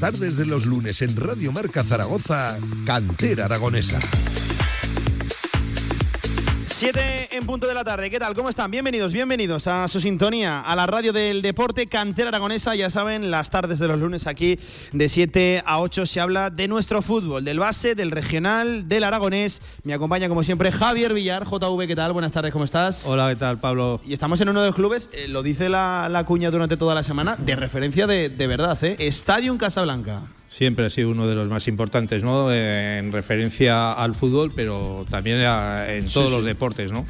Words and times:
tardes 0.00 0.36
de 0.36 0.46
los 0.46 0.66
lunes 0.66 1.02
en 1.02 1.16
Radio 1.16 1.52
Marca 1.52 1.82
Zaragoza, 1.82 2.58
Cantera 2.84 3.46
Aragonesa. 3.46 3.98
7 6.76 7.34
en 7.34 7.46
punto 7.46 7.66
de 7.66 7.72
la 7.72 7.84
tarde. 7.84 8.10
¿Qué 8.10 8.18
tal? 8.18 8.34
¿Cómo 8.34 8.50
están? 8.50 8.70
Bienvenidos, 8.70 9.10
bienvenidos 9.10 9.66
a 9.66 9.88
su 9.88 9.98
sintonía, 9.98 10.60
a 10.60 10.76
la 10.76 10.86
radio 10.86 11.10
del 11.10 11.40
deporte 11.40 11.86
Cantera 11.86 12.28
Aragonesa. 12.28 12.74
Ya 12.74 12.90
saben, 12.90 13.30
las 13.30 13.48
tardes 13.48 13.78
de 13.78 13.88
los 13.88 13.98
lunes 13.98 14.26
aquí 14.26 14.58
de 14.92 15.08
7 15.08 15.62
a 15.64 15.80
8 15.80 16.04
se 16.04 16.20
habla 16.20 16.50
de 16.50 16.68
nuestro 16.68 17.00
fútbol, 17.00 17.46
del 17.46 17.60
base, 17.60 17.94
del 17.94 18.10
regional, 18.10 18.88
del 18.88 19.04
aragonés. 19.04 19.62
Me 19.84 19.94
acompaña 19.94 20.28
como 20.28 20.44
siempre 20.44 20.70
Javier 20.70 21.14
Villar, 21.14 21.46
JV. 21.46 21.86
¿Qué 21.86 21.96
tal? 21.96 22.12
Buenas 22.12 22.32
tardes, 22.32 22.52
¿cómo 22.52 22.66
estás? 22.66 23.06
Hola, 23.06 23.30
¿qué 23.30 23.36
tal, 23.36 23.56
Pablo? 23.56 24.02
Y 24.04 24.12
estamos 24.12 24.38
en 24.42 24.50
uno 24.50 24.60
de 24.60 24.66
los 24.66 24.74
clubes, 24.74 25.08
eh, 25.14 25.28
lo 25.28 25.42
dice 25.42 25.70
la, 25.70 26.10
la, 26.10 26.24
cuña 26.24 26.50
durante 26.50 26.76
toda 26.76 26.94
la 26.94 27.02
semana, 27.02 27.36
de 27.36 27.56
referencia 27.56 28.06
de, 28.06 28.28
de 28.28 28.46
verdad, 28.46 28.76
¿eh? 28.84 28.96
Estadio 28.98 29.56
Casablanca. 29.56 30.24
Siempre 30.48 30.86
ha 30.86 30.90
sido 30.90 31.10
uno 31.10 31.26
de 31.26 31.34
los 31.34 31.48
más 31.48 31.68
importantes, 31.68 32.22
¿no? 32.22 32.52
En 32.52 33.12
referencia 33.12 33.92
al 33.92 34.14
fútbol, 34.14 34.52
pero 34.54 35.04
también 35.10 35.40
en 35.40 36.06
todos 36.06 36.30
sí, 36.30 36.36
los 36.36 36.44
deportes, 36.44 36.92
¿no? 36.92 37.04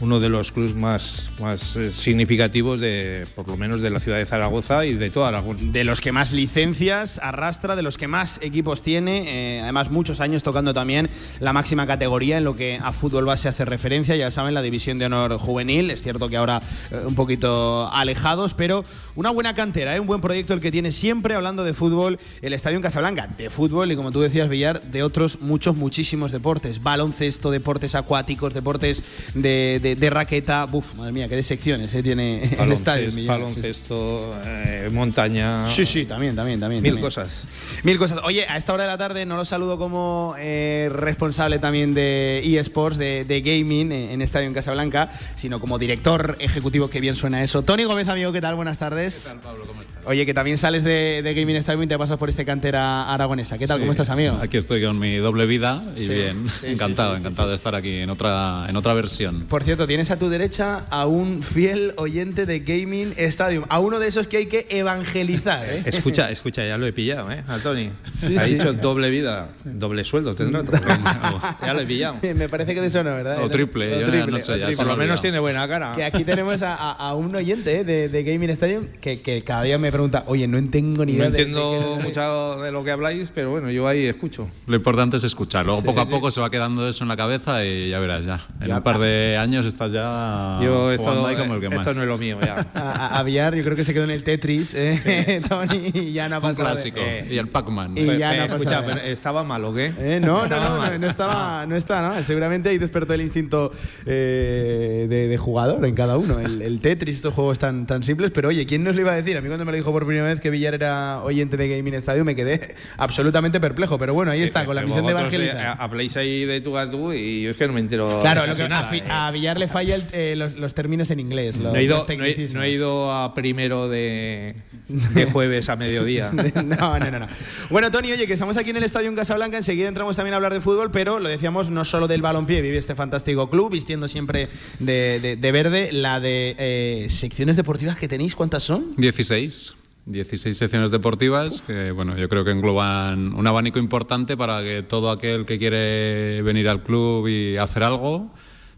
Uno 0.00 0.20
de 0.20 0.28
los 0.28 0.52
clubes 0.52 0.74
más, 0.74 1.30
más 1.40 1.76
eh, 1.76 1.90
significativos 1.90 2.80
de, 2.80 3.26
por 3.34 3.48
lo 3.48 3.56
menos, 3.56 3.80
de 3.80 3.90
la 3.90 4.00
ciudad 4.00 4.18
de 4.18 4.26
Zaragoza 4.26 4.86
y 4.86 4.94
de 4.94 5.10
toda 5.10 5.28
Aragón. 5.28 5.72
De 5.72 5.84
los 5.84 6.00
que 6.00 6.12
más 6.12 6.32
licencias 6.32 7.18
arrastra, 7.22 7.76
de 7.76 7.82
los 7.82 7.98
que 7.98 8.08
más 8.08 8.38
equipos 8.42 8.82
tiene, 8.82 9.56
eh, 9.56 9.60
además 9.60 9.90
muchos 9.90 10.20
años 10.20 10.42
tocando 10.42 10.72
también 10.72 11.08
la 11.40 11.52
máxima 11.52 11.86
categoría 11.86 12.38
en 12.38 12.44
lo 12.44 12.56
que 12.56 12.78
a 12.82 12.92
fútbol 12.92 13.24
base 13.24 13.48
hace 13.48 13.64
referencia, 13.64 14.16
ya 14.16 14.30
saben, 14.30 14.54
la 14.54 14.62
división 14.62 14.98
de 14.98 15.06
honor 15.06 15.38
juvenil, 15.38 15.90
es 15.90 16.02
cierto 16.02 16.28
que 16.28 16.36
ahora 16.36 16.62
eh, 16.90 17.02
un 17.04 17.14
poquito 17.14 17.90
alejados, 17.92 18.54
pero 18.54 18.84
una 19.16 19.30
buena 19.30 19.54
cantera, 19.54 19.96
¿eh? 19.96 20.00
un 20.00 20.06
buen 20.06 20.20
proyecto 20.20 20.54
el 20.54 20.60
que 20.60 20.70
tiene 20.70 20.92
siempre 20.92 21.34
hablando 21.34 21.64
de 21.64 21.74
fútbol 21.74 22.18
el 22.42 22.52
Estadio 22.52 22.76
en 22.76 22.82
Casablanca, 22.82 23.26
de 23.26 23.50
fútbol 23.50 23.90
y 23.90 23.96
como 23.96 24.12
tú 24.12 24.20
decías, 24.20 24.48
Villar, 24.48 24.80
de 24.82 25.02
otros 25.02 25.40
muchos, 25.40 25.76
muchísimos 25.76 26.32
deportes, 26.32 26.82
baloncesto, 26.82 27.50
deportes 27.50 27.94
acuáticos, 27.94 28.54
deportes 28.54 29.02
de, 29.34 29.80
de 29.82 29.87
de, 29.88 29.96
de, 29.96 30.10
raqueta. 30.10 30.64
Buf, 30.64 30.94
madre 30.94 31.12
mía, 31.12 31.28
qué 31.28 31.36
de 31.36 31.42
secciones 31.42 31.92
eh, 31.94 32.02
tiene 32.02 32.56
el 32.58 32.72
estadio. 32.72 33.10
Baloncesto, 33.26 34.34
eh, 34.44 34.88
montaña. 34.92 35.68
Sí, 35.68 35.84
sí, 35.84 36.04
también, 36.04 36.34
también, 36.36 36.60
también. 36.60 36.82
Mil 36.82 36.92
también. 36.92 37.04
cosas. 37.04 37.46
Mil 37.82 37.98
cosas. 37.98 38.20
Oye, 38.24 38.46
a 38.48 38.56
esta 38.56 38.72
hora 38.72 38.84
de 38.84 38.90
la 38.90 38.98
tarde 38.98 39.26
no 39.26 39.36
lo 39.36 39.44
saludo 39.44 39.78
como 39.78 40.34
eh, 40.38 40.90
responsable 40.92 41.58
también 41.58 41.94
de 41.94 42.42
eSports, 42.58 42.98
de, 42.98 43.24
de, 43.24 43.40
gaming 43.40 43.92
en 43.92 44.22
Estadio 44.22 44.48
en 44.48 44.54
Casablanca, 44.54 45.10
sino 45.36 45.60
como 45.60 45.78
director 45.78 46.36
ejecutivo, 46.40 46.88
que 46.88 47.00
bien 47.00 47.16
suena 47.16 47.42
eso. 47.42 47.62
Tony 47.62 47.84
Gómez, 47.84 48.08
amigo, 48.08 48.32
¿qué 48.32 48.40
tal? 48.40 48.54
Buenas 48.56 48.78
tardes. 48.78 49.24
¿Qué 49.24 49.30
tal, 49.30 49.40
Pablo? 49.40 49.64
¿Cómo 49.66 49.82
estás? 49.82 49.87
Oye, 50.08 50.24
que 50.24 50.32
también 50.32 50.56
sales 50.56 50.84
de, 50.84 51.20
de 51.22 51.34
Gaming 51.34 51.56
Stadium 51.56 51.82
y 51.82 51.86
te 51.86 51.98
pasas 51.98 52.16
por 52.16 52.30
este 52.30 52.46
cantera 52.46 53.12
aragonesa. 53.12 53.58
¿Qué 53.58 53.66
tal? 53.66 53.76
Sí. 53.76 53.80
¿Cómo 53.82 53.92
estás, 53.92 54.08
amigo? 54.08 54.38
Aquí 54.42 54.56
estoy 54.56 54.82
con 54.82 54.98
mi 54.98 55.16
doble 55.16 55.44
vida 55.44 55.82
y 55.98 56.00
Sí, 56.00 56.08
bien. 56.08 56.46
sí, 56.48 56.68
encantado, 56.68 57.10
sí, 57.14 57.20
sí, 57.20 57.26
encantado 57.26 57.48
sí. 57.48 57.50
de 57.50 57.54
estar 57.56 57.74
aquí 57.74 57.96
en 57.98 58.08
otra, 58.08 58.64
en 58.70 58.76
otra 58.76 58.94
versión. 58.94 59.42
Por 59.42 59.64
cierto, 59.64 59.86
tienes 59.86 60.10
a 60.10 60.18
tu 60.18 60.30
derecha 60.30 60.86
a 60.88 61.04
un 61.06 61.42
fiel 61.42 61.92
oyente 61.98 62.46
de 62.46 62.60
Gaming 62.60 63.12
Stadium, 63.18 63.64
a 63.68 63.80
uno 63.80 63.98
de 63.98 64.08
esos 64.08 64.26
que 64.28 64.38
hay 64.38 64.46
que 64.46 64.66
evangelizar. 64.70 65.68
¿eh? 65.68 65.82
Escucha, 65.86 66.30
escucha, 66.30 66.66
ya 66.66 66.78
lo 66.78 66.86
he 66.86 66.94
pillado, 66.94 67.30
¿eh? 67.30 67.44
A 67.46 67.58
Tony. 67.58 67.90
Sí, 68.10 68.34
ha 68.38 68.40
sí. 68.40 68.54
dicho 68.54 68.72
doble 68.72 69.10
vida, 69.10 69.50
doble 69.64 70.04
sueldo, 70.04 70.34
tendrá 70.34 70.60
otro. 70.62 70.78
ya 71.62 71.74
lo 71.74 71.80
he 71.82 71.86
pillado. 71.86 72.16
Me 72.34 72.48
parece 72.48 72.74
que 72.74 72.80
de 72.80 72.86
eso 72.86 73.04
no, 73.04 73.10
¿verdad? 73.10 73.42
O 73.44 73.50
triple, 73.50 73.96
O 73.96 74.00
yo 74.00 74.06
ya 74.14 74.26
no 74.26 74.38
sé, 74.38 74.52
o 74.52 74.54
triple. 74.56 74.76
Por 74.76 74.86
lo 74.86 74.96
menos 74.96 75.20
tiene 75.20 75.38
buena 75.38 75.68
cara. 75.68 75.92
Que 75.94 76.04
aquí 76.04 76.24
tenemos 76.24 76.62
a, 76.62 76.74
a- 76.74 76.92
a 77.10 77.14
un 77.14 77.36
oyente 77.36 77.80
¿eh? 77.80 77.84
de, 77.84 78.08
de 78.08 78.24
Gaming 78.24 78.48
Stadium 78.50 78.86
que, 79.02 79.20
que 79.20 79.42
cada 79.42 79.64
día 79.64 79.76
me 79.76 79.90
pregunta, 79.98 80.24
oye, 80.26 80.46
no 80.48 80.58
tengo 80.70 81.04
ni 81.04 81.12
No 81.12 81.18
idea 81.18 81.30
de- 81.30 81.38
entiendo 81.42 81.96
de, 81.98 82.02
mucho 82.08 82.56
de 82.62 82.72
lo 82.72 82.82
que 82.84 82.90
habláis, 82.90 83.30
pero 83.34 83.50
bueno, 83.50 83.70
yo 83.70 83.86
ahí 83.86 84.06
escucho. 84.06 84.48
Lo 84.66 84.76
importante 84.76 85.16
es 85.18 85.24
escuchar. 85.24 85.64
Luego 85.66 85.80
Sí, 85.80 85.86
poco 85.86 86.00
sí, 86.00 86.06
a 86.06 86.10
poco 86.10 86.30
se 86.30 86.40
va 86.40 86.50
quedando 86.50 86.88
eso 86.88 87.04
en 87.04 87.08
la 87.08 87.16
cabeza 87.16 87.64
y 87.64 87.90
ya 87.90 87.98
verás 87.98 88.24
ya. 88.24 88.38
En 88.60 88.68
Ya, 88.68 88.76
un 88.78 88.82
par 88.82 88.98
de 88.98 89.36
años 89.38 89.66
estás 89.66 89.92
ya 89.92 90.58
Yo 90.62 90.90
esto, 90.92 91.26
ahí 91.26 91.36
como 91.36 91.54
el 91.54 91.60
que 91.60 91.66
esto 91.66 91.78
más. 91.78 91.96
no 91.96 92.02
es 92.02 92.08
lo 92.08 92.18
mío 92.18 92.38
ya. 92.40 92.66
A, 92.74 92.80
a- 92.80 93.18
a 93.18 93.22
Villar, 93.22 93.54
yo 93.54 93.62
creo 93.64 93.76
que 93.76 93.84
se 93.84 93.92
quedó 93.92 94.04
en 94.04 94.10
el 94.10 94.22
Tetris, 94.22 94.74
¿eh? 94.74 95.42
Tony, 95.48 95.90
y 95.94 96.12
ya 96.12 96.28
no 96.28 96.36
ha 96.36 96.40
pasado. 96.40 96.68
de- 96.68 96.74
clásico. 96.74 97.00
eh, 97.00 97.26
y 97.30 97.38
el 97.38 97.48
Pac-Man. 97.48 97.94
y 97.96 98.18
ya 98.18 98.34
no 98.34 98.42
ha 98.42 98.44
Eh, 98.44 98.48
escucha, 98.48 98.64
pasado. 98.80 98.86
pero 98.94 99.00
¿estaba 99.06 99.44
mal 99.44 99.64
o 99.64 99.74
qué? 99.74 99.92
Eh, 99.98 100.18
no, 100.20 100.38
no, 100.38 100.44
Estaba 100.44 100.68
no, 100.86 100.86
no, 100.92 100.98
no 100.98 101.06
estaba, 101.08 101.66
no 101.66 101.76
está, 101.76 102.02
¿no? 102.16 102.22
Seguramente 102.22 102.68
ahí 102.68 102.78
despertó 102.78 103.14
el 103.14 103.20
instinto 103.22 103.72
eh, 104.06 105.06
de, 105.08 105.28
de 105.28 105.38
jugador 105.38 105.84
en 105.84 105.94
cada 105.94 106.16
uno. 106.16 106.38
El, 106.40 106.62
el 106.62 106.80
Tetris, 106.80 107.16
estos 107.16 107.34
juegos 107.34 107.58
tan, 107.58 107.86
tan 107.86 108.02
simples, 108.02 108.30
pero 108.32 108.48
oye, 108.48 108.66
¿quién 108.66 108.84
nos 108.84 108.94
lo 108.94 109.00
iba 109.00 109.12
a 109.12 109.16
decir? 109.16 109.36
A 109.36 109.40
mí 109.40 109.48
cuando 109.48 109.64
me 109.64 109.72
lo 109.72 109.77
dijo 109.78 109.90
por 109.92 110.04
primera 110.06 110.26
vez 110.26 110.40
que 110.40 110.50
Villar 110.50 110.74
era 110.74 111.20
oyente 111.22 111.56
de 111.56 111.68
Gaming 111.68 111.94
Stadium 111.94 112.26
me 112.26 112.36
quedé 112.36 112.74
absolutamente 112.98 113.60
perplejo, 113.60 113.98
pero 113.98 114.14
bueno, 114.14 114.30
ahí 114.32 114.42
está, 114.42 114.64
con 114.66 114.74
la 114.76 114.82
misión 114.82 115.06
de 115.06 115.12
vosotros, 115.14 115.32
evangelizar. 115.34 115.74
eh, 115.74 115.76
Habléis 115.78 116.16
ahí 116.16 116.44
de 116.44 116.60
tú 116.60 116.76
a 116.76 116.90
tú 116.90 117.12
y 117.12 117.42
yo 117.42 117.50
es 117.50 117.56
que 117.56 117.66
no 117.66 117.72
me 117.72 117.80
entero. 117.80 118.20
Claro, 118.20 118.46
lo 118.46 118.54
que 118.54 118.68
nada, 118.68 118.88
eh. 118.94 119.02
a 119.08 119.30
Villar 119.30 119.58
le 119.58 119.68
falla 119.68 119.94
el- 119.94 120.02
eh, 120.12 120.34
los, 120.36 120.54
los 120.56 120.74
términos 120.74 121.10
en 121.10 121.20
inglés. 121.20 121.56
Los, 121.56 121.72
No 121.72 121.78
he, 121.78 121.84
ido, 121.84 121.96
los 121.98 122.06
no, 122.08 122.12
he, 122.12 122.16
tecnicismos. 122.16 122.54
no 122.54 122.62
he 122.62 122.70
ido 122.70 123.12
a 123.12 123.34
primero 123.34 123.88
de, 123.88 124.54
de 124.88 125.24
jueves 125.26 125.68
a 125.68 125.76
mediodía. 125.76 126.30
No, 126.68 126.98
no, 126.98 127.10
no, 127.10 127.18
no. 127.20 127.26
Bueno, 127.70 127.90
Tony, 127.90 128.12
oye, 128.12 128.26
que 128.26 128.32
estamos 128.34 128.56
aquí 128.56 128.70
en 128.70 128.76
el 128.76 128.82
Estadio 128.84 129.08
en 129.08 129.14
Casablanca, 129.16 129.56
enseguida 129.56 129.88
entramos 129.88 130.16
también 130.16 130.34
a 130.34 130.36
hablar 130.36 130.52
de 130.54 130.60
fútbol, 130.60 130.90
pero 130.90 131.18
lo 131.18 131.28
decíamos 131.28 131.70
no 131.70 131.84
solo 131.84 132.08
del 132.08 132.20
balompié, 132.22 132.60
vive 132.60 132.76
este 132.76 132.94
fantástico 132.94 133.48
club, 133.50 133.70
vistiendo 133.72 134.08
siempre 134.08 134.48
de, 134.78 135.20
de- 135.20 135.36
de 135.36 135.52
verde, 135.52 135.90
la 135.92 136.20
de 136.20 136.54
eh, 136.58 137.06
secciones 137.10 137.56
deportivas 137.56 137.96
que 137.96 138.08
tenéis, 138.08 138.34
¿cuántas 138.34 138.62
son? 138.64 138.94
16. 138.96 139.67
16 140.10 140.56
secciones 140.56 140.90
deportivas 140.90 141.60
que, 141.62 141.90
bueno, 141.90 142.16
yo 142.16 142.28
creo 142.28 142.44
que 142.44 142.50
engloban 142.50 143.34
un 143.34 143.46
abanico 143.46 143.78
importante 143.78 144.36
para 144.36 144.62
que 144.62 144.82
todo 144.82 145.10
aquel 145.10 145.44
que 145.44 145.58
quiere 145.58 146.40
venir 146.42 146.68
al 146.68 146.82
club 146.82 147.28
y 147.28 147.56
hacer 147.58 147.82
algo 147.82 148.30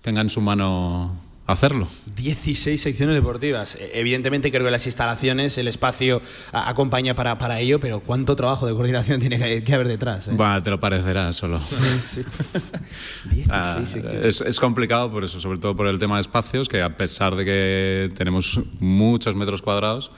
tenga 0.02 0.20
en 0.22 0.28
su 0.30 0.40
mano 0.40 1.16
hacerlo. 1.46 1.88
16 2.16 2.80
secciones 2.80 3.14
deportivas. 3.14 3.74
Eh, 3.76 3.90
Evidentemente 3.94 4.50
creo 4.50 4.64
que 4.64 4.70
las 4.70 4.86
instalaciones, 4.86 5.58
el 5.58 5.68
espacio 5.68 6.20
acompaña 6.52 7.14
para, 7.14 7.38
para 7.38 7.60
ello, 7.60 7.80
pero 7.80 8.00
¿cuánto 8.00 8.34
trabajo 8.36 8.66
de 8.66 8.72
coordinación 8.72 9.20
tiene 9.20 9.38
que, 9.38 9.62
que 9.64 9.74
haber 9.74 9.88
detrás? 9.88 10.28
eh? 10.28 10.32
Bueno, 10.34 10.60
te 10.62 10.70
lo 10.70 10.80
parecerá 10.80 11.32
solo. 11.32 11.60
Sí. 12.00 12.22
16 13.30 13.46
Ah, 13.50 14.48
es 14.48 14.60
complicado 14.60 15.10
por 15.10 15.24
eso, 15.24 15.40
sobre 15.40 15.58
todo 15.58 15.76
por 15.76 15.86
el 15.86 15.98
tema 15.98 16.16
de 16.16 16.22
espacios, 16.22 16.68
que 16.68 16.82
a 16.82 16.96
pesar 16.96 17.36
de 17.36 17.44
que 17.44 18.12
tenemos 18.16 18.60
muchos 18.78 19.34
metros 19.34 19.60
cuadrados, 19.62 20.10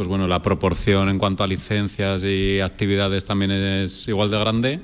pues 0.00 0.08
bueno, 0.08 0.26
la 0.26 0.40
proporción 0.40 1.10
en 1.10 1.18
cuanto 1.18 1.44
a 1.44 1.46
licencias 1.46 2.24
y 2.24 2.58
actividades 2.60 3.26
también 3.26 3.50
es 3.50 4.08
igual 4.08 4.30
de 4.30 4.38
grande. 4.38 4.80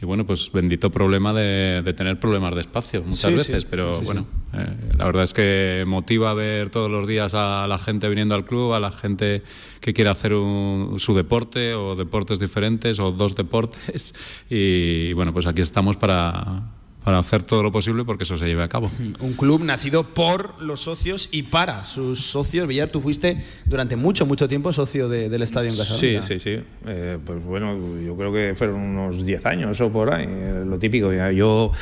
Y 0.00 0.06
bueno, 0.06 0.24
pues 0.24 0.50
bendito 0.50 0.88
problema 0.90 1.34
de, 1.34 1.82
de 1.82 1.92
tener 1.92 2.18
problemas 2.18 2.54
de 2.54 2.62
espacio 2.62 3.02
muchas 3.02 3.30
Sí, 3.30 3.36
veces, 3.36 3.64
sí, 3.64 3.68
pero 3.70 3.98
sí, 3.98 4.06
bueno, 4.06 4.24
eh, 4.54 4.64
la 4.96 5.04
verdad 5.04 5.24
es 5.24 5.34
que 5.34 5.84
motiva 5.86 6.32
ver 6.32 6.70
todos 6.70 6.90
los 6.90 7.06
días 7.06 7.34
a 7.34 7.66
la 7.68 7.76
gente 7.76 8.08
viniendo 8.08 8.34
al 8.34 8.46
club, 8.46 8.72
a 8.72 8.80
la 8.80 8.90
gente 8.90 9.42
que 9.82 9.92
quiere 9.92 10.08
hacer 10.08 10.32
un- 10.32 10.94
su 10.98 11.12
deporte 11.14 11.74
o 11.74 11.94
deportes 11.94 12.38
diferentes 12.38 12.98
o 13.00 13.12
dos 13.12 13.36
deportes. 13.36 14.14
Y 14.48 15.12
bueno, 15.12 15.34
pues 15.34 15.44
aquí 15.44 15.60
estamos 15.60 15.98
para, 15.98 16.62
para 17.08 17.20
hacer 17.20 17.42
todo 17.42 17.62
lo 17.62 17.72
posible 17.72 18.04
porque 18.04 18.24
eso 18.24 18.36
se 18.36 18.44
lleve 18.44 18.62
a 18.62 18.68
cabo. 18.68 18.90
Un 19.20 19.32
club 19.32 19.64
nacido 19.64 20.04
por 20.04 20.60
los 20.62 20.82
socios 20.82 21.30
y 21.32 21.44
para 21.44 21.86
sus 21.86 22.20
socios. 22.20 22.68
Villar, 22.68 22.90
tú 22.90 23.00
fuiste 23.00 23.38
durante 23.64 23.96
mucho, 23.96 24.26
mucho 24.26 24.46
tiempo 24.46 24.74
socio 24.74 25.08
de- 25.08 25.30
del 25.30 25.40
estadio 25.42 25.70
en 25.70 25.74
Sí, 25.76 25.78
Casablanca. 25.78 26.22
sí, 26.26 26.38
sí. 26.38 26.58
Eh, 26.86 27.16
pues 27.24 27.42
bueno, 27.42 27.78
yo 28.04 28.14
creo 28.14 28.30
que 28.30 28.52
fueron 28.54 28.76
unos 28.82 29.24
10 29.24 29.46
años 29.46 29.80
o 29.80 29.90
por 29.90 30.12
ahí, 30.12 30.26
eh, 30.28 30.64
lo 30.66 30.78
típico. 30.78 31.10
Yo 31.32 31.72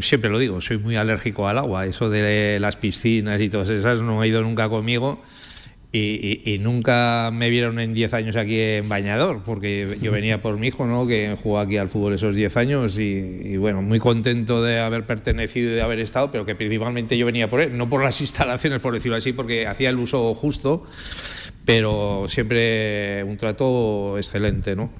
siempre 0.00 0.30
lo 0.30 0.38
digo, 0.38 0.60
soy 0.60 0.78
muy 0.78 0.94
alérgico 0.94 1.48
al 1.48 1.58
agua, 1.58 1.84
eso 1.86 2.08
de 2.08 2.58
las 2.60 2.76
piscinas 2.76 3.40
y 3.40 3.48
todas 3.48 3.68
esas 3.68 4.00
no 4.00 4.20
ha 4.20 4.26
ido 4.28 4.42
nunca 4.42 4.68
conmigo. 4.68 5.20
Y, 5.94 6.58
nunca 6.60 7.30
me 7.34 7.50
vieron 7.50 7.78
en 7.78 7.92
10 7.92 8.14
años 8.14 8.36
aquí 8.36 8.58
en 8.58 8.88
bañador, 8.88 9.42
porque 9.44 9.98
yo 10.00 10.10
venía 10.10 10.40
por 10.40 10.56
mi 10.56 10.68
hijo, 10.68 10.86
¿no? 10.86 11.06
que 11.06 11.36
jugó 11.42 11.58
aquí 11.58 11.76
al 11.76 11.90
fútbol 11.90 12.14
esos 12.14 12.34
10 12.34 12.56
años 12.56 12.98
y, 12.98 13.40
y 13.44 13.56
bueno, 13.58 13.82
muy 13.82 13.98
contento 13.98 14.62
de 14.62 14.80
haber 14.80 15.04
pertenecido 15.04 15.70
y 15.70 15.74
de 15.74 15.82
haber 15.82 15.98
estado, 15.98 16.32
pero 16.32 16.46
que 16.46 16.54
principalmente 16.54 17.18
yo 17.18 17.26
venía 17.26 17.50
por 17.50 17.60
él, 17.60 17.76
no 17.76 17.90
por 17.90 18.02
las 18.02 18.20
instalaciones, 18.22 18.80
por 18.80 18.94
decirlo 18.94 19.16
así, 19.16 19.34
porque 19.34 19.66
hacía 19.66 19.90
el 19.90 19.98
uso 19.98 20.34
justo, 20.34 20.82
pero 21.66 22.24
siempre 22.26 23.22
un 23.24 23.36
trato 23.36 24.16
excelente, 24.16 24.74
¿no? 24.74 24.90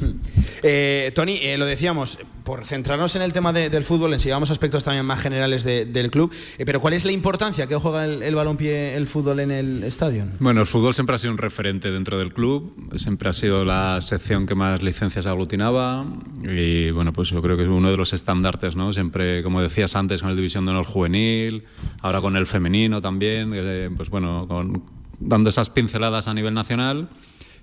Eh, 0.62 1.12
Tony, 1.14 1.38
eh, 1.42 1.58
lo 1.58 1.64
decíamos, 1.66 2.18
por 2.42 2.64
centrarnos 2.64 3.14
en 3.14 3.22
el 3.22 3.32
tema 3.32 3.52
de- 3.52 3.70
del 3.70 3.84
fútbol, 3.84 4.12
enseguida 4.14 4.36
aspectos 4.38 4.82
también 4.82 5.04
más 5.04 5.20
generales 5.20 5.62
de- 5.64 5.84
del 5.84 6.10
club, 6.10 6.32
eh, 6.58 6.64
pero 6.64 6.80
¿cuál 6.80 6.94
es 6.94 7.04
la 7.04 7.12
importancia 7.12 7.66
que 7.68 7.76
juega 7.76 8.04
el, 8.04 8.22
el 8.22 8.34
balompié, 8.34 8.96
el 8.96 9.06
fútbol 9.06 9.40
en 9.40 9.50
el 9.52 9.84
estadio? 9.84 10.24
Bueno, 10.40 10.60
el 10.62 10.66
fútbol 10.66 10.92
siempre 10.94 11.14
ha 11.14 11.18
sido 11.18 11.32
un 11.32 11.38
referente 11.38 11.90
dentro 11.90 12.18
del 12.18 12.32
club, 12.32 12.74
siempre 12.96 13.28
ha 13.28 13.32
sido 13.32 13.64
la 13.64 14.00
sección 14.00 14.46
que 14.46 14.54
más 14.54 14.82
licencias 14.82 15.26
aglutinaba 15.26 16.04
y 16.42 16.90
bueno, 16.90 17.12
pues 17.12 17.28
yo 17.30 17.40
creo 17.42 17.56
que 17.56 17.62
es 17.64 17.68
uno 17.68 17.90
de 17.90 17.96
los 17.96 18.12
estandartes, 18.12 18.74
¿no? 18.76 18.92
Siempre, 18.92 19.42
como 19.42 19.60
decías 19.62 19.94
antes, 19.94 20.20
con 20.22 20.30
el 20.30 20.36
División 20.36 20.64
de 20.64 20.72
Honor 20.72 20.86
Juvenil, 20.86 21.64
ahora 22.00 22.20
con 22.20 22.36
el 22.36 22.46
femenino 22.46 23.00
también, 23.00 23.52
eh, 23.54 23.90
pues 23.96 24.10
bueno, 24.10 24.46
con- 24.48 24.82
dando 25.20 25.50
esas 25.50 25.70
pinceladas 25.70 26.26
a 26.28 26.34
nivel 26.34 26.54
nacional 26.54 27.08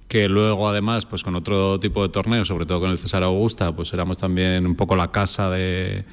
que 0.08 0.28
luego 0.28 0.70
además 0.70 1.06
pues 1.06 1.24
con 1.24 1.36
otro 1.36 1.80
tipo 1.80 2.04
de 2.04 2.10
torneos, 2.10 2.48
sobre 2.48 2.66
todo 2.66 2.80
con 2.80 2.92
el 2.92 2.98
César 2.98 3.24
Augusta, 3.24 3.76
pues 3.76 3.94
éramos 3.94 4.18
también 4.18 4.66
un 4.66 4.76
poco 4.76 4.96
la 4.96 5.12
casa 5.12 5.50
de, 5.50 6.06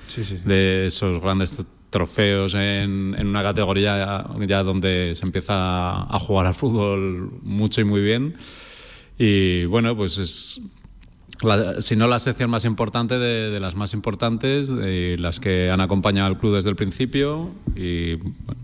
de 0.45 0.87
esos 0.87 1.21
grandes 1.21 1.57
trofeos 1.91 2.55
en, 2.55 3.15
en 3.19 3.27
una 3.27 3.43
categoría 3.43 4.25
ya, 4.47 4.63
donde 4.63 5.13
se 5.15 5.25
empieza 5.25 6.03
a 6.03 6.19
jugar 6.21 6.47
al 6.47 6.55
fútbol 6.55 7.33
mucho 7.43 7.81
y 7.81 7.85
muy 7.85 8.01
bien. 8.01 8.37
Y 9.19 9.67
bueno, 9.67 9.95
pues 9.97 10.17
es, 10.17 10.63
si 11.81 11.97
no 11.97 12.09
la 12.09 12.19
sección 12.19 12.51
más 12.51 12.65
importante 12.65 13.19
de, 13.19 13.61
las 13.61 13.75
más 13.75 13.93
importantes, 13.93 14.69
de 14.69 15.17
las 15.19 15.41
que 15.41 15.71
han 15.71 15.81
acompañado 15.81 16.27
al 16.27 16.39
club 16.39 16.55
desde 16.55 16.71
el 16.71 16.77
principio 16.77 17.51
y 17.75 18.17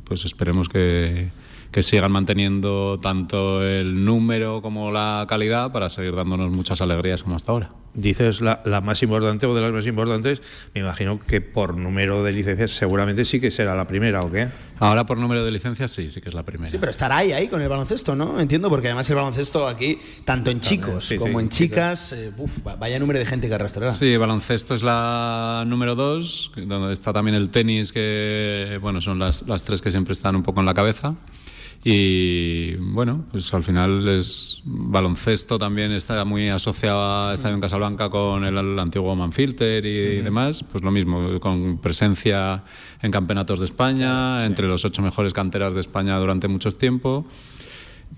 pues 0.04 0.24
esperemos 0.24 0.68
que, 0.68 1.28
que 1.70 1.82
sigan 1.82 2.12
manteniendo 2.12 2.98
tanto 3.00 3.62
el 3.62 4.04
número 4.04 4.62
como 4.62 4.90
la 4.90 5.26
calidad 5.28 5.72
para 5.72 5.90
seguir 5.90 6.14
dándonos 6.14 6.50
muchas 6.50 6.80
alegrías 6.80 7.22
como 7.22 7.36
hasta 7.36 7.52
ahora. 7.52 7.70
Dices 7.94 8.42
la, 8.42 8.60
más 8.84 9.02
importante 9.02 9.46
o 9.46 9.54
de 9.54 9.62
las 9.62 9.72
más 9.72 9.86
importantes, 9.86 10.42
me 10.74 10.82
imagino 10.82 11.18
que 11.18 11.40
por 11.40 11.78
número 11.78 12.22
de 12.22 12.32
licencias 12.32 12.72
seguramente 12.72 13.24
sí 13.24 13.40
que 13.40 13.50
será 13.50 13.74
la 13.74 13.86
primera, 13.86 14.20
¿o 14.20 14.30
qué? 14.30 14.48
Ahora 14.78 15.06
por 15.06 15.16
número 15.16 15.42
de 15.46 15.50
licencias 15.50 15.90
sí, 15.90 16.10
sí 16.10 16.20
que 16.20 16.28
es 16.28 16.34
la 16.34 16.42
primera. 16.42 16.70
Sí, 16.70 16.76
pero 16.78 16.90
estará 16.90 17.16
ahí, 17.16 17.32
ahí 17.32 17.48
con 17.48 17.62
el 17.62 17.68
baloncesto, 17.70 18.14
¿no? 18.14 18.38
Entiendo, 18.38 18.68
porque 18.68 18.88
además 18.88 19.08
el 19.08 19.16
baloncesto 19.16 19.66
aquí, 19.66 19.98
tanto 20.26 20.50
en 20.50 20.60
chicos 20.60 21.14
como 21.18 21.40
en 21.40 21.48
chicas, 21.48 22.12
eh, 22.12 22.32
vaya 22.78 22.98
número 22.98 23.18
de 23.18 23.24
gente 23.24 23.48
que 23.48 23.54
arrastrará. 23.54 23.90
Sí, 23.90 24.12
el 24.12 24.18
baloncesto 24.18 24.74
es 24.74 24.82
la 24.82 25.64
número 25.66 25.94
dos, 25.94 26.52
donde 26.54 26.92
está 26.92 27.14
también 27.14 27.34
el 27.34 27.48
tenis, 27.48 27.92
que 27.92 28.78
bueno, 28.82 29.00
son 29.00 29.18
las, 29.18 29.46
las 29.48 29.64
tres 29.64 29.80
que 29.80 29.90
siempre 29.90 30.12
están 30.12 30.36
un 30.36 30.42
poco 30.42 30.60
en 30.60 30.66
la 30.66 30.74
cabeza. 30.74 31.14
Y 31.88 32.74
bueno, 32.80 33.26
pues 33.30 33.54
al 33.54 33.62
final 33.62 34.08
es 34.08 34.60
baloncesto 34.64 35.56
también 35.56 35.92
está 35.92 36.24
muy 36.24 36.48
asociado 36.48 37.28
a 37.28 37.34
Estadio 37.34 37.54
en 37.54 37.60
Casablanca 37.60 38.10
con 38.10 38.44
el, 38.44 38.76
antiguo 38.80 39.14
Manfilter 39.14 39.86
y, 39.86 40.20
demás. 40.20 40.64
Pues 40.64 40.82
lo 40.82 40.90
mismo, 40.90 41.38
con 41.38 41.78
presencia 41.78 42.64
en 43.00 43.12
campeonatos 43.12 43.60
de 43.60 43.66
España, 43.66 44.44
entre 44.44 44.66
los 44.66 44.84
ocho 44.84 45.00
mejores 45.00 45.32
canteras 45.32 45.74
de 45.74 45.80
España 45.80 46.18
durante 46.18 46.48
mucho 46.48 46.72
tiempo. 46.72 47.24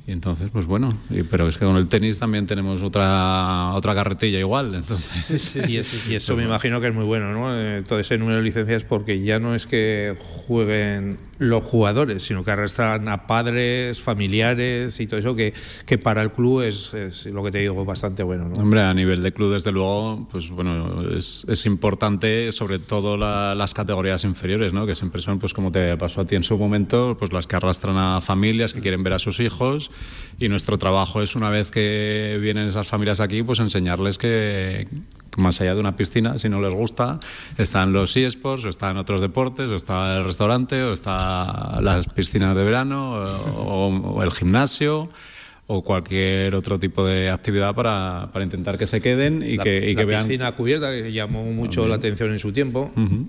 Y 0.06 0.12
entonces, 0.12 0.49
pues 0.50 0.64
bueno, 0.64 0.88
pero 1.31 1.47
es 1.47 1.59
que 1.59 1.67
con 1.67 1.76
el 1.76 1.88
tenis 1.88 2.19
también 2.19 2.47
tenemos 2.47 2.81
otra 2.81 3.75
otra 3.75 3.94
carretilla 3.94 4.38
igual. 4.38 4.76
Entonces. 4.76 5.56
y, 5.69 5.76
eso 5.76 6.37
me 6.37 6.44
imagino 6.44 6.81
que 6.81 6.87
es 6.87 6.94
muy 6.94 7.05
bueno, 7.05 7.35
¿no? 7.35 7.55
Eh, 7.55 7.82
todo 7.87 8.00
ese 8.00 8.17
número 8.17 8.38
de 8.38 8.44
licencias, 8.44 8.85
porque 8.85 9.21
ya 9.21 9.38
no 9.38 9.55
es 9.55 9.67
que 9.67 10.17
jueguen 10.19 11.19
los 11.38 11.62
jugadores, 11.62 12.23
sino 12.23 12.44
que 12.44 12.50
arrastran 12.50 13.08
a 13.08 13.26
padres, 13.26 14.00
familiares 14.00 15.00
y 15.00 15.06
todo 15.06 15.20
eso, 15.20 15.37
que, 15.37 15.55
que 15.87 15.99
para 15.99 16.23
el 16.23 16.32
club 16.32 16.62
es, 16.62 16.93
es 16.94 17.26
lo 17.26 17.43
que 17.43 17.50
te 17.50 17.58
digo, 17.58 17.85
bastante 17.85 18.23
bueno. 18.23 18.49
¿no? 18.49 18.62
Hombre, 18.62 18.81
a 18.82 18.93
nivel 18.94 19.23
de 19.23 19.32
club, 19.32 19.52
desde 19.52 19.73
luego, 19.73 20.29
pues 20.31 20.50
bueno, 20.50 21.08
es, 21.17 21.44
es 21.49 21.67
importante 21.67 22.50
sobre 22.52 22.79
todo 22.79 23.17
las 23.17 23.75
categorías 23.75 24.25
inferiores, 24.25 24.73
¿no? 24.73 24.87
que 24.87 24.94
siempre 24.94 25.20
son, 25.20 25.38
pues 25.38 25.55
como 25.55 25.70
te 25.73 25.96
pasó 25.96 26.23
a 26.23 26.26
ti 26.26 26.35
en 26.35 26.44
su 26.44 26.58
momento, 26.58 27.17
pues 27.19 27.32
las 27.32 27.46
que 27.46 27.56
arrastran 27.56 27.96
a 27.96 28.20
familias 28.20 28.75
que 28.75 28.81
quieren 28.81 29.02
ver 29.02 29.12
a 29.14 29.19
sus 29.19 29.40
hijos 29.40 29.90
y 30.38 30.49
nuestro 30.49 30.79
trabajo 30.79 31.23
es 31.23 31.37
una 31.37 31.50
vez 31.50 31.70
que 31.70 32.38
vienen 32.40 32.69
esas 32.69 32.88
familias 32.88 33.20
aquí, 33.20 33.43
pues 33.43 33.61
enseñarles 33.61 34.19
que, 34.19 34.87
más 35.38 35.61
allá 35.61 35.75
de 35.75 35.81
una 35.81 35.96
piscina, 35.96 36.38
si 36.38 36.49
no 36.49 36.61
les 36.61 36.75
gusta, 36.75 37.20
están 37.56 37.93
los 37.93 38.17
eSports, 38.17 38.64
o 38.64 38.69
están 38.69 38.96
otros 38.96 39.20
deportes, 39.20 39.70
o 39.70 39.76
está 39.76 40.17
el 40.17 40.25
restaurante, 40.25 40.82
o 40.82 40.93
está 40.93 41.81
las 41.81 42.06
piscinas 42.06 42.56
de 42.56 42.64
verano, 42.64 43.25
o 43.56 44.23
el 44.23 44.31
gimnasio 44.32 45.11
o 45.70 45.82
cualquier 45.82 46.55
otro 46.55 46.79
tipo 46.79 47.05
de 47.05 47.29
actividad 47.29 47.75
para, 47.75 48.31
para 48.32 48.43
intentar 48.43 48.79
que 48.79 48.87
se 48.87 49.02
queden 49.02 49.44
y 49.46 49.58
que, 49.58 49.90
y 49.90 49.94
la 49.94 50.05
vean. 50.06 50.23
piscina 50.23 50.52
cubierta 50.52 50.90
que 50.90 51.12
llamó 51.12 51.44
mucho 51.44 51.87
la 51.87 51.96
atención 51.96 52.31
en 52.31 52.38
su 52.38 52.52
tiempo. 52.52 52.90
Mm. 52.94 53.25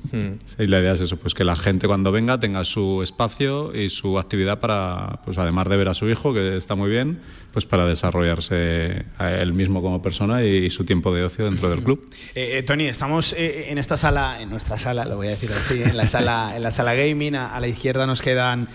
la 0.58 0.80
idea 0.80 0.94
es 0.94 1.02
eso, 1.02 1.18
pues 1.18 1.34
que 1.34 1.44
la 1.44 1.58
gente 1.58 1.86
cuando 1.86 2.14
venga 2.14 2.40
tenga 2.40 2.64
su 2.64 3.04
espacio 3.04 3.76
y 3.76 3.90
su 3.90 4.18
actividad 4.18 4.62
para, 4.62 5.20
pues 5.26 5.38
además 5.38 5.68
de 5.68 5.76
ver 5.76 5.90
a 5.90 5.94
su 5.94 6.08
hijo, 6.08 6.34
que 6.34 6.56
está 6.56 6.76
muy 6.76 6.90
bien, 6.90 7.20
pues 7.52 7.66
para 7.66 7.86
desarrollarse 7.86 9.06
a 9.18 9.32
él 9.32 9.54
mismo 9.54 9.82
como 9.82 10.02
persona 10.02 10.44
y, 10.44 10.70
su 10.70 10.86
tiempo 10.86 11.14
de 11.14 11.24
ocio 11.24 11.46
dentro 11.46 11.70
del 11.70 11.84
club. 11.84 12.10
Eh, 12.36 12.60
eh, 12.60 12.64
Tony, 12.64 12.86
estamos 12.86 13.34
eh, 13.34 13.72
en 13.72 13.78
esta 13.80 13.98
sala, 13.98 14.40
en 14.40 14.50
nuestra 14.50 14.78
sala, 14.78 15.04
lo 15.04 15.16
voy 15.16 15.28
a 15.28 15.32
decir 15.32 15.52
así, 15.52 15.82
en 15.82 15.98
la 15.98 16.06
sala, 16.06 16.54
en 16.56 16.62
la 16.62 16.72
sala 16.72 16.94
gaming. 16.94 17.36
A, 17.36 17.60
la 17.60 17.68
izquierda 17.68 18.06
nos 18.06 18.22
quedan, 18.22 18.68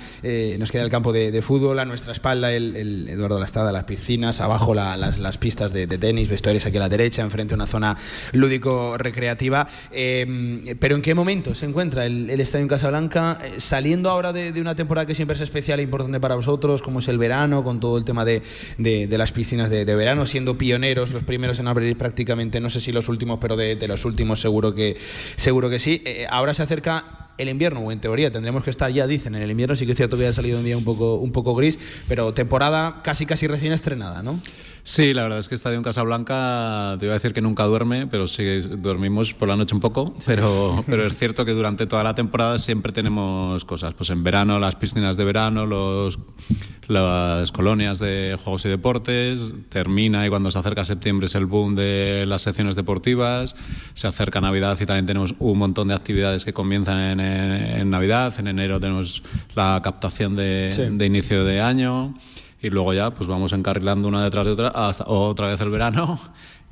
nos 0.58 0.70
queda 0.72 0.82
el 0.82 0.90
campo 0.90 1.12
de, 1.12 1.40
fútbol, 1.40 1.78
a 1.78 1.84
nuestra 1.84 2.12
espalda 2.12 2.52
el, 2.52 2.74
el 2.76 3.08
Eduardo 3.08 3.38
Las 3.38 3.54
las 3.54 3.84
piscinas, 3.84 4.40
abajo 4.40 4.74
las, 4.74 5.38
pistas 5.38 5.72
de, 5.72 5.86
tenis, 5.86 6.28
vestuarios 6.28 6.66
aquí 6.66 6.76
a 6.76 6.80
la 6.80 6.88
derecha, 6.88 7.22
enfrente 7.22 7.54
una 7.54 7.66
zona 7.66 7.96
lúdico-recreativa. 8.32 9.66
Em, 9.92 10.76
pero 10.78 10.96
¿en 10.96 11.02
qué 11.02 11.14
momento 11.14 11.54
se 11.54 11.66
encuentra 11.66 12.04
el, 12.06 12.28
Estadio 12.40 12.62
en 12.62 12.68
Casablanca? 12.68 13.38
Eh, 13.44 13.54
saliendo 13.58 14.10
ahora 14.10 14.32
de, 14.32 14.60
una 14.60 14.74
temporada 14.74 15.06
que 15.06 15.14
siempre 15.14 15.34
es 15.34 15.40
especial 15.40 15.80
e 15.80 15.82
importante 15.82 16.18
para 16.20 16.34
vosotros, 16.34 16.82
como 16.82 16.98
es 16.98 17.08
el 17.08 17.18
verano, 17.18 17.62
con 17.62 17.80
todo 17.80 17.96
el 17.96 18.04
tema 18.04 18.24
de, 18.24 18.42
las 18.78 19.32
piscinas 19.32 19.70
de, 19.70 19.84
verano, 19.84 20.26
siendo 20.26 20.58
pioneros, 20.58 21.12
los 21.12 21.22
primeros 21.22 21.58
en 21.58 21.68
abrir 21.68 21.96
prácticamente, 21.96 22.60
no 22.60 22.70
sé 22.70 22.80
si 22.80 22.92
los 22.92 23.08
últimos, 23.08 23.38
pero 23.40 23.56
de, 23.56 23.76
los 23.88 24.04
últimos 24.04 24.40
seguro 24.40 24.74
que, 24.74 24.96
seguro 25.36 25.70
que 25.70 25.78
sí. 25.78 26.02
Eh, 26.04 26.26
ahora 26.28 26.54
se 26.54 26.62
acerca 26.62 27.30
el 27.38 27.48
invierno, 27.48 27.80
o 27.80 27.92
en 27.92 28.00
teoría 28.00 28.30
tendremos 28.30 28.62
que 28.64 28.70
estar 28.70 28.90
ya, 28.90 29.06
dicen, 29.06 29.34
en 29.34 29.42
el 29.42 29.50
invierno, 29.50 29.74
sí 29.76 29.86
que 29.86 29.92
es 29.92 29.96
cierto 29.96 30.16
que 30.16 30.32
salido 30.32 30.58
un 30.58 30.64
día 30.64 30.76
un 30.76 30.84
poco, 30.84 31.16
un 31.16 31.32
poco 31.32 31.54
gris, 31.54 31.78
pero 32.08 32.32
temporada 32.34 33.00
casi 33.02 33.26
casi 33.26 33.46
recién 33.46 33.72
estrenada, 33.72 34.22
¿no? 34.22 34.40
Sí, 34.86 35.14
la 35.14 35.22
verdad 35.22 35.38
es 35.38 35.48
que 35.48 35.54
Estadio 35.54 35.78
en 35.78 35.82
Casablanca, 35.82 36.96
te 36.98 37.06
iba 37.06 37.14
a 37.14 37.16
decir 37.16 37.32
que 37.32 37.40
nunca 37.40 37.64
duerme, 37.64 38.06
pero 38.06 38.28
sí 38.28 38.44
dormimos 38.60 39.32
por 39.32 39.48
la 39.48 39.56
noche 39.56 39.74
un 39.74 39.80
poco, 39.80 40.14
pero, 40.26 40.84
pero 40.86 41.06
es 41.06 41.16
cierto 41.16 41.46
que 41.46 41.52
durante 41.52 41.86
toda 41.86 42.04
la 42.04 42.14
temporada 42.14 42.58
siempre 42.58 42.92
tenemos 42.92 43.64
cosas. 43.64 43.94
Pues 43.94 44.10
en 44.10 44.22
verano 44.22 44.58
las 44.58 44.76
piscinas 44.76 45.16
de 45.16 45.24
verano, 45.24 45.64
los, 45.64 46.18
las 46.86 47.50
colonias 47.50 47.98
de 47.98 48.36
juegos 48.44 48.66
y 48.66 48.68
deportes, 48.68 49.54
termina 49.70 50.26
y 50.26 50.28
cuando 50.28 50.50
se 50.50 50.58
acerca 50.58 50.84
septiembre 50.84 51.28
es 51.28 51.34
el 51.34 51.46
boom 51.46 51.74
de 51.76 52.24
las 52.26 52.42
secciones 52.42 52.76
deportivas, 52.76 53.56
se 53.94 54.06
acerca 54.06 54.42
Navidad 54.42 54.76
y 54.78 54.84
también 54.84 55.06
tenemos 55.06 55.34
un 55.38 55.56
montón 55.56 55.88
de 55.88 55.94
actividades 55.94 56.44
que 56.44 56.52
comienzan 56.52 57.20
en, 57.20 57.88
Navidad, 57.88 58.34
en 58.38 58.48
enero 58.48 58.78
tenemos 58.80 59.22
la 59.54 59.80
captación 59.82 60.36
de, 60.36 60.90
de 60.92 61.06
inicio 61.06 61.42
de 61.46 61.62
año 61.62 62.14
y 62.64 62.70
luego 62.70 62.94
ya 62.94 63.10
pues 63.10 63.28
vamos 63.28 63.52
encarrilando 63.52 64.08
una 64.08 64.24
detrás 64.24 64.46
de 64.46 64.52
otra 64.52 64.68
hasta 64.68 65.04
otra 65.06 65.48
vez 65.48 65.60
el 65.60 65.68
verano 65.68 66.18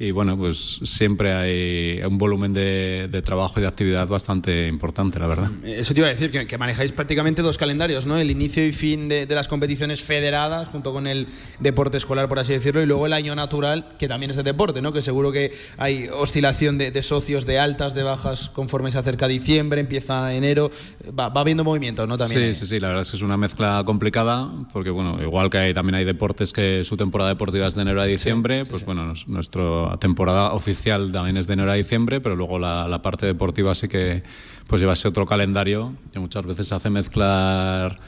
y 0.02 0.11
bueno, 0.11 0.37
pues 0.37 0.80
siempre 0.82 1.32
hay 1.32 2.02
un 2.02 2.18
volumen 2.18 2.52
de, 2.52 3.23
trabajo 3.25 3.61
y 3.61 3.62
de 3.62 3.68
actividad 3.68 4.09
bastante 4.09 4.66
importante, 4.66 5.21
la 5.21 5.28
verdad. 5.28 5.50
Eso 5.64 5.94
te 5.94 6.00
iba 6.00 6.09
a 6.09 6.11
decir, 6.11 6.47
que, 6.47 6.59
manejáis 6.59 6.90
prácticamente 6.90 7.40
dos 7.40 7.56
calendarios, 7.56 8.04
¿no? 8.04 8.18
El 8.18 8.30
inicio 8.30 8.66
y 8.66 8.73
fin 8.73 9.09
de, 9.09 9.26
las 9.30 9.47
competiciones 9.47 10.02
federadas, 10.02 10.68
junto 10.68 10.92
con 10.92 11.06
el 11.06 11.28
deporte 11.61 11.99
escolar, 11.99 12.28
por 12.28 12.40
así 12.40 12.52
decirlo, 12.52 12.82
y 12.82 12.87
luego 12.87 13.06
el 13.06 13.12
año 13.12 13.37
natural, 13.37 13.87
que 13.97 14.09
también 14.09 14.30
es 14.30 14.37
de 14.37 14.42
deporte, 14.42 14.82
¿no? 14.82 14.92
Que 14.92 15.02
seguro 15.02 15.30
que 15.30 15.52
hay 15.78 16.09
oscilación 16.09 16.78
de, 16.78 17.02
socios, 17.02 17.47
de 17.47 17.61
altas, 17.61 17.94
de 17.94 18.02
bajas, 18.02 18.50
conforme 18.50 18.90
se 18.90 18.99
acerca 18.99 19.28
diciembre, 19.28 19.80
empieza 19.80 20.35
enero, 20.35 20.73
va, 21.18 21.28
va 21.28 21.42
habiendo 21.42 21.62
movimientos, 21.62 22.09
¿no? 22.09 22.18
También 22.18 22.54
sí, 22.54 22.61
sí, 22.61 22.66
sí, 22.66 22.80
la 22.80 22.88
verdad 22.88 23.02
es 23.02 23.11
que 23.12 23.18
es 23.18 23.23
una 23.23 23.37
mezcla 23.37 23.82
complicada, 23.87 24.50
porque 24.73 24.90
bueno, 24.90 25.23
igual 25.23 25.49
que 25.49 25.59
hay, 25.59 25.75
también 25.75 25.94
hay 25.94 26.04
deportes 26.04 26.52
que 26.52 26.85
su 26.85 26.97
temporada 26.97 27.30
deportiva 27.30 27.68
es 27.68 27.76
de 27.76 27.82
enero 27.82 28.02
a 28.02 28.04
diciembre, 28.04 28.64
pues 28.66 28.85
bueno, 28.85 29.14
nuestro 29.26 29.91
temporada 29.99 30.52
oficial 30.52 31.12
también 31.12 31.37
es 31.37 31.46
de 31.46 31.54
enero 31.54 31.70
a 31.70 31.75
diciembre, 31.75 32.20
pero 32.20 32.37
luego 32.37 32.58
la, 32.58 33.02
parte 33.02 33.26
deportiva 33.26 33.75
sí 33.75 33.88
que 33.88 34.22
pues 34.66 34.80
lleva 34.80 34.92
ese 34.92 35.08
otro 35.08 35.26
calendario 35.26 35.94
que 36.12 36.18
muchas 36.18 36.46
veces 36.46 36.72
hace 36.72 36.90
mezclar 36.90 37.99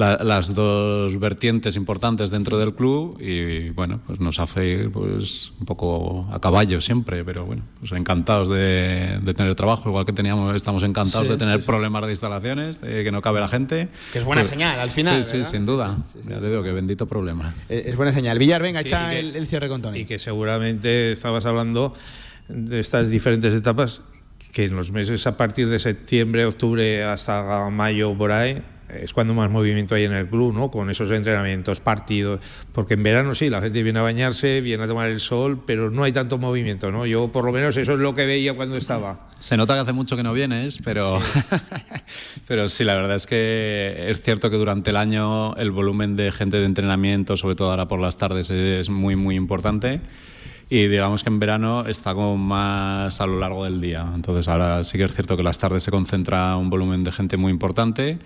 las 0.00 0.54
dos 0.54 1.18
vertientes 1.18 1.76
importantes 1.76 2.30
dentro 2.30 2.58
del 2.58 2.74
club 2.74 3.20
y 3.20 3.70
bueno, 3.70 4.00
pues 4.06 4.18
nos 4.20 4.38
hace 4.38 4.66
ir 4.66 4.90
pues 4.90 5.52
un 5.60 5.66
poco 5.66 6.28
a 6.32 6.40
caballo 6.40 6.80
siempre, 6.80 7.24
pero 7.24 7.44
bueno, 7.44 7.62
pues 7.78 7.92
encantados 7.92 8.48
de, 8.48 9.20
tener 9.36 9.54
trabajo, 9.54 9.88
igual 9.88 10.06
que 10.06 10.12
teníamos, 10.12 10.56
estamos 10.56 10.82
encantados 10.82 11.28
de 11.28 11.36
tener 11.36 11.64
problemas 11.64 12.04
de 12.04 12.10
instalaciones, 12.10 12.80
de 12.80 13.04
que 13.04 13.12
no 13.12 13.20
cabe 13.20 13.40
la 13.40 13.48
gente. 13.48 13.88
Que 14.12 14.18
es 14.18 14.24
buena 14.24 14.42
pues 14.42 14.48
señal 14.48 14.80
al 14.80 14.90
final. 14.90 15.24
Sí, 15.24 15.38
sí, 15.38 15.44
sin 15.44 15.66
duda. 15.66 15.96
Ya 16.28 16.40
te 16.40 16.48
digo 16.48 16.62
que 16.62 16.72
bendito 16.72 17.06
problema. 17.06 17.54
Eh, 17.68 17.84
es 17.86 17.96
buena 17.96 18.12
señal. 18.12 18.38
Villar, 18.38 18.62
venga, 18.62 18.80
echa 18.80 19.14
el, 19.14 19.46
cierre 19.46 19.68
con 19.68 19.82
Tony. 19.82 20.00
Y 20.00 20.04
que 20.06 20.18
seguramente 20.18 21.12
estabas 21.12 21.44
hablando 21.46 21.94
de 22.48 22.80
estas 22.80 23.10
diferentes 23.10 23.54
etapas 23.54 24.02
que 24.52 24.64
en 24.64 24.74
los 24.74 24.90
meses 24.90 25.26
a 25.26 25.36
partir 25.36 25.68
de 25.68 25.78
septiembre, 25.78 26.44
octubre 26.44 27.04
hasta 27.04 27.70
mayo 27.70 28.16
por 28.16 28.32
ahí 28.32 28.60
es 28.94 29.12
cuando 29.12 29.34
más 29.34 29.50
movimiento 29.50 29.94
hay 29.94 30.04
en 30.04 30.12
el 30.12 30.28
club, 30.28 30.54
¿no? 30.54 30.70
Con 30.70 30.90
esos 30.90 31.10
entrenamientos, 31.10 31.80
partidos, 31.80 32.40
porque 32.72 32.94
en 32.94 33.02
verano 33.02 33.34
sí, 33.34 33.50
la 33.50 33.60
gente 33.60 33.82
viene 33.82 33.98
a 33.98 34.02
bañarse, 34.02 34.60
viene 34.60 34.84
a 34.84 34.86
tomar 34.86 35.08
el 35.08 35.20
sol, 35.20 35.62
pero 35.66 35.90
no 35.90 36.04
hay 36.04 36.12
tanto 36.12 36.38
movimiento, 36.38 36.90
¿no? 36.90 37.06
Yo 37.06 37.32
por 37.32 37.44
lo 37.44 37.52
menos 37.52 37.76
eso 37.76 37.94
es 37.94 38.00
lo 38.00 38.14
que 38.14 38.26
veía 38.26 38.54
cuando 38.54 38.76
estaba. 38.76 39.28
Se 39.38 39.56
nota 39.56 39.74
que 39.74 39.80
hace 39.80 39.92
mucho 39.92 40.16
que 40.16 40.22
no 40.22 40.32
vienes, 40.32 40.78
pero 40.84 41.18
pero 42.48 42.68
sí, 42.68 42.84
la 42.84 42.94
verdad 42.94 43.16
es 43.16 43.26
que 43.26 44.04
es 44.08 44.22
cierto 44.22 44.50
que 44.50 44.56
durante 44.56 44.90
el 44.90 44.96
año 44.96 45.54
el 45.56 45.70
volumen 45.70 46.16
de 46.16 46.32
gente 46.32 46.58
de 46.58 46.66
entrenamiento, 46.66 47.36
sobre 47.36 47.54
todo 47.54 47.70
ahora 47.70 47.88
por 47.88 48.00
las 48.00 48.18
tardes, 48.18 48.50
es 48.50 48.90
muy 48.90 49.16
muy 49.16 49.36
importante 49.36 50.00
y 50.70 50.86
digamos 50.86 51.24
que 51.24 51.28
en 51.28 51.40
verano 51.40 51.84
está 51.86 52.14
como 52.14 52.36
más 52.36 53.20
a 53.20 53.26
lo 53.26 53.40
largo 53.40 53.64
del 53.64 53.80
día. 53.80 54.08
Entonces 54.14 54.46
ahora 54.46 54.84
sí 54.84 54.96
que 54.96 55.04
es 55.04 55.12
cierto 55.12 55.36
que 55.36 55.42
las 55.42 55.58
tardes 55.58 55.82
se 55.82 55.90
concentra 55.90 56.56
un 56.56 56.70
volumen 56.70 57.02
de 57.02 57.10
gente 57.10 57.36
muy 57.36 57.50
importante 57.50 58.20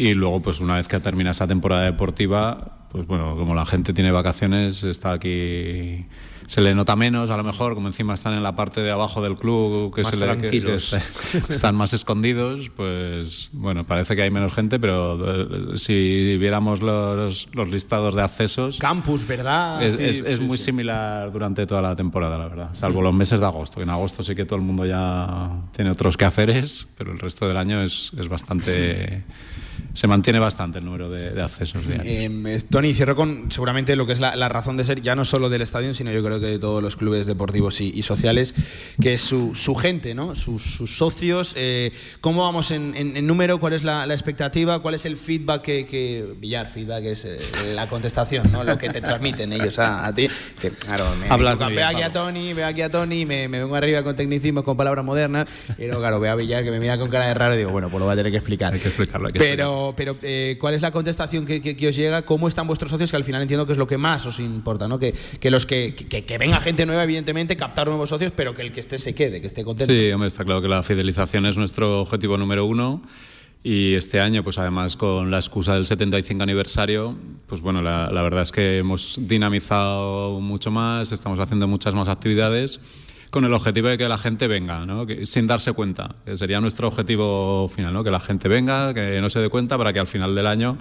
y 0.00 0.14
luego 0.14 0.40
pues 0.40 0.60
una 0.60 0.76
vez 0.76 0.88
que 0.88 0.98
termina 0.98 1.32
esa 1.32 1.46
temporada 1.46 1.82
deportiva, 1.82 2.86
pues 2.90 3.06
bueno, 3.06 3.36
como 3.36 3.54
la 3.54 3.66
gente 3.66 3.92
tiene 3.92 4.10
vacaciones, 4.10 4.82
está 4.82 5.12
aquí 5.12 6.06
se 6.50 6.60
le 6.60 6.74
nota 6.74 6.96
menos, 6.96 7.30
a 7.30 7.36
lo 7.36 7.44
mejor, 7.44 7.74
como 7.74 7.86
encima 7.86 8.14
están 8.14 8.34
en 8.34 8.42
la 8.42 8.56
parte 8.56 8.80
de 8.80 8.90
abajo 8.90 9.22
del 9.22 9.36
club, 9.36 9.94
que, 9.94 10.04
se 10.04 10.16
le, 10.16 10.36
que, 10.38 10.74
están 11.48 11.76
más 11.76 11.92
escondidos, 11.92 12.70
pues 12.74 13.50
bueno, 13.52 13.86
parece 13.86 14.16
que 14.16 14.22
hay 14.22 14.32
menos 14.32 14.52
gente, 14.52 14.80
pero 14.80 15.74
eh, 15.74 15.78
si 15.78 16.36
viéramos 16.38 16.82
los, 16.82 17.46
los 17.52 17.68
listados 17.70 18.16
de 18.16 18.22
accesos... 18.22 18.78
Campus, 18.78 19.28
¿verdad? 19.28 19.80
Es, 19.80 20.22
es, 20.22 20.40
muy 20.40 20.58
similar 20.58 21.30
durante 21.30 21.68
toda 21.68 21.82
la 21.82 21.94
temporada, 21.94 22.36
la 22.36 22.48
verdad, 22.48 22.70
salvo 22.72 23.00
los 23.00 23.14
meses 23.14 23.38
de 23.38 23.46
agosto. 23.46 23.80
En 23.80 23.88
agosto 23.88 24.24
sí 24.24 24.34
que 24.34 24.44
todo 24.44 24.56
el 24.56 24.64
mundo 24.64 24.84
ya 24.84 25.52
tiene 25.70 25.92
otros 25.92 26.16
quehaceres, 26.16 26.88
pero 26.98 27.12
el 27.12 27.20
resto 27.20 27.46
del 27.46 27.58
año 27.58 27.80
es, 27.80 28.10
es 28.18 28.26
bastante 28.26 29.22
se 29.94 30.06
mantiene 30.06 30.38
bastante 30.38 30.78
el 30.78 30.84
número 30.84 31.10
de, 31.10 31.40
accesos. 31.42 31.82
Eh, 31.88 32.60
Tony, 32.70 32.94
cierro 32.94 33.16
con 33.16 33.50
seguramente 33.50 33.96
lo 33.96 34.06
que 34.06 34.12
es 34.12 34.20
la, 34.20 34.48
razón 34.48 34.76
de 34.76 34.84
ser, 34.84 35.02
ya 35.02 35.16
no 35.16 35.24
solo 35.24 35.48
del 35.48 35.62
estadio, 35.62 35.94
sino 35.94 36.12
yo 36.12 36.22
creo 36.22 36.40
que 36.40 36.46
de 36.46 36.58
todos 36.58 36.82
los 36.82 36.96
clubes 36.96 37.26
deportivos 37.26 37.80
y, 37.80 38.02
sociales, 38.02 38.54
que 39.00 39.14
es 39.14 39.20
su, 39.20 39.74
gente, 39.74 40.14
¿no? 40.14 40.34
sus, 40.34 40.62
socios. 40.90 41.54
Eh, 41.56 41.92
¿Cómo 42.20 42.42
vamos 42.42 42.70
en, 42.70 43.26
número? 43.26 43.58
¿Cuál 43.58 43.72
es 43.72 43.84
la, 43.84 44.04
expectativa? 44.10 44.80
¿Cuál 44.80 44.94
es 44.94 45.04
el 45.04 45.16
feedback 45.16 45.62
que. 45.62 46.34
Villar, 46.38 46.68
feedback 46.68 47.04
es 47.04 47.24
eh, 47.24 47.38
la 47.74 47.88
contestación, 47.88 48.50
¿no? 48.52 48.64
lo 48.64 48.78
que 48.78 48.90
te 48.90 49.00
transmiten 49.00 49.52
ellos 49.52 49.78
a, 49.78 50.12
ti. 50.14 50.28
Que, 50.60 50.70
claro, 50.70 51.04
me, 51.20 51.74
veo 51.74 51.86
aquí 51.86 52.02
a 52.02 52.12
Tony, 52.12 52.52
veo 52.52 52.66
aquí 52.66 52.82
a 52.82 52.90
Tony, 52.90 53.26
me, 53.26 53.48
me 53.48 53.60
vengo 53.60 53.74
arriba 53.74 54.02
con 54.02 54.16
tecnicismo, 54.16 54.62
con 54.62 54.76
palabras 54.76 55.04
modernas, 55.04 55.48
y 55.78 55.86
luego, 55.86 56.00
claro, 56.00 56.20
veo 56.20 56.32
a 56.32 56.36
Villar 56.36 56.64
que 56.64 56.70
me 56.70 56.80
mira 56.80 56.98
con 56.98 57.10
cara 57.10 57.26
de 57.26 57.34
raro 57.34 57.54
y 57.54 57.58
digo, 57.58 57.70
bueno, 57.70 57.88
pues 57.88 57.98
lo 57.98 58.06
voy 58.06 58.12
a 58.12 58.16
tener 58.16 58.32
que 58.32 58.38
explicar. 58.38 58.72
Hay 58.72 58.80
que 58.80 58.88
explicarlo. 58.88 59.28
Pero 59.34 59.79
pero, 59.96 60.16
eh, 60.22 60.56
¿cuál 60.60 60.74
es 60.74 60.82
la 60.82 60.90
contestación 60.90 61.44
que, 61.46 61.88
os 61.88 61.96
llega? 61.96 62.22
¿Cómo 62.22 62.48
están 62.48 62.66
vuestros 62.66 62.90
socios? 62.90 63.10
Que 63.10 63.16
al 63.16 63.24
final 63.24 63.42
entiendo 63.42 63.66
que 63.66 63.72
es 63.72 63.78
lo 63.78 63.86
que 63.86 63.98
más 63.98 64.24
os 64.26 64.38
importa, 64.40 64.88
¿no? 64.88 64.98
Que, 64.98 65.14
los 65.50 65.66
que, 65.66 65.94
que, 65.94 66.38
venga 66.38 66.60
gente 66.60 66.86
nueva, 66.86 67.04
evidentemente, 67.04 67.56
captar 67.56 67.88
nuevos 67.88 68.08
socios, 68.08 68.32
pero 68.34 68.54
que 68.54 68.62
el 68.62 68.72
que 68.72 68.80
esté 68.80 68.98
se 68.98 69.14
quede, 69.14 69.40
que 69.40 69.46
esté 69.46 69.64
contento. 69.64 69.92
Sí, 69.92 70.10
hombre, 70.12 70.28
está 70.28 70.44
claro 70.44 70.62
que 70.62 70.68
la 70.68 70.82
fidelización 70.82 71.46
es 71.46 71.56
nuestro 71.56 72.02
objetivo 72.02 72.36
número 72.38 72.64
uno. 72.64 73.02
Y 73.62 73.94
este 73.94 74.20
año, 74.20 74.42
pues 74.42 74.56
además 74.56 74.96
con 74.96 75.30
la 75.30 75.36
excusa 75.36 75.74
del 75.74 75.84
75 75.84 76.42
aniversario, 76.42 77.14
pues 77.46 77.60
bueno, 77.60 77.82
la, 77.82 78.10
la 78.10 78.22
verdad 78.22 78.42
es 78.42 78.52
que 78.52 78.78
hemos 78.78 79.18
dinamizado 79.20 80.40
mucho 80.40 80.70
más, 80.70 81.12
estamos 81.12 81.38
haciendo 81.40 81.68
muchas 81.68 81.94
más 81.94 82.08
actividades 82.08 82.80
con 83.30 83.44
el 83.44 83.52
objetivo 83.52 83.88
de 83.88 83.96
que 83.96 84.08
la 84.08 84.18
gente 84.18 84.48
venga, 84.48 84.84
¿no? 84.84 85.06
sin 85.24 85.46
darse 85.46 85.72
cuenta, 85.72 86.16
que 86.24 86.36
sería 86.36 86.60
nuestro 86.60 86.88
objetivo 86.88 87.68
final, 87.68 87.92
¿no? 87.92 88.04
que 88.04 88.10
la 88.10 88.20
gente 88.20 88.48
venga, 88.48 88.92
que 88.92 89.20
no 89.20 89.30
se 89.30 89.40
dé 89.40 89.48
cuenta 89.48 89.78
para 89.78 89.92
que 89.92 90.00
al 90.00 90.06
final 90.06 90.34
del 90.34 90.46
año 90.46 90.78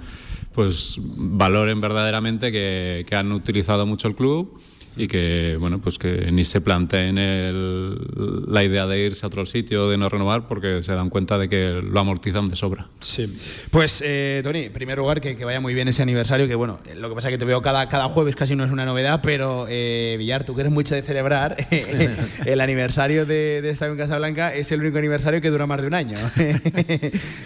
pues 0.54 0.98
valoren 1.00 1.80
verdaderamente 1.80 2.52
que, 2.52 3.06
que 3.08 3.16
han 3.16 3.32
utilizado 3.32 3.86
mucho 3.86 4.08
el 4.08 4.16
club 4.16 4.60
y 4.96 5.08
que 5.08 5.58
bueno 5.60 5.80
pues 5.80 5.98
que 5.98 6.32
ni 6.32 6.44
se 6.44 6.62
planteen 6.62 7.18
el, 7.18 7.98
la 8.48 8.64
idea 8.64 8.86
de 8.86 9.00
irse 9.00 9.26
a 9.26 9.28
otro 9.28 9.46
sitio 9.46 9.90
de 9.90 9.98
no 9.98 10.10
renovar 10.10 10.48
porque 10.48 10.84
se 10.84 10.94
dan 10.94 11.10
cuenta 11.10 11.38
de 11.38 11.48
que 11.48 11.82
lo 11.82 12.00
amortizan 12.00 12.48
de 12.48 12.56
sobra. 12.56 12.88
Sí. 13.00 13.38
Pues 13.72 14.04
eh, 14.06 14.42
Tony 14.44 14.64
en 14.64 14.74
primer 14.74 14.98
lugar 14.98 15.22
que, 15.22 15.36
que, 15.36 15.46
vaya 15.46 15.60
muy 15.60 15.74
bien 15.74 15.88
ese 15.88 16.02
aniversario 16.02 16.48
que 16.48 16.56
bueno 16.56 16.80
lo 16.98 17.10
que 17.10 17.16
pasa 17.16 17.30
es 17.30 17.34
que 17.34 17.38
te 17.38 17.46
veo 17.46 17.62
cada, 17.62 17.88
cada 17.90 18.10
jueves 18.10 18.36
casi 18.36 18.56
no 18.56 18.66
es 18.66 18.72
una 18.72 18.86
novedad 18.86 19.22
pero 19.24 19.66
eh, 19.70 20.16
Villar 20.18 20.44
tú 20.44 20.56
que 20.56 20.62
eres 20.62 20.74
mucho 20.74 20.96
de 20.96 21.02
celebrar 21.02 21.56
el 22.46 22.62
aniversario 22.62 23.26
de, 23.26 23.62
de 23.62 23.70
Estadio 23.70 23.94
en 23.94 24.00
Casablanca 24.00 24.54
es 24.54 24.72
el 24.72 24.82
único 24.82 24.98
aniversario 24.98 25.42
que 25.42 25.50
dura 25.50 25.66
más 25.66 25.82
de 25.82 25.88
un 25.88 25.94
año. 25.94 26.18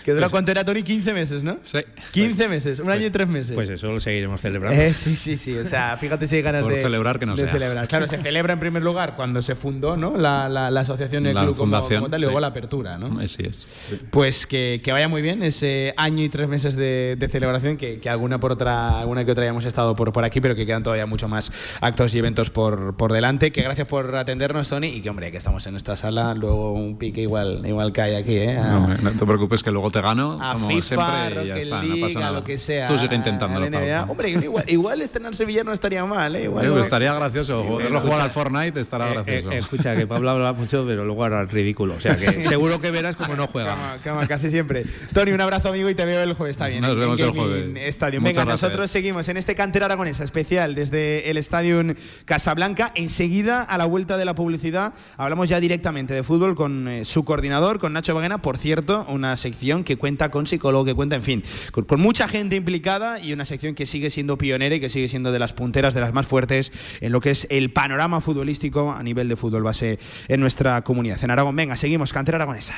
Que 0.03 0.13
dura 0.13 0.29
cuánto 0.29 0.51
era 0.51 0.63
Tony 0.63 0.83
15 0.83 1.13
meses 1.13 1.43
¿no? 1.43 1.59
sí. 1.63 1.79
15 2.12 2.50
meses 2.50 2.79
un 2.79 2.89
año 2.89 3.05
y 3.05 3.09
tres 3.09 3.27
meses. 3.27 3.53
pues 3.53 3.69
eso 3.69 3.91
lo 3.91 4.00
seguiremos 4.00 4.41
celebrando. 4.41 4.81
Eh, 4.81 4.93
sí 4.93 5.15
sí 5.15 5.38
sí 5.38 5.55
o 5.57 5.65
sea 5.65 5.97
fíjate 5.97 6.27
si 6.27 6.38
hay 6.38 6.41
ganas 6.41 6.63
Por 6.63 6.73
de 6.73 6.81
celebrar 6.81 7.19
que 7.19 7.25
no 7.25 7.33
celebrar. 7.36 7.88
Claro, 7.88 8.08
se 8.08 8.18
celebra 8.18 8.54
en 8.54 8.60
primer 8.60 8.84
lugar 8.84 9.16
cuando 9.16 9.42
se 9.42 9.56
fundó 9.56 9.96
¿no? 9.98 10.18
la, 10.18 10.50
la, 10.50 10.80
asociación 10.80 11.24
del 11.24 11.36
club 11.36 11.56
como, 11.56 12.10
tal 12.10 12.20
y 12.20 12.24
luego 12.24 12.40
la 12.40 12.48
apertura. 12.48 12.98
¿no? 12.98 13.20
Así 13.20 13.44
es. 13.44 13.68
Pues 14.10 14.46
que, 14.48 14.82
que, 14.84 14.92
vaya 14.92 15.08
muy 15.08 15.22
bien 15.22 15.44
ese 15.44 15.94
año 15.98 16.24
y 16.24 16.30
tres 16.30 16.48
meses 16.48 16.75
de, 16.75 17.16
de 17.18 17.28
celebración, 17.28 17.78
que, 17.78 18.00
que, 18.00 18.10
alguna 18.10 18.40
por 18.40 18.52
otra, 18.52 19.00
alguna 19.00 19.25
que 19.25 19.32
otra 19.32 19.44
hayamos 19.44 19.66
estado 19.66 19.96
por, 19.96 20.12
por 20.13 20.24
aquí, 20.24 20.42
pero 20.42 20.56
que 20.56 20.66
quedan 20.66 20.84
todavía 20.84 21.06
mucho 21.06 21.28
más 21.28 21.52
actos 21.82 22.13
y 22.16 22.20
eventos 22.20 22.50
por, 22.50 22.96
por 22.96 23.12
delante. 23.12 23.52
Que 23.52 23.62
gracias 23.62 23.88
por 23.88 24.16
atendernos, 24.16 24.70
Tony, 24.70 24.88
y 24.88 25.02
que 25.02 25.10
hombre, 25.10 25.32
que 25.32 25.38
estamos 25.38 25.66
en 25.66 25.74
nuestra 25.74 25.98
sala, 25.98 26.34
luego 26.34 26.74
un 26.74 26.98
pique 26.98 27.22
igual, 27.22 27.66
igual 27.66 27.92
cae 27.92 28.16
aquí. 28.18 28.38
¿eh? 28.38 28.54
no, 28.56 28.88
no, 28.88 29.12
te 29.12 29.25
preocupes 29.25 29.63
que 29.63 29.72
luego 29.72 29.90
te 29.92 30.02
gano, 30.02 30.40
como 30.54 30.70
siempre, 30.82 31.44
y 31.44 31.48
ya 31.48 31.58
está, 31.58 31.84
no 31.84 31.96
pasa 32.02 32.20
nada. 32.20 32.32
lo 32.32 32.44
que 32.44 32.58
sea. 32.58 32.88
Tú 32.88 32.98
sigue 32.98 33.16
intentándolo. 33.16 33.66
Hombre, 34.08 34.30
igual, 34.30 34.66
igual 34.68 35.02
estrenar 35.02 35.36
Sevilla 35.36 35.63
no 35.63 35.74
estaría 35.74 36.06
mal, 36.06 36.36
¿eh? 36.36 36.44
Igual, 36.44 36.78
estaría 36.80 37.13
gracioso 37.24 37.63
poderlo 37.63 38.01
jugar 38.01 38.22
al 38.22 38.32
Fortnite 38.32 38.80
estará 38.80 39.10
eh, 39.10 39.13
gracioso. 39.13 39.51
Eh, 39.51 39.58
escucha, 39.58 39.96
que 39.96 40.08
Pablo 40.08 40.30
habla 40.30 40.53
mucho, 40.53 40.86
pero 40.86 41.06
luego 41.06 41.24
hará 41.24 41.42
el 41.42 41.48
ridículo. 41.48 41.96
O 41.96 42.00
sea 42.00 42.15
que 42.15 42.32
seguro 42.44 42.80
que 42.82 42.92
verás 42.92 43.15
como 43.15 43.36
no 43.36 43.48
juega. 43.48 43.98
casi 44.27 44.50
siempre. 44.50 44.86
Tony, 45.13 45.32
un 45.32 45.42
abrazo, 45.42 45.70
amigo, 45.70 45.89
y 45.89 45.96
te 45.96 46.06
veo 46.06 46.22
el 46.22 46.34
jueves. 46.34 46.53
Está 46.53 46.68
bien. 46.68 46.82
Nos 46.82 46.98
vemos 46.98 47.20
el 47.20 47.32
jueves. 47.32 47.72
Estadio. 47.77 48.22
Venga, 48.22 48.46
nosotros 48.46 48.92
seguimos 48.92 49.27
en 49.30 49.38
este 49.38 49.56
cantera 49.56 49.86
aragonesa 49.86 50.24
especial 50.24 50.75
desde 50.75 51.30
el 51.30 51.38
Estadio 51.38 51.84
Casablanca. 52.25 52.92
Enseguida, 52.96 53.62
a 53.62 53.77
la 53.77 53.86
vuelta 53.86 54.18
de 54.18 54.25
la 54.25 54.36
publicidad, 54.36 54.94
hablamos 55.18 55.50
ya 55.50 55.60
directamente 55.60 56.13
de 56.13 56.24
fútbol 56.24 56.56
con 56.56 56.88
eh, 56.88 57.06
su 57.06 57.24
coordinador, 57.24 57.80
con 57.80 57.94
Nacho 57.94 58.13
Baguena. 58.13 58.42
Por 58.42 58.58
cierto, 58.58 59.06
una 59.10 59.36
sección 59.38 59.84
que 59.84 59.98
cuenta 59.98 60.30
con 60.30 60.48
psicólogo, 60.48 60.86
que 60.86 60.94
cuenta, 60.94 61.15
en 61.15 61.24
fin, 61.24 61.44
con, 61.72 61.86
con 61.86 62.00
mucha 62.00 62.27
gente 62.27 62.56
implicada 62.56 63.20
y 63.20 63.34
una 63.34 63.46
sección 63.46 63.75
que 63.75 63.86
sigue 63.86 64.10
siendo 64.10 64.38
pionera 64.38 64.75
y 64.75 64.80
que 64.80 64.89
sigue 64.89 65.08
siendo 65.08 65.32
de 65.32 65.39
las 65.39 65.53
punteras, 65.53 65.94
de 65.94 66.01
las 66.01 66.13
más 66.13 66.27
fuertes 66.27 66.72
en 67.01 67.12
lo 67.13 67.22
que 67.22 67.29
es 67.29 67.48
el 67.50 67.72
panorama 67.72 68.20
futbolístico 68.20 68.91
a 68.91 69.03
nivel 69.03 69.29
de 69.29 69.36
fútbol 69.36 69.63
base 69.63 70.00
en 70.27 70.41
nuestra 70.41 70.82
comunidad. 70.82 71.24
En 71.24 71.32
Aragón, 71.32 71.55
venga, 71.55 71.77
seguimos, 71.77 72.12
cantera 72.12 72.38
aragonesa. 72.38 72.75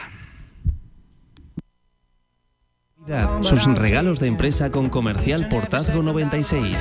Sus 3.41 3.65
regalos 3.65 4.19
de 4.19 4.25
empresa 4.27 4.71
con 4.71 4.89
Comercial 4.89 5.47
Portazgo 5.47 6.01
96. 6.01 6.75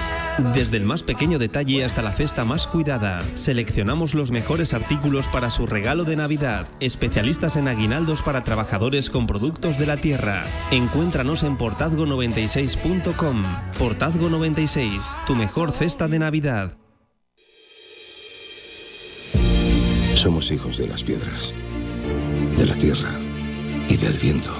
Desde 0.54 0.78
el 0.78 0.84
más 0.84 1.02
pequeño 1.02 1.38
detalle 1.38 1.84
hasta 1.84 2.00
la 2.00 2.12
cesta 2.12 2.46
más 2.46 2.66
cuidada, 2.66 3.22
seleccionamos 3.34 4.14
los 4.14 4.30
mejores 4.30 4.72
artículos 4.72 5.28
para 5.28 5.50
su 5.50 5.66
regalo 5.66 6.04
de 6.04 6.16
Navidad. 6.16 6.66
Especialistas 6.80 7.56
en 7.56 7.68
aguinaldos 7.68 8.22
para 8.22 8.42
trabajadores 8.42 9.10
con 9.10 9.26
productos 9.26 9.78
de 9.78 9.86
la 9.86 9.98
tierra. 9.98 10.42
Encuéntranos 10.72 11.42
en 11.42 11.58
portazgo96.com. 11.58 13.44
Portazgo 13.78 14.30
96, 14.30 15.16
tu 15.26 15.36
mejor 15.36 15.72
cesta 15.72 16.08
de 16.08 16.18
Navidad. 16.20 16.83
Somos 20.24 20.50
hijos 20.50 20.78
de 20.78 20.86
las 20.86 21.04
piedras, 21.04 21.52
de 22.56 22.64
la 22.64 22.74
tierra 22.76 23.20
y 23.90 23.94
del 23.98 24.14
viento. 24.14 24.54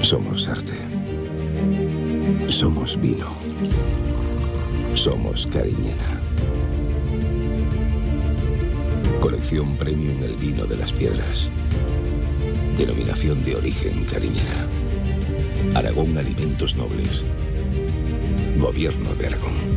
Somos 0.00 0.48
arte. 0.48 0.74
Somos 2.48 3.00
vino. 3.00 3.28
Somos 4.94 5.46
cariñena. 5.46 6.20
Colección 9.20 9.76
Premium 9.76 10.24
El 10.24 10.34
Vino 10.38 10.66
de 10.66 10.76
las 10.76 10.92
Piedras. 10.92 11.48
Denominación 12.76 13.44
de 13.44 13.54
origen 13.54 14.06
cariñena. 14.06 14.66
Aragón 15.76 16.18
Alimentos 16.18 16.74
Nobles. 16.74 17.24
Gobierno 18.58 19.14
de 19.14 19.26
Aragón. 19.28 19.73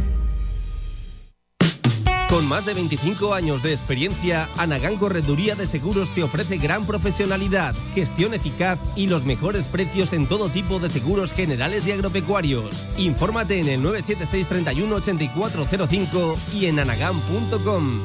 Con 2.30 2.46
más 2.46 2.66
de 2.66 2.74
25 2.74 3.34
años 3.34 3.64
de 3.64 3.72
experiencia, 3.72 4.50
Anagán 4.58 4.98
Correduría 4.98 5.56
de 5.56 5.66
Seguros 5.66 6.14
te 6.14 6.24
ofrece 6.24 6.58
gran 6.58 6.86
profesionalidad, 6.86 7.74
gestión 7.96 8.34
eficaz 8.34 8.78
y 8.98 9.08
los 9.08 9.24
mejores 9.24 9.68
precios 9.68 10.12
en 10.12 10.28
todo 10.28 10.50
tipo 10.50 10.80
de 10.80 10.90
seguros 10.90 11.32
generales 11.32 11.88
y 11.88 11.94
agropecuarios. 11.94 12.86
Infórmate 12.98 13.62
en 13.62 13.70
el 13.70 13.82
976 13.82 14.48
31 14.48 14.96
8405 14.96 16.38
y 16.54 16.66
en 16.66 16.80
anagán.com. 16.80 18.02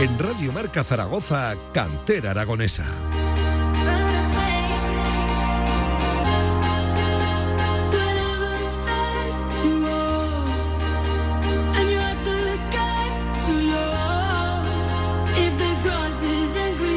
En 0.00 0.18
Radio 0.18 0.52
Marca 0.52 0.84
Zaragoza, 0.84 1.56
Cantera 1.72 2.30
Aragonesa. 2.30 2.84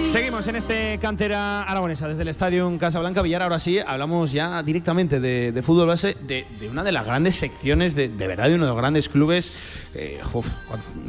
Seguimos 0.08 0.48
en 0.48 0.56
este 0.56 1.00
cantera 1.02 1.64
aragonesa 1.64 2.08
desde 2.08 2.22
el 2.22 2.30
Estadio 2.30 2.74
Casablanca 2.80 3.22
Villar. 3.22 3.42
Ahora 3.42 3.60
sí, 3.60 3.78
hablamos 3.78 4.32
ya 4.32 4.64
directamente 4.64 5.20
de, 5.20 5.62
fútbol 5.62 5.88
base, 5.88 6.16
de, 6.26 6.46
una 6.72 6.86
de 6.86 6.94
las 6.94 7.06
grandes 7.06 7.36
secciones, 7.36 7.94
de, 7.94 8.08
verdad, 8.08 8.48
de 8.48 8.56
uno 8.56 8.64
de 8.64 8.70
los 8.70 8.78
grandes 8.78 9.10
clubes. 9.10 9.52
Eh, 9.94 10.22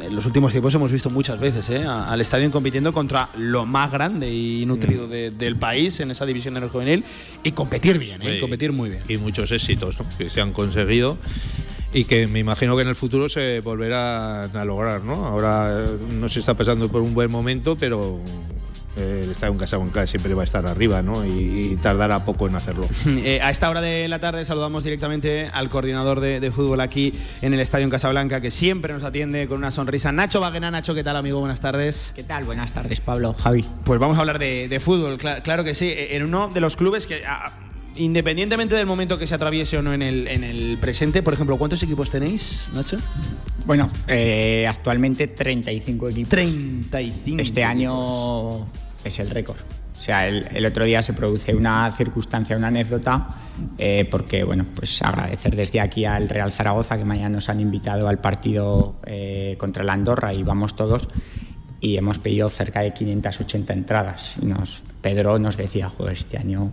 en 0.01 0.15
los 0.15 0.25
últimos 0.25 0.51
tiempos 0.51 0.75
hemos 0.75 0.91
visto 0.91 1.09
muchas 1.09 1.39
veces 1.39 1.69
eh, 1.69 1.85
al 1.85 2.19
Estadio 2.19 2.51
compitiendo 2.51 2.91
contra 2.91 3.29
lo 3.37 3.65
más 3.65 3.89
grande 3.89 4.29
y 4.29 4.65
nutrido 4.65 5.07
mm. 5.07 5.37
del 5.37 5.55
país 5.55 5.97
en 6.01 6.11
esa 6.11 6.25
división 6.25 6.55
de 6.55 6.67
juvenil 6.67 7.05
y 7.41 7.53
competir 7.53 7.99
bien, 7.99 8.21
eh, 8.21 8.41
competir 8.41 8.73
muy 8.73 8.89
bien. 8.89 9.03
Y 9.07 9.15
muchos 9.15 9.49
éxitos 9.53 9.97
que 10.17 10.29
se 10.29 10.41
han 10.41 10.51
conseguido 10.51 11.17
y 11.93 12.03
que 12.03 12.27
me 12.27 12.39
imagino 12.39 12.75
que 12.75 12.81
en 12.81 12.89
el 12.89 12.95
futuro 12.95 13.29
se 13.29 13.61
volverán 13.61 14.55
a 14.55 14.65
lograr, 14.65 15.05
¿no? 15.05 15.25
Ahora 15.25 15.85
no 16.11 16.27
se 16.27 16.41
está 16.41 16.53
pasando 16.53 16.89
por 16.89 17.01
un 17.01 17.13
buen 17.13 17.31
momento, 17.31 17.77
pero 17.77 18.19
eh, 18.99 19.21
el 19.23 19.31
Estadio 19.31 19.55
Casablanca 19.57 20.05
siempre 20.05 20.33
va 20.33 20.41
a 20.41 20.43
estar 20.43 20.65
arriba 20.67 21.01
¿no? 21.01 21.25
y, 21.25 21.77
tardará 21.81 22.25
poco 22.25 22.47
en 22.47 22.55
hacerlo. 22.55 22.87
Eh, 23.29 23.41
a 23.41 23.51
esta 23.51 23.69
hora 23.69 23.81
de 23.81 24.07
la 24.07 24.19
tarde 24.19 24.45
saludamos 24.45 24.83
directamente 24.83 25.49
al 25.51 25.69
coordinador 25.69 26.19
de, 26.19 26.51
fútbol 26.51 26.79
aquí 26.79 27.13
en 27.41 27.53
el 27.53 27.59
Estadio 27.59 27.89
Casablanca, 27.89 28.39
que 28.39 28.49
siempre 28.49 28.93
nos 28.93 29.03
atiende 29.03 29.47
con 29.47 29.57
una 29.57 29.71
sonrisa. 29.71 30.11
Nacho 30.11 30.39
Baguena, 30.39 30.71
Nacho, 30.71 30.95
¿qué 30.95 31.03
tal 31.03 31.17
amigo? 31.17 31.39
Buenas 31.39 31.59
tardes. 31.59 32.13
¿Qué 32.15 32.23
tal? 32.23 32.45
Buenas 32.45 32.71
tardes, 32.71 33.01
Pablo, 33.01 33.33
Javi. 33.33 33.65
Pues 33.83 33.99
vamos 33.99 34.17
a 34.17 34.21
hablar 34.21 34.39
de, 34.39 34.79
fútbol, 34.79 35.17
claro, 35.17 35.63
que 35.63 35.73
sí, 35.73 35.93
en 35.93 36.23
uno 36.23 36.47
de 36.47 36.61
los 36.61 36.75
clubes 36.75 37.07
que... 37.07 37.23
Ah, 37.25 37.51
independientemente 37.95 38.75
del 38.75 38.85
momento 38.85 39.17
que 39.17 39.27
se 39.27 39.35
atraviese 39.35 39.77
o 39.77 39.81
no 39.81 39.93
en 39.93 40.01
el, 40.01 40.27
en 40.27 40.43
el 40.43 40.77
presente, 40.79 41.21
por 41.21 41.33
ejemplo, 41.33 41.57
¿cuántos 41.57 41.83
equipos 41.83 42.09
tenéis, 42.09 42.69
Nacho? 42.73 42.97
Bueno, 43.65 43.91
eh, 44.07 44.65
actualmente 44.67 45.27
35 45.27 46.09
equipos. 46.09 46.29
35. 46.29 47.41
Este 47.41 47.63
año 47.63 48.67
es 49.03 49.19
el 49.19 49.29
récord. 49.29 49.57
O 49.99 50.01
sea, 50.01 50.27
el, 50.29 50.65
otro 50.65 50.85
día 50.85 51.01
se 51.01 51.11
produce 51.11 51.53
una 51.53 51.91
circunstancia, 51.91 52.55
una 52.55 52.69
anécdota, 52.69 53.27
eh, 53.77 54.07
porque, 54.09 54.45
bueno, 54.45 54.65
pues 54.73 55.01
agradecer 55.01 55.57
desde 55.57 55.81
aquí 55.81 56.05
al 56.05 56.29
Real 56.29 56.51
Zaragoza, 56.51 56.97
que 56.97 57.03
mañana 57.03 57.29
nos 57.29 57.49
han 57.49 57.59
invitado 57.59 58.07
al 58.07 58.19
partido 58.19 58.95
eh, 59.05 59.55
contra 59.59 59.83
la 59.83 59.91
Andorra 59.91 60.33
y 60.33 60.41
vamos 60.41 60.77
todos, 60.77 61.09
y 61.81 61.97
hemos 61.97 62.17
pedido 62.17 62.47
cerca 62.47 62.79
de 62.79 62.93
580 62.93 63.73
entradas. 63.73 64.35
Y 64.41 64.45
nos, 64.45 64.83
Pedro 65.01 65.39
nos 65.39 65.55
decía, 65.55 65.89
joder, 65.89 66.17
este 66.17 66.37
año 66.37 66.71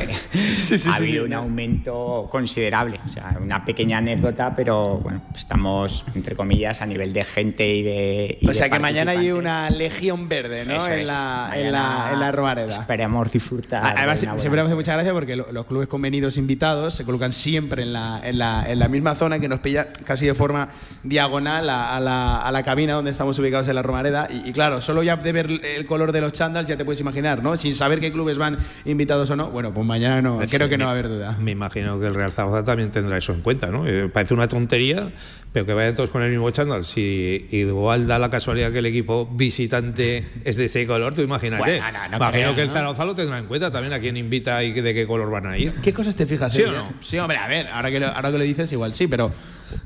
eh, 0.00 0.86
ha 0.90 0.94
habido 0.94 1.26
un 1.26 1.34
aumento 1.34 2.28
considerable. 2.30 2.98
O 3.04 3.08
sea, 3.10 3.36
una 3.40 3.62
pequeña 3.62 3.98
anécdota, 3.98 4.54
pero 4.56 4.98
bueno, 4.98 5.22
estamos, 5.34 6.04
entre 6.14 6.34
comillas, 6.34 6.80
a 6.80 6.86
nivel 6.86 7.12
de 7.12 7.24
gente 7.24 7.68
y 7.68 7.82
de. 7.82 8.38
o 8.48 8.54
sea, 8.54 8.70
que 8.70 8.78
mañana 8.78 9.12
hay 9.12 9.32
una 9.32 9.68
legión 9.68 10.30
verde, 10.30 10.64
¿no? 10.64 10.74
En 10.86 11.06
la, 11.06 11.50
en, 11.54 11.72
la, 11.72 12.08
en, 12.12 12.20
la, 12.20 12.32
Romareda. 12.32 12.68
Esperemos 12.68 13.30
disfrutar. 13.30 13.94
Además, 13.98 14.20
siempre 14.20 14.62
me 14.62 14.66
hace 14.68 14.74
mucha 14.74 14.94
gracia 14.94 15.12
porque 15.12 15.36
los 15.36 15.66
clubes 15.66 15.88
convenidos 15.88 16.38
invitados 16.38 16.94
se 16.94 17.04
colocan 17.04 17.34
siempre 17.34 17.82
en 17.82 17.92
la, 17.92 18.20
en 18.24 18.38
la, 18.38 18.64
en 18.66 18.78
la 18.78 18.88
misma 18.88 19.14
zona 19.14 19.38
que 19.38 19.48
nos 19.48 19.60
pilla 19.60 19.92
casi 19.92 20.24
de 20.24 20.34
forma 20.34 20.68
diagonal 21.02 21.68
a, 21.68 22.00
la, 22.00 22.40
a 22.40 22.50
la 22.50 22.62
cabina 22.62 22.94
donde 22.94 23.10
estamos 23.10 23.38
ubicados 23.38 23.68
en 23.68 23.74
la 23.74 23.82
Romareda. 23.82 24.26
Y, 24.30 24.48
y, 24.48 24.52
claro, 24.52 24.80
solo 24.80 25.02
ya 25.02 25.16
de 25.16 25.32
ver 25.32 25.50
el 25.50 25.84
color 25.84 26.12
de 26.12 26.22
los 26.22 26.32
chandals 26.32 26.66
ya 26.66 26.78
te 26.78 26.84
puedes 26.84 27.00
imaginar 27.00 27.09
imaginar, 27.10 27.42
¿no? 27.42 27.56
Sin 27.56 27.74
saber 27.74 28.00
qué 28.00 28.12
clubes 28.12 28.38
van 28.38 28.58
invitados 28.84 29.28
o 29.30 29.36
no. 29.36 29.50
Bueno, 29.50 29.74
pues 29.74 29.86
mañana 29.86 30.22
no, 30.22 30.40
creo 30.50 30.68
que 30.68 30.78
no 30.78 30.84
va 30.84 30.90
a 30.92 30.94
haber 30.94 31.08
duda. 31.08 31.36
Me 31.38 31.50
imagino 31.50 32.00
que 32.00 32.06
el 32.06 32.14
Real 32.14 32.32
Zaragoza 32.32 32.64
también 32.64 32.90
tendrá 32.90 33.18
eso 33.18 33.32
en 33.32 33.42
cuenta, 33.42 33.66
¿no? 33.66 33.86
Eh, 33.86 34.08
parece 34.08 34.34
una 34.34 34.48
tontería, 34.48 35.10
pero 35.52 35.66
que 35.66 35.74
vayan 35.74 35.94
todos 35.94 36.10
con 36.10 36.22
el 36.22 36.30
mismo 36.30 36.50
chándal. 36.50 36.84
Si 36.84 37.46
igual 37.50 38.06
da 38.06 38.18
la 38.18 38.30
casualidad 38.30 38.72
que 38.72 38.78
el 38.78 38.86
equipo 38.86 39.28
visitante 39.32 40.24
es 40.44 40.56
de 40.56 40.66
ese 40.66 40.86
color, 40.86 41.14
tú 41.14 41.22
imagínate. 41.22 41.80
imagino 42.14 42.54
que 42.54 42.62
el 42.62 42.68
Zaragoza 42.68 43.04
lo 43.04 43.14
tendrá 43.14 43.38
en 43.38 43.46
cuenta 43.46 43.70
también 43.70 43.92
a 43.92 43.98
quién 43.98 44.16
invita 44.16 44.62
y 44.62 44.72
de 44.72 44.94
qué 44.94 45.06
color 45.06 45.30
van 45.30 45.46
a 45.46 45.58
ir. 45.58 45.72
¿Qué 45.82 45.92
cosas 45.92 46.14
te 46.14 46.26
fijas? 46.26 46.52
¿Sí 46.52 46.62
o 46.62 46.72
no? 46.72 46.92
Sí, 47.00 47.18
hombre, 47.18 47.38
a 47.38 47.48
ver, 47.48 47.68
ahora 47.68 47.90
que 47.90 48.00
lo, 48.00 48.06
ahora 48.06 48.30
que 48.30 48.38
lo 48.38 48.44
dices, 48.44 48.70
igual 48.72 48.92
sí, 48.92 49.06
pero 49.06 49.30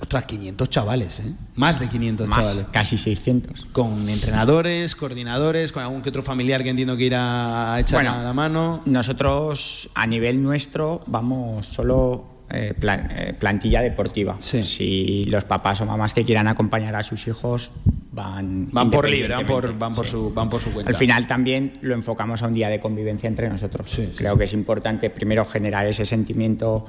otras 0.01 0.25
500 0.25 0.71
chavales, 0.71 1.21
¿eh? 1.21 1.33
Más 1.57 1.79
de 1.81 1.89
500 1.89 2.31
chavales. 2.31 2.67
Casi 2.71 2.99
600. 2.99 3.67
Con 3.73 4.09
entrenadores, 4.09 4.95
coordinadores, 4.95 5.73
con 5.73 5.83
algún 5.83 6.03
que 6.03 6.11
otro 6.11 6.23
familiar 6.23 6.63
que 6.63 6.71
entiendo 6.71 6.97
que 6.97 7.05
irá 7.05 7.75
a 7.75 7.81
echar 7.81 8.05
la 8.05 8.33
mano. 8.33 8.83
Nosotros, 8.87 9.89
a 9.95 10.07
nivel 10.07 10.43
nuestro, 10.43 11.03
vamos 11.07 11.67
solo 11.67 12.35
eh, 12.51 12.75
eh, 12.83 13.35
plantilla 13.39 13.81
deportiva. 13.81 14.37
Si 14.41 15.25
los 15.25 15.45
papás 15.45 15.81
o 15.81 15.87
mamás 15.87 16.13
que 16.13 16.25
quieran 16.25 16.47
acompañar 16.47 16.95
a 16.95 17.03
sus 17.03 17.27
hijos 17.27 17.71
van 18.13 18.69
van 18.71 18.91
por 18.91 19.09
libre, 19.09 19.35
van 19.35 19.47
por, 19.47 19.77
van 19.77 19.95
por 19.95 20.07
su 20.07 20.33
van 20.33 20.51
por 20.51 20.61
su 20.61 20.71
cuenta. 20.73 20.91
Al 20.91 20.95
final 20.95 21.27
también 21.27 21.79
lo 21.81 21.95
enfocamos 21.95 22.43
a 22.43 22.47
un 22.47 22.53
día 22.53 22.69
de 22.69 22.81
convivencia 22.81 23.29
entre 23.29 23.49
nosotros. 23.49 23.99
Creo 24.17 24.37
que 24.37 24.45
es 24.45 24.53
importante 24.53 25.09
primero 25.09 25.47
generar 25.47 25.87
ese 25.87 26.05
sentimiento 26.05 26.87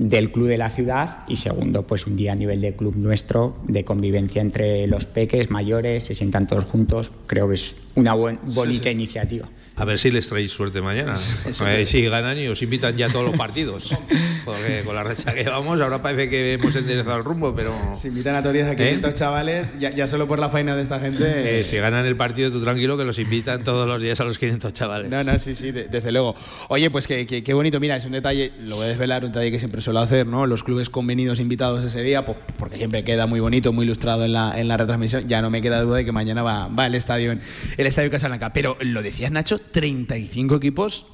del 0.00 0.32
club 0.32 0.48
de 0.48 0.56
la 0.56 0.70
ciudad 0.70 1.18
y 1.28 1.36
segundo, 1.36 1.86
pues 1.86 2.06
un 2.06 2.16
día 2.16 2.32
a 2.32 2.34
nivel 2.34 2.60
de 2.60 2.74
club 2.74 2.96
nuestro, 2.96 3.56
de 3.68 3.84
convivencia 3.84 4.40
entre 4.40 4.86
los 4.86 5.06
peques, 5.06 5.50
mayores, 5.50 6.04
se 6.04 6.14
sientan 6.14 6.46
todos 6.46 6.64
juntos, 6.64 7.12
creo 7.26 7.48
que 7.48 7.54
es 7.54 7.76
una 7.94 8.14
bonita 8.14 8.90
iniciativa. 8.90 9.46
A 9.80 9.86
ver 9.86 9.98
si 9.98 10.10
les 10.10 10.28
traéis 10.28 10.52
suerte 10.52 10.82
mañana. 10.82 11.14
A 11.60 11.64
ver 11.64 11.86
si 11.86 12.04
ganan 12.04 12.38
y 12.38 12.46
os 12.48 12.60
invitan 12.60 12.98
ya 12.98 13.06
a 13.06 13.08
todos 13.08 13.26
los 13.26 13.36
partidos. 13.36 13.98
Porque 14.44 14.82
con 14.84 14.94
la 14.94 15.02
racha 15.02 15.32
que 15.32 15.44
vamos, 15.44 15.80
ahora 15.80 16.02
parece 16.02 16.28
que 16.28 16.54
hemos 16.54 16.76
enderezado 16.76 17.16
el 17.16 17.24
rumbo, 17.24 17.54
pero. 17.54 17.72
Si 18.00 18.08
invitan 18.08 18.34
a 18.34 18.42
todos 18.42 18.56
a 18.56 18.76
500 18.76 19.10
¿Eh? 19.10 19.14
chavales, 19.14 19.74
ya, 19.78 20.06
solo 20.06 20.26
por 20.26 20.38
la 20.38 20.50
faena 20.50 20.76
de 20.76 20.82
esta 20.82 21.00
gente. 21.00 21.60
Eh, 21.60 21.64
si 21.64 21.78
ganan 21.78 22.04
el 22.04 22.16
partido, 22.16 22.50
tú 22.50 22.60
tranquilo 22.60 22.98
que 22.98 23.04
los 23.04 23.18
invitan 23.18 23.64
todos 23.64 23.86
los 23.86 24.00
días 24.02 24.20
a 24.20 24.24
los 24.24 24.38
500 24.38 24.72
chavales. 24.74 25.10
No, 25.10 25.24
no, 25.24 25.38
sí, 25.38 25.54
sí, 25.54 25.70
desde 25.72 26.12
luego. 26.12 26.34
Oye, 26.68 26.90
pues 26.90 27.06
qué, 27.06 27.26
qué, 27.26 27.54
bonito. 27.54 27.80
Mira, 27.80 27.96
es 27.96 28.04
un 28.04 28.12
detalle, 28.12 28.52
lo 28.60 28.76
voy 28.76 28.86
a 28.86 28.88
desvelar, 28.88 29.24
un 29.24 29.32
detalle 29.32 29.50
que 29.50 29.58
siempre 29.58 29.80
suelo 29.80 30.00
hacer, 30.00 30.26
¿no? 30.26 30.46
Los 30.46 30.62
clubes 30.62 30.90
convenidos 30.90 31.40
invitados 31.40 31.84
ese 31.84 32.02
día, 32.02 32.24
pues, 32.24 32.36
porque 32.58 32.76
siempre 32.76 33.04
queda 33.04 33.26
muy 33.26 33.40
bonito, 33.40 33.72
muy 33.72 33.84
ilustrado 33.86 34.24
en 34.24 34.32
la, 34.32 34.58
en 34.58 34.68
la 34.68 34.76
retransmisión. 34.76 35.26
Ya 35.26 35.40
no 35.40 35.48
me 35.48 35.62
queda 35.62 35.80
duda 35.80 35.98
de 35.98 36.04
que 36.04 36.12
mañana 36.12 36.42
va, 36.42 36.68
va 36.68 36.86
el 36.86 36.94
estadio, 36.94 37.32
el 37.32 37.86
estadio 37.86 38.10
Casablanca. 38.10 38.52
Pero 38.52 38.76
lo 38.80 39.02
decías, 39.02 39.30
Nacho, 39.30 39.58
35 39.72 40.56
equipos. 40.56 41.06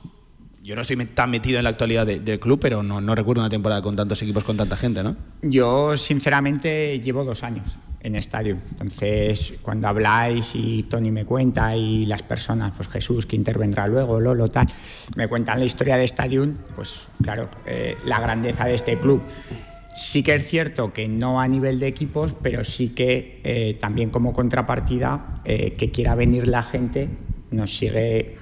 Yo 0.62 0.74
no 0.74 0.82
estoy 0.82 0.96
tan 1.06 1.30
metido 1.30 1.58
en 1.58 1.64
la 1.64 1.70
actualidad 1.70 2.06
del 2.06 2.40
club, 2.40 2.58
pero 2.60 2.82
no, 2.82 3.14
recuerdo 3.14 3.42
una 3.42 3.50
temporada 3.50 3.82
con 3.82 3.94
tantos 3.94 4.20
equipos, 4.22 4.42
con 4.42 4.56
tanta 4.56 4.76
gente, 4.76 5.00
¿no? 5.02 5.16
Yo, 5.42 5.96
sinceramente, 5.96 6.98
llevo 6.98 7.24
dos 7.24 7.44
años 7.44 7.78
en 8.00 8.16
estadio. 8.16 8.56
Entonces, 8.72 9.54
cuando 9.62 9.86
habláis 9.86 10.56
y 10.56 10.84
Tony 10.84 11.12
me 11.12 11.24
cuenta 11.24 11.76
y 11.76 12.06
las 12.06 12.22
personas, 12.22 12.72
pues 12.76 12.88
Jesús 12.88 13.26
que 13.26 13.36
intervendrá 13.36 13.86
luego, 13.86 14.18
Lolo, 14.18 14.48
tal, 14.48 14.66
me 15.16 15.28
cuentan 15.28 15.60
la 15.60 15.66
historia 15.66 15.96
de 15.96 16.04
Stadium, 16.04 16.54
pues 16.74 17.06
claro, 17.22 17.48
eh, 17.66 17.96
la 18.04 18.20
grandeza 18.20 18.64
de 18.64 18.74
este 18.74 18.98
club. 18.98 19.22
Sí 19.94 20.22
que 20.22 20.34
es 20.34 20.46
cierto 20.46 20.92
que 20.92 21.08
no 21.08 21.40
a 21.40 21.48
nivel 21.48 21.80
de 21.80 21.86
equipos, 21.86 22.32
pero 22.42 22.64
sí 22.64 22.88
que 22.88 23.40
eh, 23.44 23.78
también 23.80 24.10
como 24.10 24.32
contrapartida, 24.32 25.40
eh, 25.44 25.74
que 25.78 25.90
quiera 25.90 26.14
venir 26.14 26.48
la 26.48 26.62
gente, 26.62 27.08
nos 27.50 27.76
sigue 27.76 28.36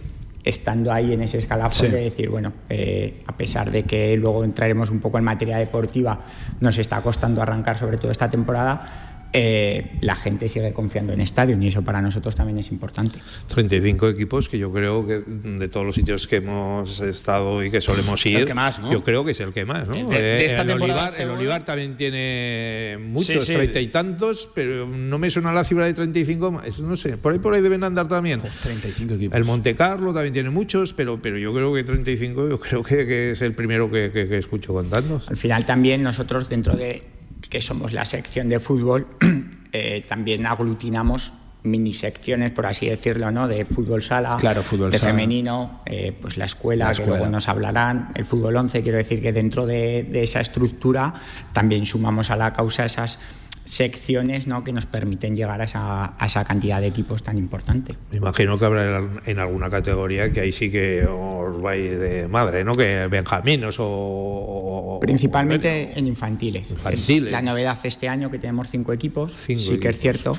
estando 0.44 0.92
ahí 0.92 1.12
en 1.12 1.22
ese 1.22 1.38
escalafón 1.38 1.90
de 1.90 2.02
decir, 2.02 2.28
bueno, 2.28 2.52
eh, 2.68 3.22
a 3.26 3.36
pesar 3.36 3.70
de 3.70 3.84
que 3.84 4.16
luego 4.16 4.44
entraremos 4.44 4.90
un 4.90 5.00
poco 5.00 5.18
en 5.18 5.24
materia 5.24 5.56
deportiva, 5.56 6.20
nos 6.60 6.78
está 6.78 7.00
costando 7.00 7.40
arrancar 7.40 7.78
sobre 7.78 7.96
todo 7.96 8.10
esta 8.10 8.28
temporada, 8.28 9.13
eh, 9.36 9.98
la 10.00 10.14
gente 10.14 10.48
sigue 10.48 10.72
confiando 10.72 11.12
en 11.12 11.20
Estadio 11.20 11.60
y 11.60 11.66
eso 11.66 11.82
para 11.82 12.00
nosotros 12.00 12.36
también 12.36 12.56
es 12.60 12.70
importante. 12.70 13.18
35 13.48 14.08
equipos 14.10 14.48
que 14.48 14.58
yo 14.60 14.72
creo 14.72 15.04
que 15.04 15.22
de 15.26 15.68
todos 15.68 15.84
los 15.84 15.96
sitios 15.96 16.28
que 16.28 16.36
hemos 16.36 17.00
estado 17.00 17.64
y 17.64 17.68
que 17.68 17.80
solemos 17.80 18.24
ir, 18.26 18.46
yo 18.92 19.02
creo 19.02 19.24
que 19.24 19.32
es 19.32 19.40
el 19.40 19.52
que 19.52 19.64
más. 19.64 19.88
¿no? 19.88 19.96
Eh, 20.12 20.46
el, 20.46 21.30
Olivar, 21.30 21.64
también 21.64 21.96
tiene 21.96 22.96
muchos, 23.00 23.44
treinta 23.46 23.80
y 23.80 23.88
tantos, 23.88 24.48
pero 24.54 24.86
no 24.86 25.18
me 25.18 25.28
suena 25.30 25.52
la 25.52 25.64
cifra 25.64 25.86
de 25.86 25.94
35 25.94 26.52
más. 26.52 26.78
No 26.78 26.96
sé, 26.96 27.16
por 27.16 27.32
ahí 27.32 27.40
por 27.40 27.54
ahí 27.54 27.60
deben 27.60 27.82
andar 27.82 28.06
también. 28.06 28.40
35 28.62 29.14
equipos. 29.14 29.36
El 29.36 29.44
Monte 29.44 29.74
Carlo 29.74 30.14
también 30.14 30.32
tiene 30.32 30.50
muchos, 30.50 30.94
pero, 30.94 31.20
pero 31.20 31.38
yo 31.38 31.52
creo 31.52 31.74
que 31.74 31.82
35 31.82 32.50
yo 32.50 32.60
creo 32.60 32.84
que, 32.84 33.32
es 33.32 33.42
el 33.42 33.52
primero 33.54 33.90
que, 33.90 34.12
que 34.12 34.38
escucho 34.38 34.72
contando. 34.72 35.20
Al 35.26 35.36
final 35.36 35.66
también 35.66 36.04
nosotros 36.04 36.48
dentro 36.48 36.76
de 36.76 37.02
que 37.48 37.60
somos 37.60 37.92
la 37.92 38.04
sección 38.04 38.48
de 38.48 38.60
fútbol, 38.60 39.06
eh, 39.72 40.04
también 40.08 40.46
aglutinamos 40.46 41.32
mini 41.64 41.94
secciones, 41.94 42.50
por 42.50 42.66
así 42.66 42.88
decirlo, 42.88 43.30
¿no? 43.30 43.48
De 43.48 43.64
fútbol 43.64 44.02
sala, 44.02 44.36
claro, 44.38 44.62
fútbol 44.62 44.90
de 44.90 44.98
femenino, 44.98 45.80
eh, 45.86 46.14
pues 46.20 46.36
la 46.36 46.44
escuela, 46.44 46.92
que 46.92 47.06
luego 47.06 47.26
nos 47.26 47.48
hablarán, 47.48 48.10
el 48.14 48.26
fútbol 48.26 48.54
11, 48.56 48.82
quiero 48.82 48.98
decir 48.98 49.22
que 49.22 49.32
dentro 49.32 49.64
de, 49.66 50.06
esa 50.22 50.40
estructura 50.40 51.14
también 51.52 51.86
sumamos 51.86 52.30
a 52.30 52.36
la 52.36 52.52
causa 52.52 52.84
esas 52.84 53.18
secciones 53.64 54.46
¿no? 54.46 54.62
que 54.62 54.72
nos 54.72 54.86
permiten 54.86 55.34
llegar 55.34 55.60
a 55.60 55.64
esa, 55.64 56.14
a 56.18 56.26
esa, 56.26 56.44
cantidad 56.44 56.80
de 56.80 56.88
equipos 56.88 57.22
tan 57.22 57.38
importante. 57.38 57.94
Me 58.10 58.18
imagino 58.18 58.58
que 58.58 58.64
habrá 58.64 59.02
en 59.26 59.38
alguna 59.38 59.70
categoría 59.70 60.32
que 60.32 60.40
ahí 60.40 60.52
sí 60.52 60.70
que 60.70 61.06
os 61.06 61.60
vais 61.62 61.98
de 61.98 62.28
madre, 62.28 62.64
¿no? 62.64 62.72
Que 62.72 63.06
benjaminos 63.08 63.76
o... 63.78 64.98
Principalmente 65.00 65.92
o, 65.94 65.98
en 65.98 66.06
infantiles. 66.06 66.70
infantiles. 66.70 67.08
Es 67.08 67.22
la 67.32 67.42
novedad 67.42 67.78
este 67.84 68.08
año 68.08 68.30
que 68.30 68.38
tenemos 68.38 68.68
cinco 68.70 68.92
equipos. 68.92 69.34
Cinco 69.34 69.60
sí 69.60 69.74
equipos. 69.74 69.80
que 69.80 69.88
es 69.88 69.98
cierto. 69.98 70.32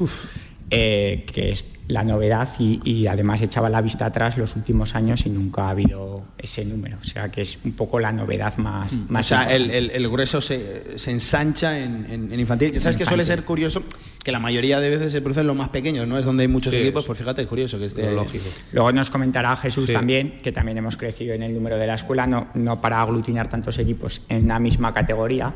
Eh, 0.71 1.25
que 1.31 1.51
es 1.51 1.63
la 1.87 2.03
novedad 2.03 2.49
y, 2.57 2.81
y, 2.83 3.07
además 3.07 3.41
echaba 3.41 3.69
la 3.69 3.81
vista 3.81 4.07
atrás 4.07 4.37
los 4.37 4.55
últimos 4.55 4.95
años 4.95 5.25
y 5.25 5.29
nunca 5.29 5.63
ha 5.63 5.69
habido 5.69 6.23
ese 6.37 6.65
número. 6.65 6.97
O 6.99 7.03
sea, 7.03 7.29
que 7.29 7.41
es 7.41 7.59
un 7.63 7.73
poco 7.73 7.99
la 7.99 8.11
novedad 8.11 8.57
más... 8.57 8.93
Mm. 8.93 9.05
más 9.09 9.25
o 9.27 9.29
sea, 9.29 9.53
el, 9.53 9.69
el, 9.69 9.91
el, 9.91 10.09
grueso 10.09 10.41
se, 10.41 10.97
se 10.97 11.11
ensancha 11.11 11.77
en, 11.77 12.05
en, 12.09 12.33
en, 12.33 12.39
infantil. 12.39 12.79
Sabes 12.79 12.97
que 12.97 13.05
suele 13.05 13.23
ser 13.23 13.43
curioso 13.43 13.83
que 14.25 14.31
la 14.31 14.39
mayoría 14.39 14.79
de 14.79 14.89
veces 14.89 15.11
se 15.11 15.21
producen 15.21 15.45
los 15.45 15.55
más 15.55 15.69
pequeños, 15.69 16.07
¿no? 16.07 16.17
Es 16.17 16.25
donde 16.25 16.41
hay 16.41 16.47
muchos 16.47 16.73
sí, 16.73 16.79
equipos. 16.79 17.05
Pues 17.05 17.19
fíjate, 17.19 17.43
es 17.43 17.47
curioso 17.47 17.77
que 17.77 17.85
esté... 17.85 18.11
Lógico. 18.11 18.45
Luego 18.71 18.91
nos 18.91 19.11
comentará 19.11 19.55
Jesús 19.55 19.85
sí. 19.85 19.93
también, 19.93 20.39
que 20.41 20.51
también 20.51 20.79
hemos 20.79 20.97
crecido 20.97 21.35
en 21.35 21.43
el 21.43 21.53
número 21.53 21.77
de 21.77 21.85
la 21.85 21.93
escuela, 21.93 22.25
no, 22.25 22.47
no 22.55 22.81
para 22.81 22.99
aglutinar 23.01 23.47
tantos 23.47 23.77
equipos 23.77 24.23
en 24.27 24.45
una 24.45 24.57
misma 24.57 24.91
categoría, 24.95 25.53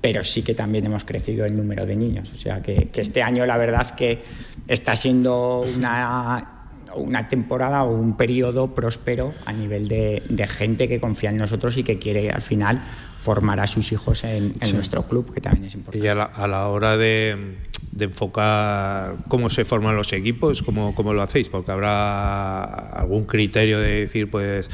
pero 0.00 0.24
sí 0.24 0.42
que 0.42 0.54
también 0.54 0.86
hemos 0.86 1.04
crecido 1.04 1.46
el 1.46 1.56
número 1.56 1.86
de 1.86 1.94
niños. 1.94 2.32
O 2.34 2.36
sea, 2.36 2.60
que, 2.60 2.88
que 2.92 3.02
este 3.02 3.22
año 3.22 3.46
la 3.46 3.56
verdad 3.56 3.88
que 3.94 4.20
está 4.66 4.96
siendo 4.96 5.60
una 5.60 6.57
una 6.98 7.28
temporada 7.28 7.84
o 7.84 7.94
un 7.94 8.16
periodo 8.16 8.74
próspero 8.74 9.34
a 9.44 9.52
nivel 9.52 9.88
de, 9.88 10.22
de, 10.28 10.46
gente 10.46 10.88
que 10.88 11.00
confía 11.00 11.30
en 11.30 11.36
nosotros 11.36 11.76
y 11.76 11.82
que 11.82 11.98
quiere 11.98 12.30
al 12.30 12.42
final 12.42 12.82
formar 13.18 13.60
a 13.60 13.66
sus 13.66 13.92
hijos 13.92 14.24
en, 14.24 14.54
en 14.60 14.66
sí. 14.66 14.72
nuestro 14.72 15.06
club, 15.08 15.32
que 15.32 15.40
también 15.40 15.64
es 15.66 15.74
importante. 15.74 16.06
Y 16.06 16.08
a 16.08 16.14
la, 16.14 16.24
a 16.24 16.48
la 16.48 16.68
hora 16.68 16.96
de, 16.96 17.56
de, 17.92 18.04
enfocar 18.04 19.16
cómo 19.28 19.50
se 19.50 19.64
forman 19.64 19.96
los 19.96 20.12
equipos, 20.12 20.62
¿cómo, 20.62 20.94
cómo 20.94 21.12
lo 21.12 21.22
hacéis? 21.22 21.48
Porque 21.48 21.72
habrá 21.72 22.64
algún 22.64 23.24
criterio 23.24 23.80
de 23.80 24.00
decir, 24.00 24.30
pues 24.30 24.70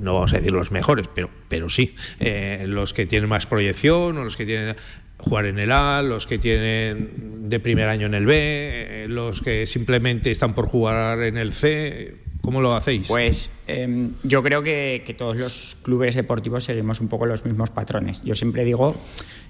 no 0.00 0.14
vamos 0.14 0.32
a 0.32 0.36
decir 0.36 0.52
los 0.52 0.70
mejores, 0.70 1.08
pero, 1.14 1.30
pero 1.48 1.68
sí, 1.68 1.94
eh, 2.18 2.64
los 2.66 2.94
que 2.94 3.06
tienen 3.06 3.28
más 3.28 3.46
proyección 3.46 4.16
o 4.16 4.24
los 4.24 4.36
que 4.36 4.46
tienen 4.46 4.76
jugar 5.20 5.46
en 5.46 5.58
el 5.58 5.72
A, 5.72 6.02
los 6.02 6.26
que 6.26 6.38
tienen 6.38 7.48
de 7.48 7.60
primer 7.60 7.88
año 7.88 8.06
en 8.06 8.14
el 8.14 8.26
B, 8.26 9.06
los 9.08 9.40
que 9.40 9.66
simplemente 9.66 10.30
están 10.30 10.54
por 10.54 10.66
jugar 10.66 11.22
en 11.22 11.36
el 11.36 11.52
C. 11.52 12.16
¿Cómo 12.40 12.62
lo 12.62 12.74
hacéis? 12.74 13.08
Pues 13.08 13.50
eh, 13.68 14.10
yo 14.22 14.42
creo 14.42 14.62
que, 14.62 15.02
que, 15.04 15.12
todos 15.12 15.36
los 15.36 15.76
clubes 15.82 16.14
deportivos 16.14 16.64
seguimos 16.64 17.00
un 17.00 17.08
poco 17.08 17.26
los 17.26 17.44
mismos 17.44 17.70
patrones. 17.70 18.22
Yo 18.22 18.34
siempre 18.34 18.64
digo 18.64 18.94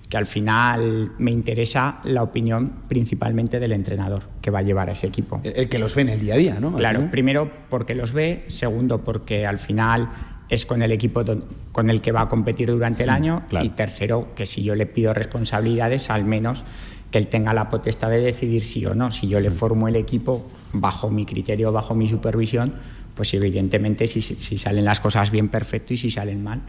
que 0.08 0.16
al 0.16 0.26
final 0.26 1.12
me 1.18 1.30
interesa 1.30 2.00
la 2.02 2.24
opinión 2.24 2.82
principalmente 2.88 3.60
del 3.60 3.72
entrenador 3.72 4.24
que 4.42 4.50
va 4.50 4.58
a 4.58 4.62
llevar 4.62 4.90
a 4.90 4.92
ese 4.92 5.06
equipo. 5.06 5.40
El, 5.44 5.52
el 5.54 5.68
que 5.68 5.78
los 5.78 5.94
ve 5.94 6.02
en 6.02 6.08
el 6.08 6.20
día 6.20 6.34
a 6.34 6.36
día, 6.36 6.60
¿no? 6.60 6.74
Claro, 6.74 7.08
primero 7.12 7.50
porque 7.70 7.94
los 7.94 8.12
ve, 8.12 8.44
segundo 8.48 9.04
porque 9.04 9.46
al 9.46 9.60
final 9.60 10.10
es 10.50 10.66
con 10.66 10.82
el 10.82 10.92
equipo 10.92 11.24
con 11.72 11.90
el 11.90 12.00
que 12.00 12.12
va 12.12 12.22
a 12.22 12.28
competir 12.28 12.68
durante 12.70 13.04
el 13.04 13.10
año 13.10 13.44
claro. 13.48 13.64
y 13.64 13.70
tercero 13.70 14.34
que 14.34 14.46
si 14.46 14.62
yo 14.62 14.74
le 14.74 14.86
pido 14.86 15.14
responsabilidades 15.14 16.10
al 16.10 16.24
menos 16.24 16.64
que 17.10 17.18
él 17.18 17.28
tenga 17.28 17.54
la 17.54 17.70
potestad 17.70 18.10
de 18.10 18.20
decidir 18.20 18.62
sí 18.62 18.84
o 18.84 18.94
no 18.94 19.10
si 19.10 19.28
yo 19.28 19.40
le 19.40 19.50
formo 19.50 19.88
el 19.88 19.96
equipo 19.96 20.50
bajo 20.72 21.10
mi 21.10 21.24
criterio 21.24 21.72
bajo 21.72 21.94
mi 21.94 22.08
supervisión 22.08 22.74
pues 23.14 23.32
evidentemente 23.34 24.06
si, 24.06 24.20
si 24.22 24.58
salen 24.58 24.84
las 24.84 25.00
cosas 25.00 25.30
bien 25.30 25.48
perfecto 25.48 25.94
y 25.94 25.96
si 25.96 26.10
salen 26.10 26.42
mal 26.42 26.60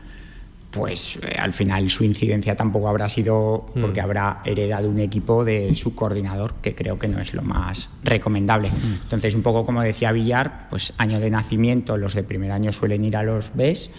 pues 0.72 1.20
eh, 1.22 1.36
al 1.38 1.54
final 1.54 1.90
su 1.90 2.04
incidencia 2.04 2.56
tampoco 2.56 2.88
habrá 2.88 3.10
sido 3.10 3.66
porque 3.80 4.02
mm. 4.02 4.04
habrá 4.04 4.42
heredado 4.46 4.90
un 4.90 5.00
equipo 5.00 5.46
de 5.46 5.76
su 5.76 5.94
coordinador, 5.94 6.56
que 6.62 6.74
creo 6.74 6.98
que 6.98 7.08
no 7.08 7.20
es 7.20 7.34
lo 7.34 7.42
más 7.42 7.90
recomendable. 8.04 8.70
Mm. 8.70 9.04
Entonces, 9.04 9.36
un 9.36 9.44
poco 9.44 9.66
como 9.66 9.82
decía 9.82 10.12
Villar, 10.12 10.68
pues 10.70 10.94
año 10.98 11.20
de 11.20 11.30
nacimiento, 11.30 11.98
los 11.98 12.16
de 12.16 12.24
primer 12.24 12.52
año 12.52 12.72
suelen 12.72 13.04
ir 13.06 13.18
a 13.18 13.24
los 13.24 13.54
Bs, 13.54 13.92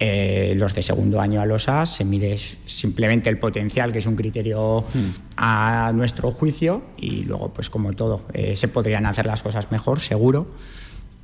eh, 0.00 0.54
los 0.56 0.74
de 0.74 0.82
segundo 0.82 1.20
año 1.20 1.40
a 1.40 1.46
los 1.46 1.68
A, 1.68 1.84
se 1.84 2.04
mide 2.04 2.38
simplemente 2.66 3.28
el 3.28 3.38
potencial, 3.38 3.92
que 3.92 3.98
es 3.98 4.06
un 4.06 4.16
criterio 4.16 4.82
mm. 4.82 5.08
a 5.36 5.92
nuestro 5.94 6.30
juicio, 6.32 6.82
y 6.96 7.24
luego, 7.24 7.52
pues 7.52 7.68
como 7.68 7.92
todo, 7.92 8.22
eh, 8.32 8.56
se 8.56 8.68
podrían 8.68 9.06
hacer 9.06 9.26
las 9.26 9.42
cosas 9.42 9.70
mejor, 9.70 10.00
seguro 10.00 10.46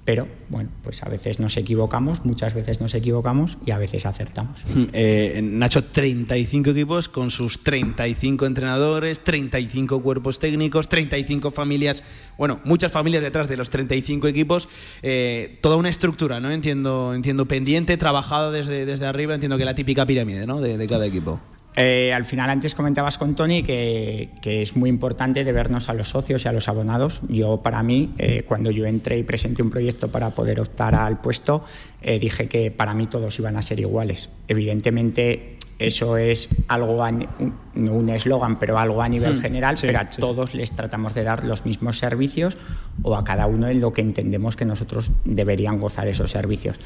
pero 0.04 0.28
bueno, 0.48 0.70
pues 0.82 1.02
a 1.02 1.08
veces 1.08 1.40
nos 1.40 1.56
equivocamos, 1.56 2.24
muchas 2.24 2.54
veces 2.54 2.80
nos 2.80 2.94
equivocamos 2.94 3.56
y 3.64 3.70
a 3.70 3.78
veces 3.78 4.06
acertamos. 4.06 4.62
Eh, 4.96 5.40
Nacho, 5.42 5.82
35 5.82 6.70
equipos 6.70 7.08
con 7.08 7.30
sus 7.30 7.62
35 7.62 8.46
entrenadores, 8.46 9.24
35 9.24 10.02
cuerpos 10.02 10.38
técnicos, 10.38 10.88
35 10.88 11.50
familias, 11.50 12.02
bueno, 12.38 12.60
muchas 12.64 12.92
familias 12.92 13.22
detrás 13.22 13.48
de 13.48 13.56
los 13.56 13.70
35 13.70 14.28
equipos, 14.28 14.68
eh, 15.02 15.58
toda 15.62 15.76
una 15.76 15.88
estructura, 15.88 16.38
¿no? 16.38 16.50
Entiendo, 16.50 17.12
entiendo 17.14 17.46
pendiente, 17.46 17.96
trabajada 17.96 18.50
desde, 18.50 18.86
desde 18.86 19.06
arriba, 19.06 19.34
entiendo 19.34 19.58
que 19.58 19.64
la 19.64 19.74
típica 19.74 20.06
pirámide, 20.06 20.46
¿no? 20.46 20.60
De, 20.60 20.76
de 20.76 20.86
cada 20.86 21.06
equipo. 21.06 21.40
Eh, 21.76 22.12
al 22.12 22.24
final 22.24 22.50
antes 22.50 22.74
comentabas 22.74 23.18
con 23.18 23.34
Tony 23.34 23.64
que, 23.64 24.28
que, 24.40 24.62
es 24.62 24.76
muy 24.76 24.88
importante 24.88 25.42
de 25.42 25.52
vernos 25.52 25.88
a 25.88 25.94
los 25.94 26.08
socios 26.08 26.44
y 26.44 26.48
a 26.48 26.52
los 26.52 26.68
abonados. 26.68 27.20
Yo 27.28 27.62
para 27.62 27.82
mí, 27.82 28.12
eh, 28.18 28.44
cuando 28.46 28.70
yo 28.70 28.86
entré 28.86 29.18
y 29.18 29.24
presenté 29.24 29.62
un 29.62 29.70
proyecto 29.70 30.08
para 30.08 30.30
poder 30.30 30.60
optar 30.60 30.94
al 30.94 31.20
puesto, 31.20 31.64
eh, 32.00 32.20
dije 32.20 32.48
que 32.48 32.70
para 32.70 32.94
mí 32.94 33.06
todos 33.06 33.36
iban 33.40 33.56
a 33.56 33.62
ser 33.62 33.80
iguales. 33.80 34.30
Evidentemente 34.46 35.58
eso 35.80 36.16
es 36.16 36.48
algo, 36.68 37.02
a, 37.02 37.10
no 37.10 37.92
un 37.92 38.08
eslogan, 38.08 38.60
pero 38.60 38.78
algo 38.78 39.02
a 39.02 39.08
nivel 39.08 39.34
Hmm, 39.34 39.40
general, 39.40 39.76
sí, 39.76 39.88
pero 39.88 39.98
a 39.98 40.12
sí, 40.12 40.20
todos 40.20 40.54
les 40.54 40.70
tratamos 40.70 41.14
de 41.14 41.24
dar 41.24 41.44
los 41.44 41.64
mismos 41.64 41.98
servicios 41.98 42.56
o 43.02 43.16
a 43.16 43.24
cada 43.24 43.46
uno 43.46 43.68
en 43.68 43.80
lo 43.80 43.92
que 43.92 44.00
entendemos 44.00 44.54
que 44.54 44.64
nosotros 44.64 45.10
deberían 45.24 45.80
gozar 45.80 46.06
esos 46.06 46.30
servicios. 46.30 46.78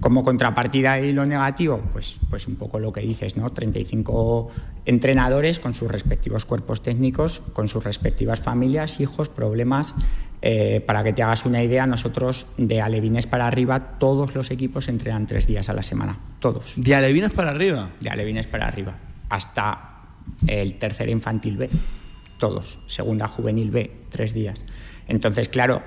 Como 0.00 0.22
contrapartida 0.22 1.00
y 1.00 1.12
lo 1.12 1.24
negativo, 1.24 1.82
pues, 1.92 2.18
pues 2.28 2.46
un 2.46 2.56
poco 2.56 2.78
lo 2.78 2.92
que 2.92 3.00
dices, 3.00 3.36
¿no? 3.36 3.52
35 3.52 4.50
entrenadores 4.84 5.60
con 5.60 5.72
sus 5.72 5.90
respectivos 5.90 6.44
cuerpos 6.44 6.82
técnicos, 6.82 7.40
con 7.52 7.68
sus 7.68 7.84
respectivas 7.84 8.40
familias, 8.40 9.00
hijos, 9.00 9.28
problemas. 9.28 9.94
Eh, 10.46 10.82
para 10.86 11.02
que 11.02 11.14
te 11.14 11.22
hagas 11.22 11.46
una 11.46 11.62
idea, 11.62 11.86
nosotros 11.86 12.46
de 12.58 12.82
Alevines 12.82 13.26
para 13.26 13.46
arriba, 13.46 13.98
todos 13.98 14.34
los 14.34 14.50
equipos 14.50 14.88
entrenan 14.88 15.26
tres 15.26 15.46
días 15.46 15.70
a 15.70 15.72
la 15.72 15.82
semana. 15.82 16.18
Todos. 16.38 16.74
¿De 16.76 16.94
Alevines 16.94 17.30
para 17.30 17.50
arriba? 17.50 17.88
De 18.00 18.10
Alevines 18.10 18.46
para 18.46 18.68
arriba. 18.68 18.94
Hasta 19.30 20.02
el 20.46 20.74
tercer 20.74 21.08
infantil 21.08 21.56
B. 21.56 21.70
Todos. 22.38 22.78
Segunda 22.86 23.26
juvenil 23.26 23.70
B, 23.70 23.90
tres 24.10 24.34
días. 24.34 24.60
Entonces, 25.08 25.48
claro, 25.48 25.82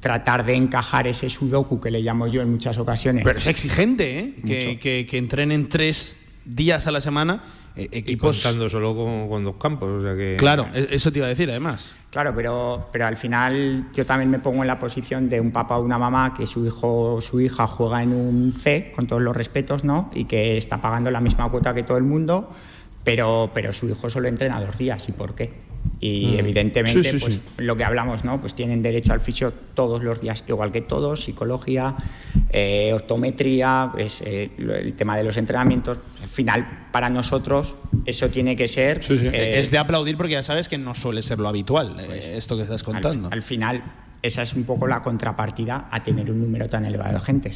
tratar 0.00 0.44
de 0.44 0.54
encajar 0.54 1.06
ese 1.06 1.28
sudoku 1.28 1.80
que 1.80 1.90
le 1.90 2.00
llamo 2.00 2.26
yo 2.26 2.42
en 2.42 2.50
muchas 2.50 2.78
ocasiones. 2.78 3.22
Pero 3.22 3.38
es 3.38 3.46
exigente, 3.46 4.18
¿eh? 4.18 4.34
Que, 4.46 4.78
que, 4.78 5.06
que, 5.06 5.18
entrenen 5.18 5.68
tres 5.68 6.18
días 6.44 6.86
a 6.86 6.90
la 6.90 7.00
semana 7.00 7.42
eh, 7.76 7.88
equipos. 7.92 8.38
Y 8.38 8.42
contando 8.42 8.68
solo 8.68 8.96
con, 8.96 9.28
con, 9.28 9.44
dos 9.44 9.56
campos, 9.56 9.88
o 9.88 10.02
sea 10.02 10.16
que. 10.16 10.36
Claro, 10.38 10.66
eso 10.74 11.12
te 11.12 11.18
iba 11.18 11.26
a 11.26 11.30
decir, 11.30 11.50
además. 11.50 11.94
Claro, 12.10 12.32
pero, 12.34 12.88
pero 12.90 13.06
al 13.06 13.16
final 13.16 13.92
yo 13.92 14.04
también 14.04 14.30
me 14.30 14.38
pongo 14.38 14.62
en 14.62 14.66
la 14.66 14.78
posición 14.78 15.28
de 15.28 15.40
un 15.40 15.52
papá 15.52 15.78
o 15.78 15.82
una 15.82 15.98
mamá 15.98 16.34
que 16.34 16.46
su 16.46 16.66
hijo 16.66 17.14
o 17.14 17.20
su 17.20 17.40
hija 17.40 17.66
juega 17.66 18.02
en 18.02 18.12
un 18.12 18.52
C, 18.52 18.92
con 18.94 19.06
todos 19.06 19.22
los 19.22 19.36
respetos, 19.36 19.84
¿no? 19.84 20.10
Y 20.14 20.24
que 20.24 20.56
está 20.56 20.80
pagando 20.80 21.10
la 21.10 21.20
misma 21.20 21.48
cuota 21.50 21.74
que 21.74 21.82
todo 21.82 21.98
el 21.98 22.04
mundo, 22.04 22.50
pero, 23.04 23.50
pero 23.54 23.72
su 23.72 23.88
hijo 23.88 24.10
solo 24.10 24.28
entrena 24.28 24.60
dos 24.60 24.78
días. 24.78 25.08
¿Y 25.08 25.12
por 25.12 25.34
qué? 25.34 25.69
Y 26.00 26.26
mm. 26.26 26.38
evidentemente 26.38 27.02
sí, 27.02 27.10
sí, 27.10 27.18
pues, 27.18 27.34
sí. 27.34 27.42
lo 27.58 27.76
que 27.76 27.84
hablamos 27.84 28.24
no 28.24 28.40
pues 28.40 28.54
tienen 28.54 28.80
derecho 28.80 29.12
al 29.12 29.20
fisio 29.20 29.52
todos 29.74 30.02
los 30.02 30.22
días 30.22 30.42
igual 30.48 30.72
que 30.72 30.80
todos 30.80 31.22
psicología 31.24 31.94
eh, 32.50 32.92
optometría 32.94 33.90
pues, 33.92 34.22
eh, 34.22 34.50
el 34.58 34.94
tema 34.94 35.16
de 35.16 35.24
los 35.24 35.36
entrenamientos. 35.36 35.98
Al 36.22 36.28
final 36.28 36.86
para 36.90 37.10
nosotros 37.10 37.74
eso 38.06 38.28
tiene 38.30 38.56
que 38.56 38.66
ser 38.66 39.02
sí, 39.02 39.14
eh, 39.22 39.60
es 39.60 39.70
de 39.70 39.78
aplaudir 39.78 40.16
porque 40.16 40.32
ya 40.32 40.42
sabes 40.42 40.68
que 40.68 40.78
no 40.78 40.94
suele 40.94 41.22
ser 41.22 41.38
lo 41.38 41.48
habitual 41.48 41.94
pues, 42.06 42.26
esto 42.26 42.56
que 42.56 42.62
estás 42.62 42.82
contando. 42.82 43.28
al, 43.28 43.34
al, 43.34 43.42
final 43.42 43.82
esa 44.22 44.42
es 44.42 44.54
un 44.54 44.64
poco 44.64 44.86
la 44.86 45.02
contrapartida 45.02 45.88
a 45.90 46.02
tener 46.02 46.30
un 46.30 46.40
número 46.40 46.68
tan 46.68 46.86
elevado 46.86 47.14
de 47.14 47.20
gente 47.20 47.52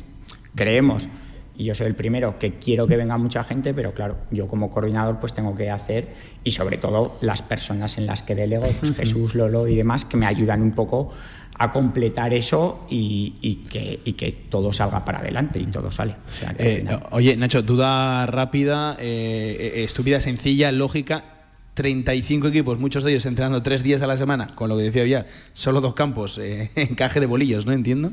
creemos 0.54 1.08
y 1.56 1.64
yo 1.64 1.74
soy 1.74 1.86
el 1.86 1.94
primero 1.94 2.38
que 2.38 2.54
quiero 2.58 2.86
que 2.86 2.96
venga 2.96 3.16
mucha 3.16 3.44
gente, 3.44 3.74
pero 3.74 3.92
claro, 3.92 4.16
yo 4.30 4.46
como 4.46 4.70
coordinador 4.70 5.20
pues 5.20 5.32
tengo 5.34 5.54
que 5.54 5.70
hacer 5.70 6.08
y 6.42 6.50
sobre 6.50 6.78
todo 6.78 7.16
las 7.20 7.42
personas 7.42 7.96
en 7.98 8.06
las 8.06 8.22
que 8.22 8.34
delego, 8.34 8.66
pues 8.80 8.92
Jesús, 8.96 9.34
Lolo 9.34 9.68
y 9.68 9.76
demás, 9.76 10.04
que 10.04 10.16
me 10.16 10.26
ayudan 10.26 10.62
un 10.62 10.72
poco 10.72 11.12
a 11.56 11.70
completar 11.70 12.34
eso 12.34 12.84
y, 12.90 13.34
y, 13.40 13.56
que, 13.56 14.00
y 14.04 14.14
que, 14.14 14.32
todo 14.32 14.72
salga 14.72 15.04
para 15.04 15.20
adelante 15.20 15.60
y 15.60 15.66
todo 15.66 15.90
sale. 15.90 16.16
O 16.28 16.32
sea, 16.32 16.54
eh, 16.58 16.84
oye, 17.12 17.36
Nacho, 17.36 17.62
duda 17.62 18.26
rápida, 18.26 18.96
eh, 18.98 19.84
estúpida, 19.84 20.20
sencilla, 20.20 20.72
lógica. 20.72 21.30
35 21.74 22.46
equipos, 22.48 22.78
muchos 22.78 23.02
de 23.02 23.10
ellos 23.10 23.26
entrenando 23.26 23.60
tres 23.64 23.82
días 23.82 24.00
a 24.00 24.06
la 24.06 24.16
semana, 24.16 24.54
con 24.54 24.68
lo 24.68 24.76
que 24.76 24.84
decía 24.84 25.04
ya, 25.06 25.26
solo 25.54 25.80
dos 25.80 25.94
campos, 25.94 26.38
eh, 26.38 26.70
encaje 26.76 27.18
de 27.18 27.26
bolillos, 27.26 27.66
¿no 27.66 27.72
entiendo? 27.72 28.12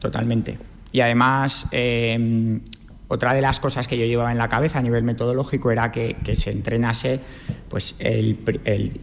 Totalmente. 0.00 0.58
Y 0.92 1.00
además, 1.00 1.66
eh, 1.72 2.60
otra 3.08 3.34
de 3.34 3.40
las 3.40 3.60
cosas 3.60 3.86
que 3.86 3.96
yo 3.96 4.04
llevaba 4.04 4.32
en 4.32 4.38
la 4.38 4.48
cabeza 4.48 4.80
a 4.80 4.82
nivel 4.82 5.04
metodológico 5.04 5.70
era 5.70 5.92
que, 5.92 6.16
se 6.34 6.50
entrenase 6.50 7.20
pues, 7.68 7.94
el, 7.98 8.38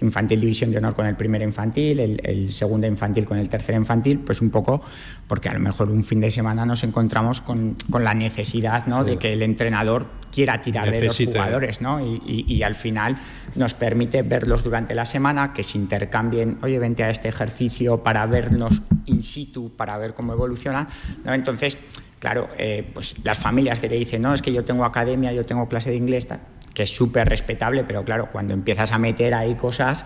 infantil 0.01 0.41
división 0.41 0.71
de 0.71 0.77
honor 0.77 0.93
con 0.93 1.05
el 1.05 1.15
primer 1.15 1.41
infantil, 1.41 1.99
el, 1.99 2.51
segundo 2.51 2.85
infantil 2.85 3.25
con 3.25 3.37
el 3.37 3.47
tercer 3.47 3.75
infantil, 3.75 4.19
pues 4.19 4.41
un 4.41 4.49
poco 4.49 4.81
porque 5.27 5.49
a 5.49 5.53
lo 5.53 5.59
mejor 5.59 5.89
un 5.89 6.03
fin 6.03 6.19
de 6.19 6.31
semana 6.31 6.65
nos 6.65 6.83
encontramos 6.83 7.41
con, 7.41 7.75
la 7.89 8.13
necesidad 8.13 8.87
¿no? 8.87 9.03
de 9.05 9.17
que 9.17 9.33
el 9.33 9.41
entrenador 9.41 10.07
quiera 10.33 10.59
tirar 10.59 10.91
de 10.91 11.05
los 11.05 11.17
jugadores 11.17 11.79
¿no? 11.79 11.99
Y, 12.01 12.61
al 12.63 12.75
final 12.75 13.17
nos 13.55 13.73
permite 13.73 14.21
verlos 14.23 14.63
durante 14.63 14.95
la 14.95 15.05
semana, 15.05 15.53
que 15.53 15.63
se 15.63 15.77
intercambien, 15.77 16.57
oye, 16.61 16.79
vente 16.79 17.03
a 17.03 17.09
este 17.09 17.29
ejercicio 17.29 18.03
para 18.03 18.25
vernos 18.25 18.81
in 19.05 19.21
situ, 19.21 19.71
para 19.75 19.97
ver 19.97 20.13
cómo 20.13 20.33
evoluciona. 20.33 20.87
¿no? 21.23 21.33
Entonces, 21.33 21.77
Claro, 22.23 22.47
eh, 22.57 22.89
pues 22.93 23.15
las 23.25 23.37
familias 23.37 23.81
que 23.81 23.89
te 23.89 23.95
dicen, 23.95 24.21
no, 24.21 24.33
es 24.33 24.41
que 24.41 24.53
yo 24.53 24.63
tengo 24.63 24.85
academia, 24.85 25.33
yo 25.33 25.45
tengo 25.45 25.67
clase 25.67 25.89
de 25.89 25.97
inglés, 25.97 26.25
que 26.73 26.83
es 26.83 26.89
súper 26.89 27.27
respetable, 27.27 27.83
pero 27.83 28.05
claro, 28.05 28.29
cuando 28.31 28.53
empiezas 28.53 28.93
a 28.93 28.97
meter 28.97 29.33
ahí 29.33 29.55
cosas, 29.55 30.05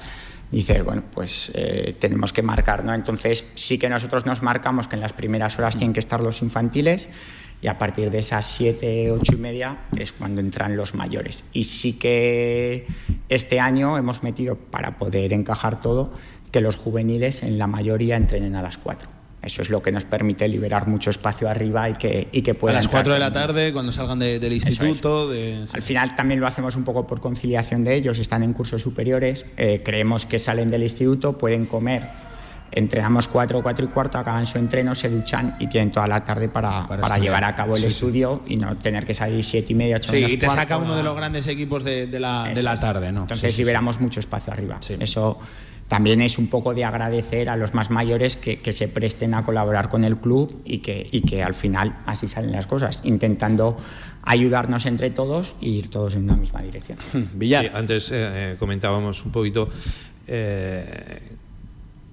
dices, 0.51 0.83
bueno, 0.83 1.03
pues 1.13 1.51
eh, 1.53 1.95
tenemos 1.99 2.33
que 2.33 2.41
marcar, 2.41 2.83
¿no? 2.83 2.95
Entonces 2.95 3.45
sí 3.53 3.77
que 3.77 3.87
nosotros 3.87 4.25
nos 4.25 4.41
marcamos 4.41 4.87
que 4.87 4.95
en 4.95 5.01
las 5.01 5.13
primeras 5.13 5.59
horas 5.59 5.77
tienen 5.77 5.93
que 5.93 5.99
estar 5.99 6.19
los 6.19 6.41
infantiles 6.41 7.07
y 7.61 7.67
a 7.67 7.77
partir 7.77 8.09
de 8.09 8.17
esas 8.17 8.47
siete, 8.47 9.11
ocho 9.11 9.33
y 9.33 9.37
media 9.37 9.77
es 9.95 10.11
cuando 10.11 10.41
entran 10.41 10.75
los 10.75 10.95
mayores. 10.95 11.43
Y 11.53 11.65
sí 11.65 11.99
que 11.99 12.87
este 13.29 13.59
año 13.59 13.95
hemos 13.95 14.23
metido, 14.23 14.55
para 14.55 14.97
poder 14.97 15.33
encajar 15.33 15.81
todo, 15.81 16.11
que 16.51 16.61
los 16.61 16.77
juveniles 16.77 17.43
en 17.43 17.59
la 17.59 17.67
mayoría 17.67 18.15
entrenen 18.17 18.55
a 18.55 18.63
las 18.63 18.79
cuatro. 18.79 19.16
Eso 19.47 19.61
es 19.61 19.69
lo 19.69 19.81
que 19.81 19.93
nos 19.93 20.03
permite 20.03 20.45
liberar 20.47 20.87
mucho 20.87 21.09
espacio 21.09 21.49
arriba 21.49 21.89
y 21.89 21.93
que, 21.93 22.27
y 22.33 22.41
que 22.41 22.53
puedan. 22.53 22.75
A 22.75 22.79
las 22.79 22.89
4 22.89 23.13
de 23.13 23.19
la 23.19 23.31
tarde, 23.31 23.71
cuando 23.71 23.93
salgan 23.93 24.19
del 24.19 24.53
instituto. 24.53 25.31
Al 25.73 25.81
final 25.81 26.15
también 26.15 26.41
lo 26.41 26.47
hacemos 26.47 26.75
un 26.75 26.83
poco 26.83 27.07
por 27.07 27.21
conciliación 27.21 27.85
de 27.85 27.95
ellos, 27.95 28.19
están 28.19 28.43
en 28.43 28.51
cursos 28.51 28.81
superiores, 28.81 29.45
eh, 29.55 29.81
creemos 29.85 30.25
que 30.25 30.37
salen 30.37 30.69
del 30.69 30.83
instituto, 30.83 31.37
pueden 31.37 31.65
comer. 31.65 32.03
Entrenamos 32.73 33.29
4, 33.29 33.63
4 33.63 33.85
y 33.85 33.87
cuarto, 33.87 34.17
acaban 34.17 34.45
su 34.45 34.57
entreno, 34.57 34.93
se 34.93 35.07
duchan 35.09 35.55
y 35.59 35.67
tienen 35.67 35.93
toda 35.93 36.05
la 36.07 36.25
tarde 36.25 36.49
para, 36.49 36.85
para, 36.85 37.17
llevar 37.17 37.45
a 37.45 37.55
cabo 37.55 37.77
el 37.77 37.85
estudio 37.85 38.43
y 38.45 38.57
no 38.57 38.75
tener 38.75 39.05
que 39.05 39.13
salir 39.13 39.41
7 39.41 39.71
y 39.71 39.75
media, 39.75 39.95
8 39.95 40.11
Sí, 40.11 40.25
y 40.33 40.37
te 40.37 40.49
saca 40.49 40.77
uno 40.77 40.93
de 40.93 41.03
los 41.03 41.15
grandes 41.15 41.47
equipos 41.47 41.85
de, 41.85 42.07
de 42.07 42.19
la, 42.19 42.51
de 42.53 42.61
la 42.63 42.77
tarde, 42.77 43.13
¿no? 43.13 43.21
Entonces 43.21 43.57
liberamos 43.57 44.01
mucho 44.01 44.19
espacio 44.19 44.51
arriba. 44.51 44.77
Eso 44.99 45.39
también 45.87 46.21
es 46.21 46.37
un 46.37 46.47
poco 46.47 46.73
de 46.73 46.83
agradecer 46.83 47.49
a 47.49 47.55
los 47.55 47.73
más 47.73 47.89
mayores 47.89 48.35
que, 48.35 48.59
se 48.73 48.87
presten 48.87 49.33
a 49.33 49.45
colaborar 49.45 49.89
con 49.89 50.03
el 50.03 50.17
club 50.17 50.61
y 50.65 50.79
que, 50.79 51.07
y 51.11 51.21
que 51.21 51.43
al 51.43 51.53
final 51.53 51.99
así 52.05 52.27
salen 52.27 52.51
las 52.51 52.67
cosas, 52.67 52.99
intentando 53.03 53.77
ayudarnos 54.23 54.85
entre 54.85 55.09
todos 55.09 55.55
e 55.61 55.69
ir 55.69 55.89
todos 55.89 56.15
en 56.15 56.23
una 56.23 56.35
misma 56.35 56.61
dirección. 56.61 56.97
Villar. 57.33 57.71
antes 57.73 58.11
eh, 58.11 58.15
eh, 58.17 58.55
comentábamos 58.59 59.23
un 59.23 59.31
poquito 59.31 59.69
eh, 60.27 61.21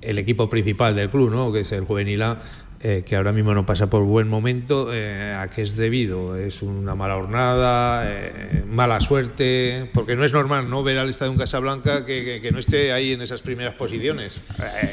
el 0.01 0.19
equipo 0.19 0.49
principal 0.49 0.95
del 0.95 1.11
club, 1.11 1.31
¿no? 1.31 1.53
que 1.53 1.61
es 1.61 1.73
el 1.73 1.85
Juvenil 1.85 2.23
A, 2.23 2.39
eh, 2.87 3.03
que 3.03 3.17
ahora 3.17 3.33
mismo 3.33 3.55
no 3.55 3.65
pasa 3.65 3.89
por 3.89 4.05
buen 4.05 4.29
momento, 4.29 4.93
eh, 4.93 5.33
¿a 5.33 5.49
qué 5.49 5.63
es 5.63 5.75
debido? 5.75 6.37
¿Es 6.37 6.61
una 6.61 6.95
mala 6.95 7.15
jornada, 7.15 8.05
eh, 8.07 8.63
mala 8.71 9.01
suerte? 9.01 9.89
Porque 9.95 10.17
no 10.17 10.23
es 10.23 10.35
normal 10.35 10.69
no 10.69 10.83
ver 10.83 10.99
al 10.99 11.09
Estadio 11.09 11.33
en 11.33 11.39
Casablanca 11.39 12.05
que, 12.05 12.41
que, 12.43 12.53
no 12.53 12.59
esté 12.59 12.93
ahí 12.93 13.13
en 13.13 13.23
esas 13.23 13.41
primeras 13.41 13.73
posiciones. 13.77 14.43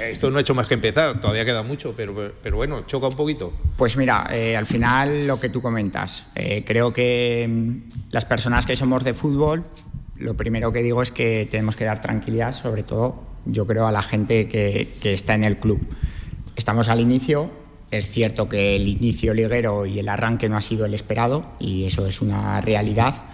esto 0.09 0.31
no 0.31 0.37
ha 0.37 0.41
hecho 0.41 0.55
más 0.55 0.67
que 0.67 0.75
empezar, 0.75 1.19
todavía 1.19 1.43
queda 1.43 1.63
mucho, 1.63 1.93
pero, 1.93 2.31
pero 2.41 2.55
bueno, 2.55 2.85
choca 2.87 3.07
un 3.07 3.15
poquito. 3.17 3.51
Pues 3.75 3.97
mira, 3.97 4.21
al 4.57 4.65
final 4.65 5.27
lo 5.27 5.37
que 5.37 5.49
tú 5.49 5.61
comentas, 5.61 6.27
creo 6.65 6.93
que 6.93 7.45
mm, 7.45 8.11
las 8.11 8.23
personas 8.23 8.65
que 8.65 8.77
somos 8.77 9.03
de 9.03 9.13
fútbol, 9.13 9.65
lo 10.15 10.37
primero 10.37 10.71
que 10.71 10.81
digo 10.81 11.01
es 11.01 11.11
que 11.11 11.45
tenemos 11.51 11.75
que 11.75 11.83
dar 11.83 11.99
tranquilidad, 11.99 12.53
sobre 12.53 12.83
todo 12.83 13.21
yo 13.43 13.67
creo 13.67 13.85
a 13.85 13.91
la 13.91 14.01
gente 14.01 14.47
que, 14.47 14.93
que 15.01 15.13
está 15.13 15.33
en 15.33 15.43
el 15.43 15.57
club. 15.57 15.85
Estamos 16.55 16.87
al 16.87 17.01
inicio, 17.01 17.59
es 17.91 18.09
cierto 18.09 18.47
que 18.47 18.75
el 18.75 18.87
inicio 18.87 19.33
liguero 19.33 19.85
y 19.85 19.99
el 19.99 20.09
arranque 20.09 20.49
no 20.49 20.57
ha 20.57 20.61
sido 20.61 20.85
el 20.85 20.93
esperado 20.93 21.45
y 21.59 21.85
eso 21.85 22.07
es 22.07 22.21
una 22.21 22.61
realidad. 22.61 23.25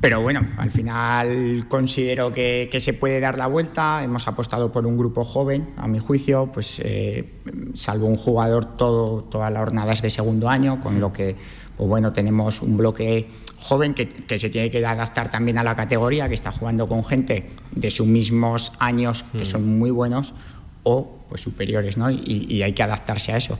Pero 0.00 0.20
bueno, 0.20 0.46
al 0.58 0.70
final 0.70 1.66
considero 1.68 2.32
que, 2.32 2.70
se 2.78 2.92
puede 2.92 3.18
dar 3.20 3.38
la 3.38 3.46
vuelta. 3.46 4.02
Hemos 4.04 4.28
apostado 4.28 4.70
por 4.70 4.86
un 4.86 4.96
grupo 4.96 5.24
joven, 5.24 5.70
a 5.76 5.88
mi 5.88 5.98
juicio, 5.98 6.50
pues 6.52 6.80
eh, 6.84 7.32
salvo 7.74 8.06
un 8.06 8.16
jugador, 8.16 8.76
todo, 8.76 9.24
toda 9.24 9.50
la 9.50 9.60
jornada 9.60 9.92
es 9.92 10.02
de 10.02 10.10
segundo 10.10 10.48
año, 10.48 10.80
con 10.80 11.00
lo 11.00 11.12
que 11.12 11.36
pues 11.76 11.88
bueno, 11.88 12.12
tenemos 12.12 12.62
un 12.62 12.76
bloque 12.78 13.28
joven 13.58 13.92
que, 13.92 14.08
que, 14.08 14.38
se 14.38 14.48
tiene 14.48 14.70
que 14.70 14.84
adaptar 14.84 15.30
también 15.30 15.58
a 15.58 15.64
la 15.64 15.76
categoría, 15.76 16.28
que 16.28 16.34
está 16.34 16.50
jugando 16.50 16.86
con 16.86 17.04
gente 17.04 17.50
de 17.72 17.90
sus 17.90 18.06
mismos 18.06 18.72
años, 18.78 19.24
que 19.32 19.42
mm. 19.42 19.44
son 19.44 19.78
muy 19.78 19.90
buenos, 19.90 20.32
o 20.88 21.18
pues 21.28 21.40
superiores, 21.40 21.96
¿no? 21.96 22.08
Y, 22.10 22.62
hay 22.62 22.72
que 22.72 22.82
adaptarse 22.82 23.32
a 23.32 23.36
eso. 23.36 23.58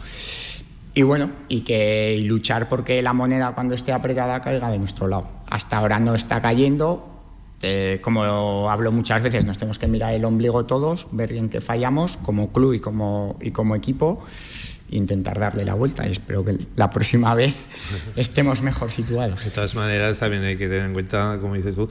Y 0.94 1.02
bueno, 1.02 1.32
y 1.48 1.62
que 1.62 2.22
luchar 2.24 2.68
porque 2.68 3.02
la 3.02 3.12
moneda 3.12 3.52
cuando 3.52 3.74
esté 3.74 3.92
apretada 3.92 4.40
caiga 4.40 4.70
de 4.70 4.78
nuestro 4.78 5.08
lado. 5.08 5.26
Hasta 5.48 5.78
ahora 5.78 5.98
no 5.98 6.14
está 6.14 6.40
cayendo. 6.40 7.04
Eh, 7.62 7.98
como 8.00 8.70
hablo 8.70 8.92
muchas 8.92 9.22
veces, 9.22 9.44
nos 9.44 9.58
tenemos 9.58 9.78
que 9.78 9.88
mirar 9.88 10.14
el 10.14 10.24
ombligo 10.24 10.66
todos, 10.66 11.08
ver 11.10 11.32
en 11.32 11.48
qué 11.48 11.60
fallamos 11.60 12.16
como 12.18 12.52
club 12.52 12.74
y 12.74 12.80
como, 12.80 13.36
y 13.40 13.50
como 13.50 13.74
equipo 13.74 14.24
e 14.88 14.96
intentar 14.96 15.40
darle 15.40 15.64
la 15.64 15.74
vuelta 15.74 16.06
y 16.06 16.12
espero 16.12 16.44
que 16.44 16.56
la 16.76 16.90
próxima 16.90 17.34
vez 17.34 17.54
estemos 18.16 18.62
mejor 18.62 18.92
situados. 18.92 19.44
De 19.44 19.50
todas 19.50 19.74
maneras, 19.74 20.20
también 20.20 20.44
hay 20.44 20.56
que 20.56 20.68
tener 20.68 20.84
en 20.84 20.92
cuenta, 20.92 21.38
como 21.40 21.54
dices 21.54 21.74
tú, 21.74 21.88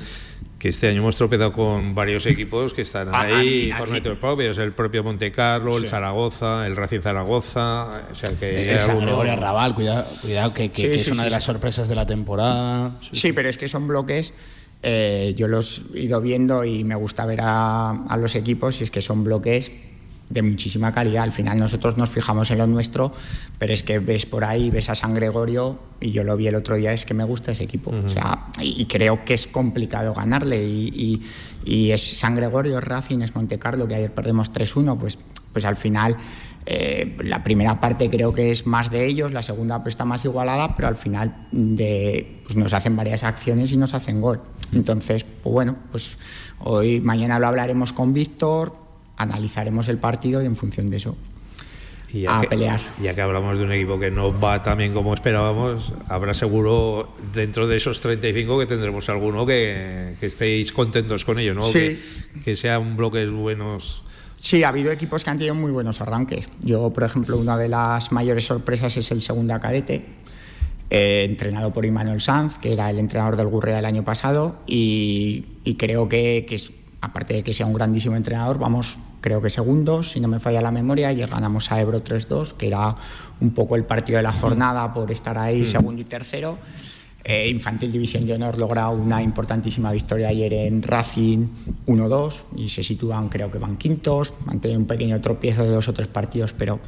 que 0.66 0.70
este 0.70 0.88
año 0.88 1.02
hemos 1.02 1.16
tropezado 1.16 1.54
con 1.54 1.94
varios 1.94 2.26
equipos 2.26 2.74
que 2.74 2.82
están 2.82 3.10
ah, 3.14 3.22
ahí 3.22 3.72
por 3.78 3.88
nuestros 3.88 4.18
propios, 4.18 4.58
el 4.58 4.72
propio 4.72 5.04
Monte 5.04 5.32
Carlo, 5.32 5.78
el 5.78 5.86
Zaragoza, 5.86 6.66
el 6.66 6.76
Racing 6.76 7.02
Zaragoza, 7.02 7.88
o 8.10 8.16
sea 8.16 8.32
que 8.32 8.74
el 8.74 8.80
San 8.80 9.00
Gregorio 9.00 9.36
Raval, 9.36 9.76
cuidado, 9.76 10.04
cuidado 10.24 10.56
que, 10.56 10.72
es 10.74 11.12
una 11.12 11.24
de 11.24 11.30
las 11.30 11.44
sorpresas 11.44 11.88
de 11.88 11.94
la 11.94 12.08
temporada. 12.08 12.98
Sí, 13.12 13.32
pero 13.32 13.48
es 13.48 13.60
que 13.60 13.68
son 13.68 13.88
bloques 13.88 14.34
eh, 14.82 15.36
yo 15.38 15.48
los 15.48 15.84
he 15.94 16.00
ido 16.00 16.20
viendo 16.20 16.66
y 16.66 16.84
me 16.84 16.96
gusta 16.96 17.28
ver 17.28 17.42
a, 17.44 17.92
a, 17.92 18.18
los 18.18 18.34
equipos 18.34 18.82
y 18.82 18.86
es 18.86 18.90
que 18.90 19.04
son 19.04 19.24
bloques 19.24 19.72
de 20.30 20.42
muchísima 20.42 20.92
calidad. 20.92 21.24
Al 21.24 21.32
final 21.32 21.60
nosotros 21.60 21.98
nos 21.98 22.10
fijamos 22.10 22.50
en 22.52 22.58
lo 22.58 22.68
nuestro, 22.68 23.14
pero 23.60 23.74
es 23.74 23.84
que 23.84 24.00
ves 24.00 24.26
por 24.26 24.44
ahí, 24.44 24.70
ves 24.70 24.90
a 24.90 24.96
San 24.96 25.14
Gregorio, 25.14 25.80
y 26.00 26.12
yo 26.12 26.24
lo 26.24 26.36
vi 26.38 26.48
el 26.48 26.56
otro 26.56 26.76
día, 26.76 26.94
es 26.94 27.06
que 27.06 27.14
me 27.14 27.24
gusta 27.24 27.52
ese 27.52 27.64
equipo. 27.64 27.92
o 27.92 28.10
sea, 28.10 28.48
y, 28.60 28.86
creo 28.86 29.24
que 29.24 29.34
es 29.34 29.48
complicado 29.48 30.14
ganarle. 30.14 30.64
Y, 30.64 31.22
y, 31.64 31.92
es 31.92 32.18
San 32.18 32.36
Gregorio, 32.36 32.80
es 32.80 32.84
Racing, 32.84 33.20
es 33.22 33.36
Monte 33.36 33.60
Carlo, 33.60 33.88
que 33.88 33.96
ayer 33.96 34.14
perdemos 34.14 34.52
3-1, 34.52 34.98
pues, 34.98 35.18
pues 35.54 35.66
al 35.66 35.76
final... 35.76 36.18
Eh, 36.68 37.16
la 37.24 37.44
primera 37.44 37.80
parte 37.80 38.10
creo 38.10 38.34
que 38.34 38.50
es 38.50 38.66
más 38.66 38.90
de 38.90 39.06
ellos, 39.06 39.32
la 39.32 39.44
segunda 39.44 39.84
pues 39.84 39.94
está 39.94 40.04
más 40.04 40.26
igualada, 40.26 40.76
pero 40.76 40.88
al 40.88 40.96
final 40.96 41.48
de, 41.52 42.42
pues 42.44 42.56
nos 42.56 42.74
hacen 42.74 42.96
varias 42.96 43.24
acciones 43.24 43.72
y 43.72 43.78
nos 43.78 43.94
hacen 43.94 44.20
gol. 44.20 44.42
Entonces, 44.74 45.24
pues 45.24 45.54
bueno, 45.54 45.76
pues 45.92 46.18
hoy, 46.60 47.02
mañana 47.02 47.38
lo 47.38 47.46
hablaremos 47.46 47.94
con 47.94 48.14
Víctor, 48.14 48.85
analizaremos 49.18 49.88
el 49.90 49.98
partido 49.98 50.42
y 50.42 50.46
en 50.46 50.56
función 50.56 50.90
de 50.90 50.98
eso 50.98 51.16
y 52.16 52.26
a 52.28 52.42
que, 52.42 52.48
pelear. 52.48 52.80
Ya 53.02 53.14
que 53.14 53.22
hablamos 53.22 53.60
de 53.60 53.66
un 53.66 53.72
equipo 53.74 54.00
que 54.00 54.10
no 54.10 54.38
va 54.40 54.62
tan 54.64 54.78
bien 54.78 54.94
como 54.94 55.14
esperábamos, 55.14 55.94
habrá 56.08 56.34
seguro 56.34 57.14
dentro 57.34 57.68
de 57.68 57.78
esos 57.78 58.00
35 58.00 58.60
que 58.60 58.66
tendremos 58.66 59.10
alguno 59.10 59.46
que, 59.46 60.16
estéis 60.22 60.72
contentos 60.72 61.26
con 61.26 61.40
ello, 61.40 61.54
¿no? 61.54 61.66
Sí. 61.66 62.00
Que, 62.34 62.42
que 62.44 62.56
sean 62.56 62.96
bloques 62.96 63.30
buenos. 63.32 64.04
Sí, 64.40 64.64
ha 64.64 64.70
habido 64.70 64.92
equipos 64.92 65.24
que 65.24 65.30
han 65.30 65.38
tenido 65.38 65.56
muy 65.56 65.72
buenos 65.72 66.02
arranques. 66.02 66.48
Yo, 66.62 66.92
por 66.92 67.04
ejemplo, 67.04 67.38
una 67.38 67.58
de 67.58 67.68
las 67.68 68.12
mayores 68.12 68.46
sorpresas 68.46 68.96
es 68.96 69.12
el 69.12 69.22
Segunda 69.22 69.60
Cadete, 69.60 70.06
eh, 70.90 71.26
entrenado 71.28 71.74
por 71.74 71.86
Immanuel 71.86 72.22
Sanz, 72.22 72.58
que 72.60 72.72
era 72.72 72.90
el 72.90 73.00
entrenador 73.00 73.36
del 73.36 73.48
Gurrea 73.48 73.80
el 73.80 73.86
año 73.86 74.04
pasado, 74.04 74.60
y, 74.68 75.46
creo 75.78 76.08
que, 76.08 76.46
que 76.48 76.56
es 76.56 76.72
aparte 77.02 77.34
de 77.34 77.44
que 77.44 77.54
sea 77.54 77.66
un 77.66 77.74
grandísimo 77.74 78.16
entrenador, 78.16 78.58
vamos, 78.58 78.98
creo 79.26 79.42
que 79.42 79.50
segundos, 79.50 80.12
si 80.12 80.20
no 80.20 80.28
me 80.28 80.40
falla 80.40 80.62
la 80.62 80.70
memoria, 80.70 81.12
y 81.12 81.26
ganamos 81.26 81.72
a 81.72 81.82
Ebro 81.82 82.04
3-2, 82.04 82.54
que 82.54 82.68
era 82.68 82.96
un 83.42 83.56
poco 83.56 83.76
el 83.76 83.84
partido 83.84 84.18
de 84.18 84.24
la 84.24 84.32
jornada 84.32 84.94
por 84.94 85.12
estar 85.12 85.36
ahí 85.36 85.64
mm. 85.64 85.66
segundo 85.66 86.00
y 86.00 86.04
tercero. 86.06 86.60
Eh, 87.24 87.50
Infantil 87.50 87.92
División 87.92 88.28
de 88.28 88.34
Honor 88.34 88.60
logra 88.60 88.88
una 88.90 89.24
importantísima 89.24 89.92
victoria 89.92 90.28
ayer 90.28 90.54
en 90.54 90.84
Racing 90.84 91.48
1-2 91.88 92.42
y 92.58 92.70
se 92.70 92.84
sitúan, 92.84 93.30
creo 93.30 93.50
que 93.50 93.58
van 93.58 93.78
quintos, 93.78 94.32
han 94.46 94.60
tenido 94.60 94.80
un 94.80 94.86
pequeño 94.86 95.20
tropiezo 95.20 95.64
de 95.64 95.70
dos 95.70 95.88
o 95.88 95.94
tres 95.94 96.08
partidos, 96.08 96.54
pero 96.54 96.80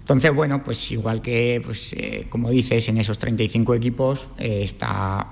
entonces, 0.00 0.34
bueno, 0.34 0.64
pues 0.64 0.90
igual 0.90 1.22
que, 1.22 1.62
pues, 1.64 1.92
eh, 1.92 2.26
como 2.28 2.50
dices, 2.50 2.88
en 2.88 2.98
esos 2.98 3.16
35 3.20 3.74
equipos 3.76 4.26
eh, 4.38 4.62
está 4.64 5.24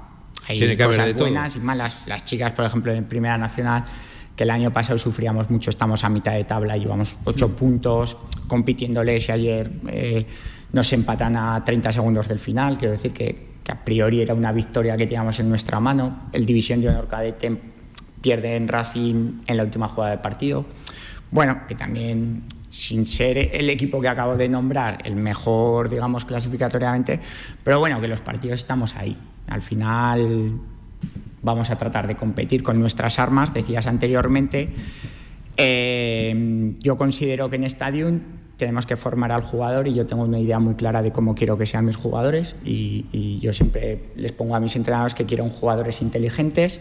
hay 0.47 0.59
Tiene 0.59 0.77
cosas 0.77 1.14
buenas 1.14 1.57
y 1.57 1.59
malas. 1.59 2.03
Las 2.07 2.25
chicas, 2.25 2.53
por 2.53 2.64
ejemplo, 2.64 2.93
en 2.93 3.07
Primera 3.07 3.38
Nacional 3.38 3.87
que 4.37 4.44
el 4.44 4.51
año 4.51 4.73
pasado 4.73 4.99
sufríamos 4.99 5.51
mucho, 5.51 5.70
estamos 5.70 6.05
a 6.05 6.09
mitad 6.09 6.33
de 6.33 6.44
tabla, 6.44 6.77
llevamos 6.77 7.16
ocho 7.25 7.49
mm. 7.49 7.53
puntos 7.53 8.16
compitiéndoles 8.49 9.29
y 9.29 9.33
ayer 9.33 9.70
eh, 9.88 10.27
nos 10.73 10.92
empatan 10.92 11.37
a 11.37 11.64
30 11.64 11.92
segundos 11.92 12.29
del 12.29 12.38
final, 12.38 12.79
quiero 12.79 12.92
decir 12.92 13.12
que 13.12 13.55
que 13.64 13.73
a 13.73 13.83
priori 13.83 14.20
era 14.20 14.35
una 14.35 14.53
victoria 14.53 14.97
que 14.97 15.07
teníamos 15.07 15.40
en 15.40 15.49
nuestra 15.49 15.81
mano. 15.81 16.29
El 16.33 16.44
División 16.44 16.83
de 16.83 16.90
Honor 16.90 17.09
Cadete 17.09 17.57
pierde 18.20 18.57
en 18.57 18.68
Racing 18.68 19.40
en 19.47 19.57
la 19.57 19.64
última 19.64 19.88
jugada 19.88 20.11
del 20.11 20.20
partido. 20.20 20.66
Bueno, 21.31 21.66
que 21.66 21.75
también 21.75 22.44
sin 22.68 23.07
ser 23.07 23.38
el 23.38 23.70
equipo 23.70 24.01
que 24.01 24.09
acabo 24.09 24.37
de 24.37 24.49
nombrar 24.49 24.99
el 25.05 25.16
mejor, 25.16 25.88
digamos, 25.88 26.25
clasificatoriamente, 26.25 27.20
pero 27.62 27.79
bueno, 27.79 28.01
que 28.01 28.09
los 28.09 28.20
partidos 28.20 28.61
estamos 28.61 28.94
ahí. 28.97 29.16
Al 29.49 29.62
final 29.62 30.61
vamos 31.45 31.71
a 31.71 31.77
tratar 31.77 32.07
de 32.07 32.17
competir 32.17 32.63
con 32.63 32.81
nuestras 32.81 33.19
armas, 33.19 33.55
decías 33.55 33.87
anteriormente. 33.87 34.71
Eh, 35.57 36.75
yo 36.81 36.97
considero 36.97 37.49
que 37.49 37.57
en 37.57 37.65
Stadium 37.65 38.21
tenemos 38.57 38.87
que 38.87 38.97
formar 38.97 39.33
al 39.33 39.43
jugador 39.43 39.89
y 39.89 39.95
yo 39.95 40.07
tengo 40.07 40.23
una 40.23 40.39
idea 40.39 40.59
muy 40.59 40.75
clara 40.75 41.03
de 41.03 41.13
cómo 41.13 41.35
quiero 41.35 41.59
que 41.59 41.67
sean 41.67 41.85
mis 41.85 41.97
jugadores 41.97 42.57
y, 42.65 43.07
y, 43.13 43.39
yo 43.41 43.53
siempre 43.53 44.01
les 44.17 44.33
pongo 44.33 44.55
a 44.55 44.61
mis 44.61 44.77
entrenadores 44.77 45.15
que 45.15 45.25
quiero 45.25 45.49
jugadores 45.49 46.03
inteligentes 46.03 46.81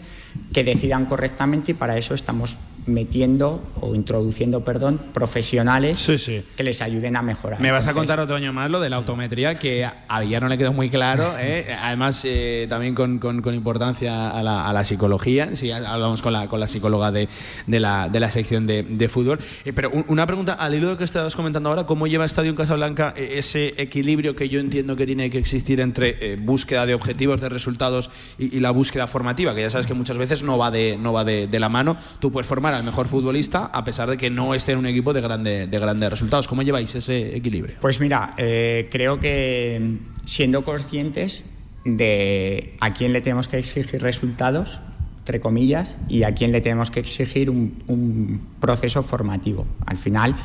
que 0.52 0.62
decidan 0.62 1.06
correctamente 1.06 1.72
y 1.72 1.74
para 1.74 1.96
eso 1.98 2.14
estamos 2.14 2.56
metiendo 2.86 3.62
o 3.80 3.94
introduciendo, 3.94 4.62
perdón, 4.64 5.00
profesionales 5.12 5.98
sí, 5.98 6.18
sí. 6.18 6.44
que 6.56 6.62
les 6.62 6.82
ayuden 6.82 7.16
a 7.16 7.22
mejorar. 7.22 7.60
Me 7.60 7.70
vas 7.70 7.86
a 7.86 7.92
contar 7.92 8.20
otro 8.20 8.36
año 8.36 8.52
más 8.52 8.70
lo 8.70 8.80
de 8.80 8.90
la 8.90 8.96
autometría, 8.96 9.58
que 9.58 9.84
a 9.84 10.20
Villar 10.20 10.42
no 10.42 10.48
le 10.48 10.58
quedó 10.58 10.72
muy 10.72 10.90
claro, 10.90 11.24
¿eh? 11.38 11.74
además 11.80 12.22
eh, 12.24 12.66
también 12.68 12.94
con, 12.94 13.18
con, 13.18 13.42
con 13.42 13.54
importancia 13.54 14.30
a 14.30 14.42
la, 14.42 14.68
a 14.68 14.72
la, 14.72 14.84
psicología, 14.84 15.56
si 15.56 15.70
hablamos 15.70 16.20
con 16.20 16.32
la, 16.32 16.48
con 16.48 16.60
la 16.60 16.66
psicóloga 16.66 17.10
de, 17.10 17.28
de, 17.66 17.80
la, 17.80 18.08
de 18.08 18.20
la 18.20 18.30
sección 18.30 18.66
de, 18.66 18.82
de 18.82 19.08
fútbol. 19.08 19.38
Eh, 19.64 19.72
pero 19.72 19.90
una 20.08 20.26
pregunta, 20.26 20.54
al 20.54 20.74
hilo 20.74 20.90
de 20.90 20.96
que 20.96 21.04
estabas 21.04 21.34
comentando 21.36 21.68
ahora, 21.70 21.84
¿cómo 21.84 22.06
lleva 22.06 22.24
Estadio 22.24 22.50
en 22.50 22.56
Casablanca 22.56 23.14
ese 23.16 23.74
equilibrio 23.78 24.36
que 24.36 24.48
yo 24.48 24.60
entiendo 24.60 24.96
que 24.96 25.06
tiene 25.06 25.30
que 25.30 25.38
existir 25.38 25.80
entre 25.80 26.16
eh, 26.20 26.36
búsqueda 26.36 26.86
de 26.86 26.94
objetivos, 26.94 27.40
de 27.40 27.48
resultados 27.48 28.10
y, 28.38 28.56
y, 28.56 28.60
la 28.60 28.70
búsqueda 28.70 29.06
formativa, 29.06 29.54
que 29.54 29.62
ya 29.62 29.70
sabes 29.70 29.86
que 29.86 29.94
muchas 29.94 30.16
veces 30.18 30.42
no 30.42 30.58
va 30.58 30.70
de, 30.70 30.96
no 30.98 31.12
va 31.12 31.24
de, 31.24 31.46
de 31.46 31.60
la 31.60 31.68
mano? 31.68 31.96
Tú 32.18 32.30
puedes 32.30 32.46
formar 32.46 32.73
al 32.74 32.84
mejor 32.84 33.08
futbolista 33.08 33.66
a 33.66 33.84
pesar 33.84 34.10
de 34.10 34.16
que 34.16 34.30
no 34.30 34.54
esté 34.54 34.72
en 34.72 34.78
un 34.78 34.86
equipo 34.86 35.12
de, 35.12 35.20
grande, 35.20 35.66
de 35.66 35.78
grandes 35.78 36.10
resultados. 36.10 36.48
¿Cómo 36.48 36.62
lleváis 36.62 36.94
ese 36.94 37.36
equilibrio? 37.36 37.76
Pues 37.80 38.00
mira, 38.00 38.34
eh, 38.36 38.88
creo 38.90 39.20
que 39.20 39.98
siendo 40.24 40.64
conscientes 40.64 41.44
de 41.84 42.76
a 42.80 42.92
quién 42.94 43.12
le 43.12 43.20
tenemos 43.20 43.48
que 43.48 43.58
exigir 43.58 44.00
resultados, 44.02 44.80
entre 45.20 45.40
comillas, 45.40 45.96
y 46.08 46.24
a 46.24 46.34
quién 46.34 46.52
le 46.52 46.60
tenemos 46.60 46.90
que 46.90 47.00
exigir 47.00 47.50
un, 47.50 47.82
un 47.86 48.40
proceso 48.60 49.02
formativo. 49.02 49.66
Al 49.86 49.98
final, 49.98 50.36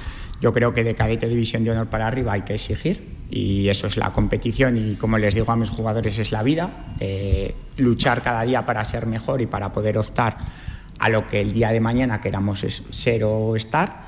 yo 0.41 0.53
creo 0.53 0.73
que 0.73 0.83
de 0.83 0.95
cadete 0.95 1.27
división 1.27 1.63
de 1.63 1.71
honor 1.71 1.87
para 1.87 2.07
arriba 2.07 2.33
hay 2.33 2.43
que 2.43 2.53
exigir 2.53 3.19
y 3.29 3.67
eso 3.69 3.87
es 3.87 3.97
la 3.97 4.11
competición 4.11 4.77
y 4.77 4.95
como 4.95 5.17
les 5.17 5.35
digo 5.35 5.51
a 5.51 5.55
mis 5.55 5.69
jugadores 5.69 6.17
es 6.17 6.31
la 6.31 6.43
vida, 6.43 6.87
eh, 6.99 7.53
luchar 7.77 8.21
cada 8.21 8.43
día 8.43 8.63
para 8.63 8.83
ser 8.85 9.05
mejor 9.05 9.41
y 9.41 9.45
para 9.45 9.71
poder 9.71 9.97
optar 9.97 10.37
a 10.99 11.09
lo 11.09 11.25
que 11.27 11.41
el 11.41 11.53
día 11.53 11.71
de 11.71 11.79
mañana 11.79 12.21
queramos 12.21 12.63
es 12.63 12.83
ser 12.91 13.23
o 13.23 13.55
estar. 13.55 14.07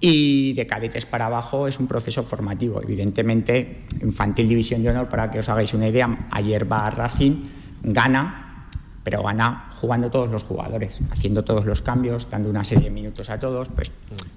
Y 0.00 0.52
de 0.52 0.66
cadetes 0.66 1.06
para 1.06 1.26
abajo 1.26 1.66
es 1.66 1.80
un 1.80 1.88
proceso 1.88 2.22
formativo. 2.22 2.80
Evidentemente, 2.80 3.84
Infantil 4.00 4.46
División 4.46 4.82
de 4.82 4.90
Honor, 4.90 5.08
para 5.08 5.30
que 5.30 5.40
os 5.40 5.48
hagáis 5.48 5.74
una 5.74 5.88
idea, 5.88 6.28
ayer 6.30 6.70
va 6.70 6.86
a 6.86 6.90
Racing, 6.90 7.42
gana, 7.82 8.68
pero 9.02 9.24
gana 9.24 9.70
jugando 9.80 10.10
todos 10.10 10.30
los 10.30 10.44
jugadores, 10.44 11.00
haciendo 11.10 11.42
todos 11.42 11.64
los 11.64 11.82
cambios, 11.82 12.30
dando 12.30 12.48
una 12.48 12.62
serie 12.62 12.84
de 12.84 12.90
minutos 12.90 13.28
a 13.30 13.40
todos. 13.40 13.68
Pues 13.70 13.90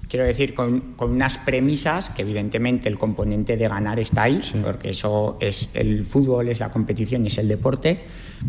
quiero 0.08 0.24
decir, 0.24 0.54
con, 0.54 0.94
con 0.96 1.12
unas 1.12 1.38
premisas 1.38 2.10
que 2.10 2.22
evidentemente 2.22 2.88
el 2.88 2.98
componente 2.98 3.56
de 3.56 3.68
ganar 3.68 4.00
está 4.00 4.24
ahí, 4.24 4.40
sí. 4.42 4.60
porque 4.64 4.90
eso 4.90 5.36
es 5.40 5.70
el 5.74 6.04
fútbol, 6.04 6.48
es 6.48 6.58
la 6.58 6.70
competición, 6.70 7.24
es 7.26 7.38
el 7.38 7.46
deporte 7.46 8.04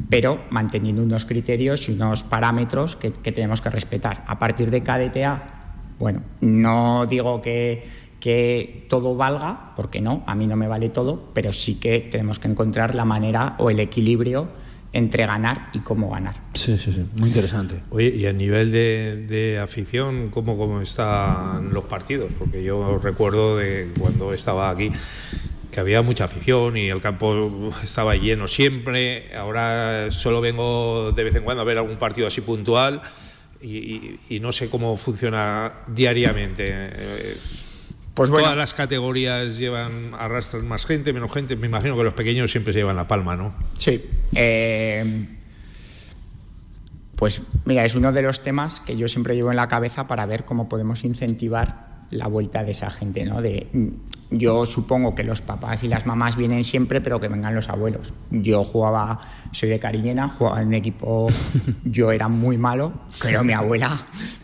pero 0.10 0.44
manteniendo 0.50 1.04
unos 1.04 1.26
criterios 1.26 1.88
y 1.90 1.94
unos 1.94 2.24
parámetros 2.24 2.96
que, 2.96 3.12
que, 3.12 3.32
tenemos 3.32 3.62
que 3.62 3.70
respetar. 3.70 4.24
A 4.28 4.40
partir 4.40 4.72
de 4.72 4.82
KDTA, 4.82 5.42
bueno, 6.00 6.22
no 6.42 7.06
digo 7.06 7.42
que, 7.42 7.84
que, 8.20 8.86
todo 8.90 9.16
valga, 9.16 9.74
porque 9.76 10.02
no, 10.02 10.24
a 10.26 10.36
mí 10.36 10.48
no 10.48 10.56
me 10.56 10.68
vale 10.68 10.90
todo, 10.90 11.32
pero 11.34 11.52
sí 11.52 11.76
que 11.76 12.00
tenemos 12.00 12.40
que 12.40 12.48
encontrar 12.48 12.96
la 12.96 13.06
manera 13.06 13.56
o 13.58 13.70
el 13.70 13.80
equilibrio 13.80 14.48
entre 14.94 15.26
ganar 15.26 15.70
y 15.74 15.80
cómo 15.80 16.12
ganar. 16.12 16.36
Sí, 16.54 16.78
sí, 16.78 16.94
sí, 16.94 17.04
muy 17.20 17.30
interesante. 17.30 17.82
Oye, 17.90 18.10
y 18.16 18.28
a 18.28 18.34
nivel 18.34 18.72
de, 18.72 19.26
de 19.28 19.60
afición, 19.60 20.30
¿cómo, 20.30 20.56
¿cómo 20.56 20.82
están 20.82 21.74
los 21.74 21.86
partidos? 21.86 22.32
Porque 22.38 22.64
yo 22.64 23.00
recuerdo 23.00 23.58
de 23.58 23.90
cuando 24.00 24.34
estaba 24.34 24.70
aquí 24.70 24.92
que 25.74 25.80
había 25.80 26.04
mucha 26.04 26.26
afición 26.26 26.78
y 26.78 26.90
el 26.90 27.02
campo 27.02 27.74
estaba 27.84 28.16
lleno 28.16 28.48
siempre. 28.48 29.36
Ahora 29.36 30.12
solo 30.12 30.40
vengo 30.40 31.12
de 31.12 31.24
vez 31.24 31.36
en 31.36 31.44
cuando 31.44 31.62
a 31.62 31.66
ver 31.66 31.80
algún 31.80 31.98
partido 31.98 32.28
así 32.28 32.42
puntual 32.42 33.02
y, 33.60 33.78
y, 33.78 34.20
y 34.30 34.40
no 34.40 34.52
sé 34.52 34.70
cómo 34.70 34.96
funciona 34.96 35.72
diariamente. 35.88 37.36
Pues 38.14 38.30
bueno. 38.30 38.46
Todas 38.46 38.58
las 38.58 38.76
categorías 38.76 39.58
llevan, 39.58 40.14
arrastran 40.14 40.68
más 40.68 40.86
gente, 40.86 41.12
menos 41.12 41.34
gente. 41.34 41.56
Me 41.56 41.66
imagino 41.66 41.98
que 41.98 42.04
los 42.04 42.14
pequeños 42.14 42.52
siempre 42.52 42.72
se 42.72 42.80
llevan 42.80 42.96
la 42.96 43.08
palma, 43.08 43.36
¿no? 43.36 43.56
Sí. 43.80 44.04
Eh, 44.36 45.26
pues 47.16 47.42
mira, 47.66 47.84
es 47.84 47.96
uno 47.96 48.12
de 48.12 48.22
los 48.22 48.44
temas 48.44 48.80
que 48.80 48.96
yo 48.96 49.08
siempre 49.08 49.34
llevo 49.34 49.50
en 49.50 49.56
la 49.56 49.68
cabeza 49.68 50.08
para 50.08 50.28
ver 50.28 50.46
cómo 50.46 50.70
podemos 50.70 51.04
incentivar 51.04 51.93
la 52.14 52.28
vuelta 52.28 52.64
de 52.64 52.72
esa 52.72 52.90
gente, 52.90 53.26
¿no? 53.26 53.42
De, 53.42 53.68
yo 54.32 54.66
supongo 54.66 55.14
que 55.14 55.24
los 55.24 55.42
papás 55.42 55.84
y 55.84 55.88
las 55.88 56.06
mamás 56.06 56.36
vienen 56.36 56.64
siempre, 56.64 57.02
pero 57.02 57.20
que 57.20 57.28
vengan 57.28 57.54
los 57.54 57.70
abuelos. 57.70 58.14
Yo 58.32 58.64
jugaba, 58.64 59.20
soy 59.52 59.70
de 59.70 59.80
Cariñena, 59.80 60.30
jugaba 60.30 60.62
en 60.62 60.70
un 60.70 60.74
equipo, 60.74 61.28
yo 61.86 62.12
era 62.12 62.28
muy 62.28 62.58
malo, 62.58 62.94
pero 63.22 63.44
mi 63.44 63.54
abuela 63.54 63.92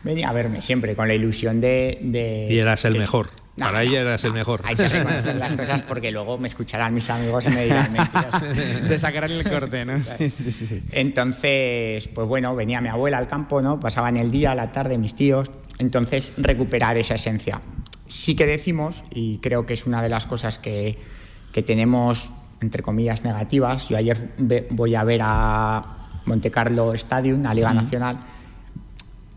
venía 0.04 0.30
a 0.30 0.34
verme 0.34 0.62
siempre 0.62 0.96
con 0.96 1.08
la 1.08 1.16
ilusión 1.16 1.60
de... 1.60 2.00
de 2.04 2.48
y 2.50 2.60
eras 2.60 2.86
el 2.86 2.98
mejor. 2.98 3.30
No, 3.58 3.66
Para 3.66 3.84
ella 3.84 4.02
eras 4.02 4.24
no, 4.24 4.30
el 4.30 4.34
mejor. 4.36 4.62
Hay 4.64 4.76
que 4.76 4.88
reconocer 4.88 5.36
las 5.36 5.56
cosas 5.56 5.82
porque 5.82 6.12
luego 6.12 6.38
me 6.38 6.48
escucharán 6.48 6.94
mis 6.94 7.10
amigos 7.10 7.46
y 7.48 7.50
me 7.50 7.66
dirán 7.66 7.92
mentiras. 7.92 8.42
Te 8.88 8.98
sacarán 8.98 9.32
el 9.32 9.44
corte, 9.44 9.84
¿no? 9.84 9.96
Entonces, 10.92 12.08
pues 12.08 12.28
bueno, 12.28 12.56
venía 12.56 12.80
mi 12.80 12.88
abuela 12.88 13.18
al 13.18 13.28
campo, 13.28 13.62
¿no? 13.62 13.78
Pasaban 13.80 14.16
el 14.16 14.32
día, 14.32 14.56
la 14.56 14.72
tarde, 14.72 14.98
mis 14.98 15.14
tíos. 15.14 15.52
Entonces, 15.80 16.34
recuperar 16.38 16.98
esa 16.98 17.16
esencia. 17.16 17.62
Sí 18.08 18.36
que 18.36 18.46
decimos, 18.46 19.04
y 19.10 19.38
creo 19.40 19.66
que 19.66 19.74
es 19.74 19.86
una 19.86 20.02
de 20.02 20.10
las 20.10 20.28
cosas 20.28 20.60
que, 20.60 20.98
que 21.54 21.64
tenemos, 21.64 22.32
entre 22.62 22.84
comillas, 22.84 23.24
negativas. 23.24 23.90
Yo 23.90 23.98
ayer 23.98 24.34
voy 24.70 24.96
a 24.96 25.04
ver 25.04 25.22
a 25.24 25.98
Monte 26.26 26.52
Carlo 26.52 26.94
Stadium, 26.94 27.46
a 27.46 27.54
Liga. 27.54 27.74
Nacional, 27.74 28.20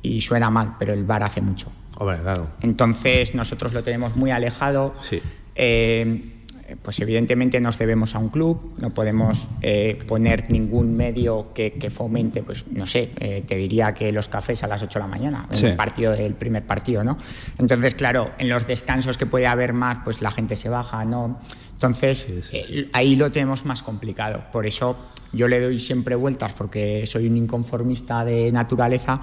y 0.03 0.21
suena 0.21 0.51
mal, 0.51 0.77
pero 0.79 0.93
el 0.93 1.05
bar 1.05 1.23
hace 1.23 1.41
mucho. 1.41 1.71
Hombre, 1.97 2.19
claro. 2.21 2.49
Entonces 2.61 3.35
nosotros 3.35 3.73
lo 3.73 3.85
tenemos 3.85 4.17
muy 4.17 4.31
alejado. 4.31 4.95
Sí. 5.09 5.21
Eh, 5.55 6.32
pues 6.77 7.01
evidentemente 7.01 7.61
nos 7.61 7.79
debemos 7.79 8.15
a 8.15 8.19
un 8.19 8.29
club, 8.29 8.75
no 8.79 8.91
podemos 8.91 9.49
eh, 9.61 9.99
poner 10.07 10.51
ningún 10.51 10.97
medio 10.97 11.53
que, 11.55 11.73
que, 11.73 11.91
fomente, 11.91 12.43
pues 12.43 12.67
no 12.69 12.87
sé, 12.87 13.11
eh, 13.19 13.43
te 13.47 13.57
diría 13.57 13.95
que 13.95 14.13
los 14.13 14.29
cafés 14.29 14.63
a 14.63 14.67
las 14.67 14.83
8 14.83 14.99
de 14.99 15.03
la 15.05 15.09
mañana, 15.09 15.47
sí. 15.51 15.67
el 15.67 15.77
partido, 15.77 16.13
el 16.15 16.35
primer 16.35 16.65
partido, 16.65 17.05
¿no? 17.05 17.19
Entonces, 17.59 17.95
claro, 17.95 18.31
en 18.39 18.49
los 18.49 18.67
descansos 18.67 19.19
que 19.19 19.27
puede 19.27 19.47
haber 19.47 19.73
más, 19.73 19.99
pues 20.05 20.23
la 20.23 20.31
gente 20.31 20.57
se 20.57 20.69
baja, 20.69 21.05
¿no? 21.05 21.39
Entonces, 21.75 22.27
sí, 22.29 22.43
sí, 22.43 22.57
eh, 22.57 22.91
ahí 22.93 23.17
lo 23.17 23.33
tenemos 23.33 23.65
más 23.65 23.83
complicado. 23.83 24.45
Por 24.53 24.67
eso 24.67 24.97
yo 25.33 25.49
le 25.49 25.61
doy 25.61 25.79
siempre 25.79 26.15
vueltas, 26.15 26.53
porque 26.53 27.05
soy 27.07 27.27
un 27.27 27.37
inconformista 27.37 28.25
de 28.25 28.53
naturaleza, 28.53 29.21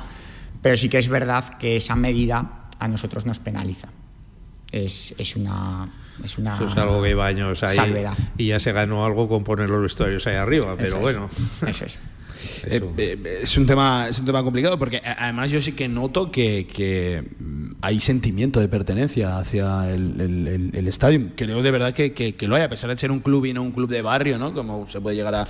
pero 0.61 0.75
sí 0.75 0.89
que 0.89 0.97
es 0.97 1.07
verdad 1.07 1.57
que 1.57 1.77
esa 1.77 1.95
medida 1.95 2.67
a 2.79 2.87
nosotros 2.87 3.25
nos 3.25 3.39
penaliza. 3.39 3.87
Es, 4.71 5.15
es 5.17 5.35
una 5.35 5.87
es 6.23 6.37
una 6.37 6.55
Eso 6.55 6.65
es 6.67 6.77
algo 6.77 7.01
que 7.01 7.11
iba 7.11 7.25
años 7.25 7.61
ahí 7.63 7.75
salvedad. 7.75 8.17
y 8.37 8.47
ya 8.47 8.59
se 8.59 8.71
ganó 8.71 9.05
algo 9.05 9.27
con 9.27 9.43
poner 9.43 9.69
los 9.69 9.81
vestuarios 9.81 10.25
ahí 10.27 10.35
arriba, 10.35 10.75
pero 10.75 10.89
Eso 10.89 10.99
bueno. 10.99 11.29
Es. 11.61 11.69
Eso 11.69 11.85
es. 11.85 11.99
Eh, 12.63 12.81
eh, 12.97 13.39
es 13.43 13.57
un 13.57 13.65
tema 13.65 14.07
es 14.09 14.19
un 14.19 14.25
tema 14.25 14.43
complicado 14.43 14.77
porque 14.79 15.01
además 15.03 15.49
yo 15.51 15.61
sí 15.61 15.73
que 15.73 15.87
noto 15.87 16.31
que, 16.31 16.67
que 16.67 17.23
hay 17.81 17.99
sentimiento 17.99 18.59
de 18.59 18.67
pertenencia 18.67 19.37
hacia 19.37 19.89
el, 19.89 20.87
estadio. 20.87 21.29
Creo 21.35 21.61
de 21.61 21.71
verdad 21.71 21.93
que, 21.93 22.35
lo 22.41 22.55
hay 22.55 22.63
a 22.63 22.69
pesar 22.69 22.89
de 22.89 22.97
ser 22.97 23.11
un 23.11 23.19
club 23.19 23.45
y 23.45 23.53
no 23.53 23.61
un 23.61 23.71
club 23.71 23.89
de 23.89 24.01
barrio 24.01 24.37
no 24.37 24.53
como 24.53 24.87
se 24.87 24.99
puede 24.99 25.15
llegar 25.15 25.35
a, 25.35 25.47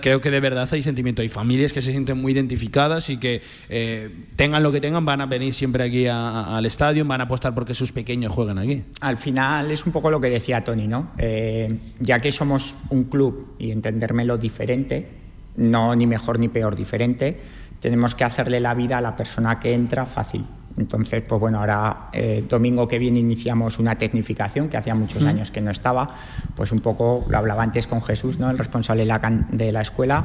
creo 0.00 0.20
que 0.20 0.30
de 0.30 0.40
verdad 0.40 0.68
hay 0.70 0.82
sentimiento. 0.82 1.22
Hay 1.22 1.28
familias 1.28 1.72
que 1.72 1.82
se 1.82 1.92
sienten 1.92 2.20
muy 2.20 2.32
identificadas 2.32 3.10
y 3.10 3.18
que 3.18 3.40
eh, 3.68 4.10
tengan 4.36 4.62
lo 4.62 4.72
que 4.72 4.80
tengan 4.80 5.04
van 5.04 5.20
a 5.20 5.26
venir 5.26 5.54
siempre 5.54 5.84
aquí 5.84 6.06
a, 6.06 6.56
al 6.56 6.66
estadio 6.66 7.04
van 7.04 7.20
a 7.20 7.24
apostar 7.24 7.54
porque 7.54 7.74
sus 7.74 7.92
pequeños 7.92 8.32
jueguen 8.32 8.58
aquí. 8.58 8.84
Al 9.00 9.16
final 9.16 9.70
es 9.70 9.86
un 9.86 9.92
poco 9.92 10.10
lo 10.10 10.20
que 10.20 10.30
decía 10.30 10.64
Tony 10.64 10.86
no 10.86 11.12
eh, 11.18 11.78
ya 12.00 12.18
que 12.18 12.32
somos 12.32 12.74
un 12.90 13.04
club 13.04 13.54
y 13.58 13.70
entendérmelo 13.70 14.36
diferente 14.36 15.18
no 15.58 15.94
ni 15.94 16.06
mejor 16.06 16.38
ni 16.38 16.48
peor, 16.48 16.76
diferente, 16.76 17.36
tenemos 17.80 18.14
que 18.14 18.24
hacerle 18.24 18.60
la 18.60 18.74
vida 18.74 18.98
a 18.98 19.00
la 19.00 19.16
persona 19.16 19.60
que 19.60 19.74
entra 19.74 20.06
fácil. 20.06 20.44
Entonces, 20.78 21.22
pues 21.26 21.40
bueno, 21.40 21.58
ahora 21.58 22.08
eh, 22.12 22.44
domingo 22.48 22.86
que 22.86 22.98
viene 22.98 23.18
iniciamos 23.18 23.78
una 23.78 23.96
tecnificación 23.98 24.68
que 24.68 24.76
hacía 24.76 24.94
muchos 24.94 25.24
años 25.24 25.50
que 25.50 25.60
no 25.60 25.70
estaba, 25.70 26.14
pues 26.54 26.70
un 26.72 26.80
poco, 26.80 27.26
lo 27.28 27.36
hablaba 27.36 27.62
antes 27.62 27.86
con 27.86 28.02
Jesús, 28.02 28.38
¿no? 28.38 28.50
el 28.50 28.58
responsable 28.58 29.02
de 29.02 29.06
la, 29.06 29.18
de 29.50 29.72
la 29.72 29.80
escuela, 29.80 30.24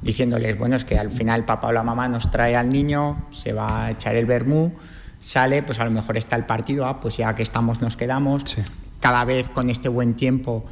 diciéndoles, 0.00 0.58
bueno, 0.58 0.76
es 0.76 0.84
que 0.84 0.98
al 0.98 1.10
final 1.10 1.44
papá 1.44 1.68
o 1.68 1.72
la 1.72 1.82
mamá 1.82 2.08
nos 2.08 2.30
trae 2.30 2.56
al 2.56 2.70
niño, 2.70 3.26
se 3.30 3.52
va 3.52 3.86
a 3.86 3.90
echar 3.90 4.16
el 4.16 4.24
vermú, 4.24 4.72
sale, 5.20 5.62
pues 5.62 5.78
a 5.80 5.84
lo 5.84 5.90
mejor 5.90 6.16
está 6.16 6.36
el 6.36 6.46
partido, 6.46 6.86
ah, 6.86 7.00
pues 7.00 7.18
ya 7.18 7.34
que 7.34 7.42
estamos 7.42 7.80
nos 7.82 7.96
quedamos. 7.96 8.56
Cada 9.00 9.24
vez 9.24 9.48
con 9.48 9.70
este 9.70 9.88
buen 9.88 10.14
tiempo 10.14 10.64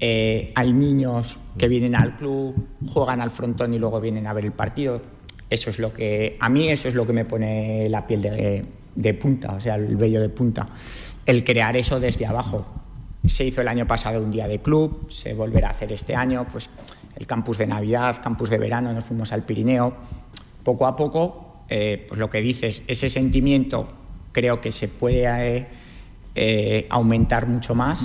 eh, 0.00 0.52
hay 0.56 0.72
niños 0.72 1.38
que 1.56 1.68
vienen 1.68 1.94
al 1.94 2.16
club, 2.16 2.54
juegan 2.88 3.20
al 3.20 3.30
frontón 3.30 3.72
y 3.74 3.78
luego 3.78 4.00
vienen 4.00 4.26
a 4.26 4.32
ver 4.32 4.44
el 4.44 4.52
partido. 4.52 5.00
Eso 5.52 5.68
es 5.70 5.78
lo 5.78 5.92
que, 5.92 6.36
a 6.40 6.48
mí 6.48 6.68
eso 6.70 6.88
es 6.88 6.94
lo 6.94 7.06
que 7.06 7.12
me 7.12 7.26
pone 7.26 7.86
la 7.90 8.06
piel 8.06 8.22
de, 8.22 8.64
de 8.94 9.14
punta, 9.14 9.52
o 9.52 9.60
sea, 9.60 9.74
el 9.74 9.96
vello 9.96 10.20
de 10.20 10.30
punta. 10.30 10.68
El 11.26 11.44
crear 11.44 11.76
eso 11.76 12.00
desde 12.00 12.24
abajo. 12.24 12.64
Se 13.26 13.44
hizo 13.44 13.60
el 13.60 13.68
año 13.68 13.86
pasado 13.86 14.22
un 14.22 14.30
día 14.30 14.48
de 14.48 14.60
club, 14.60 15.10
se 15.10 15.34
volverá 15.34 15.68
a 15.68 15.70
hacer 15.72 15.92
este 15.92 16.16
año, 16.16 16.46
pues 16.50 16.70
el 17.16 17.26
campus 17.26 17.58
de 17.58 17.66
Navidad, 17.66 18.20
campus 18.22 18.48
de 18.48 18.58
verano, 18.58 18.92
nos 18.92 19.04
fuimos 19.04 19.30
al 19.32 19.42
Pirineo. 19.42 19.94
Poco 20.64 20.86
a 20.86 20.96
poco, 20.96 21.64
eh, 21.68 22.06
pues 22.08 22.18
lo 22.18 22.30
que 22.30 22.40
dices, 22.40 22.82
ese 22.86 23.08
sentimiento 23.08 23.88
creo 24.32 24.60
que 24.60 24.72
se 24.72 24.88
puede 24.88 25.26
eh, 25.26 25.66
eh, 26.34 26.86
aumentar 26.88 27.46
mucho 27.46 27.74
más, 27.74 28.02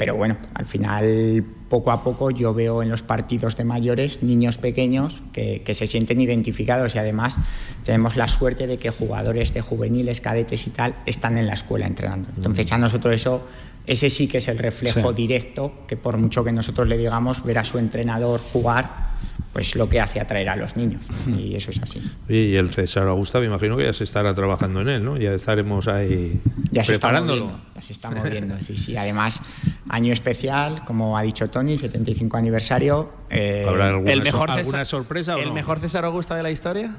pero 0.00 0.16
bueno, 0.16 0.38
al 0.54 0.64
final, 0.64 1.44
poco 1.68 1.92
a 1.92 2.02
poco 2.02 2.30
yo 2.30 2.54
veo 2.54 2.82
en 2.82 2.88
los 2.88 3.02
partidos 3.02 3.58
de 3.58 3.64
mayores 3.64 4.22
niños 4.22 4.56
pequeños 4.56 5.20
que, 5.34 5.60
que 5.62 5.74
se 5.74 5.86
sienten 5.86 6.22
identificados 6.22 6.94
y 6.94 6.98
además 6.98 7.36
tenemos 7.84 8.16
la 8.16 8.26
suerte 8.26 8.66
de 8.66 8.78
que 8.78 8.88
jugadores 8.88 9.52
de 9.52 9.60
juveniles, 9.60 10.22
cadetes 10.22 10.66
y 10.66 10.70
tal 10.70 10.94
están 11.04 11.36
en 11.36 11.46
la 11.46 11.52
escuela 11.52 11.86
entrenando. 11.86 12.30
Entonces 12.34 12.72
a 12.72 12.78
nosotros 12.78 13.14
eso 13.14 13.46
ese 13.86 14.10
sí 14.10 14.28
que 14.28 14.38
es 14.38 14.48
el 14.48 14.58
reflejo 14.58 15.12
directo 15.12 15.72
que 15.86 15.96
por 15.96 16.16
mucho 16.16 16.44
que 16.44 16.52
nosotros 16.52 16.86
le 16.88 16.96
digamos 16.96 17.42
ver 17.44 17.58
a 17.58 17.64
su 17.64 17.78
entrenador 17.78 18.40
jugar 18.52 19.10
pues 19.52 19.74
lo 19.74 19.88
que 19.88 20.00
hace 20.00 20.20
atraer 20.20 20.48
a 20.48 20.56
los 20.56 20.76
niños. 20.76 21.02
Y 21.26 21.56
eso 21.56 21.70
es 21.70 21.82
así. 21.82 22.00
Y 22.28 22.54
el 22.54 22.70
César 22.70 23.08
Augusta 23.08 23.40
me 23.40 23.46
imagino 23.46 23.76
que 23.76 23.84
ya 23.84 23.92
se 23.92 24.04
estará 24.04 24.34
trabajando 24.34 24.80
en 24.82 24.88
él 24.88 25.04
no 25.04 25.16
ya 25.16 25.32
estaremos 25.32 25.88
ahí 25.88 26.40
ya 26.70 26.84
preparándolo 26.84 27.48
se 27.48 27.52
está 27.52 27.58
moviendo, 27.58 27.70
ya 27.74 27.82
se 27.82 27.92
está 27.92 28.10
moviendo 28.10 28.60
sí 28.60 28.76
sí. 28.76 28.96
Además 28.96 29.40
año 29.88 30.12
especial 30.12 30.84
como 30.84 31.18
ha 31.18 31.22
dicho 31.22 31.50
Tony 31.50 31.76
75 31.76 32.36
aniversario 32.36 33.12
eh, 33.30 33.64
¿Habrá 33.68 33.88
alguna, 33.88 34.12
el 34.12 34.22
mejor 34.22 34.50
alguna 34.50 34.64
César, 34.64 34.86
sorpresa 34.86 35.36
o 35.36 35.38
el 35.40 35.48
no? 35.48 35.54
mejor 35.54 35.80
César 35.80 36.04
Augusta 36.04 36.36
de 36.36 36.42
la 36.42 36.50
historia 36.50 36.94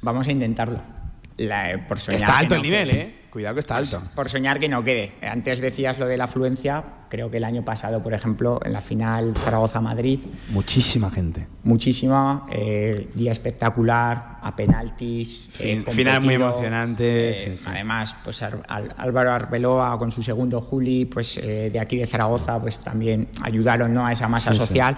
vamos 0.00 0.28
a 0.28 0.32
intentarlo 0.32 0.80
la, 1.38 1.86
por 1.88 1.98
soñar 1.98 2.20
está 2.20 2.38
alto 2.38 2.54
no 2.54 2.60
el 2.60 2.62
nivel 2.62 2.88
quede. 2.90 3.00
eh 3.00 3.14
cuidado 3.28 3.54
que 3.56 3.60
está 3.60 3.76
alto 3.76 4.02
por 4.14 4.28
soñar 4.28 4.58
que 4.58 4.68
no 4.70 4.82
quede. 4.82 5.12
Antes 5.22 5.60
decías 5.60 5.98
lo 5.98 6.06
de 6.06 6.16
la 6.16 6.24
afluencia, 6.24 6.82
creo 7.10 7.30
que 7.30 7.36
el 7.36 7.44
año 7.44 7.62
pasado, 7.62 8.02
por 8.02 8.14
ejemplo, 8.14 8.58
en 8.64 8.72
la 8.72 8.80
final 8.80 9.34
Zaragoza-Madrid, 9.36 10.18
muchísima 10.48 11.10
gente 11.10 11.46
muchísima, 11.62 12.46
eh, 12.50 13.10
día 13.14 13.30
espectacular, 13.32 14.38
a 14.42 14.56
penaltis, 14.56 15.46
Fin- 15.50 15.84
eh, 15.86 15.90
final 15.92 16.22
muy 16.22 16.34
emocionante, 16.34 17.30
eh, 17.30 17.34
sí, 17.34 17.56
sí. 17.58 17.64
Además, 17.68 18.16
pues 18.24 18.42
Álvaro 18.42 19.32
Arbeloa 19.32 19.98
con 19.98 20.10
su 20.10 20.22
segundo 20.22 20.62
Juli, 20.62 21.04
pues 21.04 21.36
eh, 21.36 21.68
de 21.70 21.78
aquí 21.78 21.98
de 21.98 22.06
Zaragoza, 22.06 22.58
pues 22.58 22.78
también 22.78 23.28
ayudaron 23.42 23.92
¿no? 23.92 24.06
a 24.06 24.12
esa 24.12 24.26
masa 24.26 24.54
sí. 24.54 24.58
social. 24.58 24.96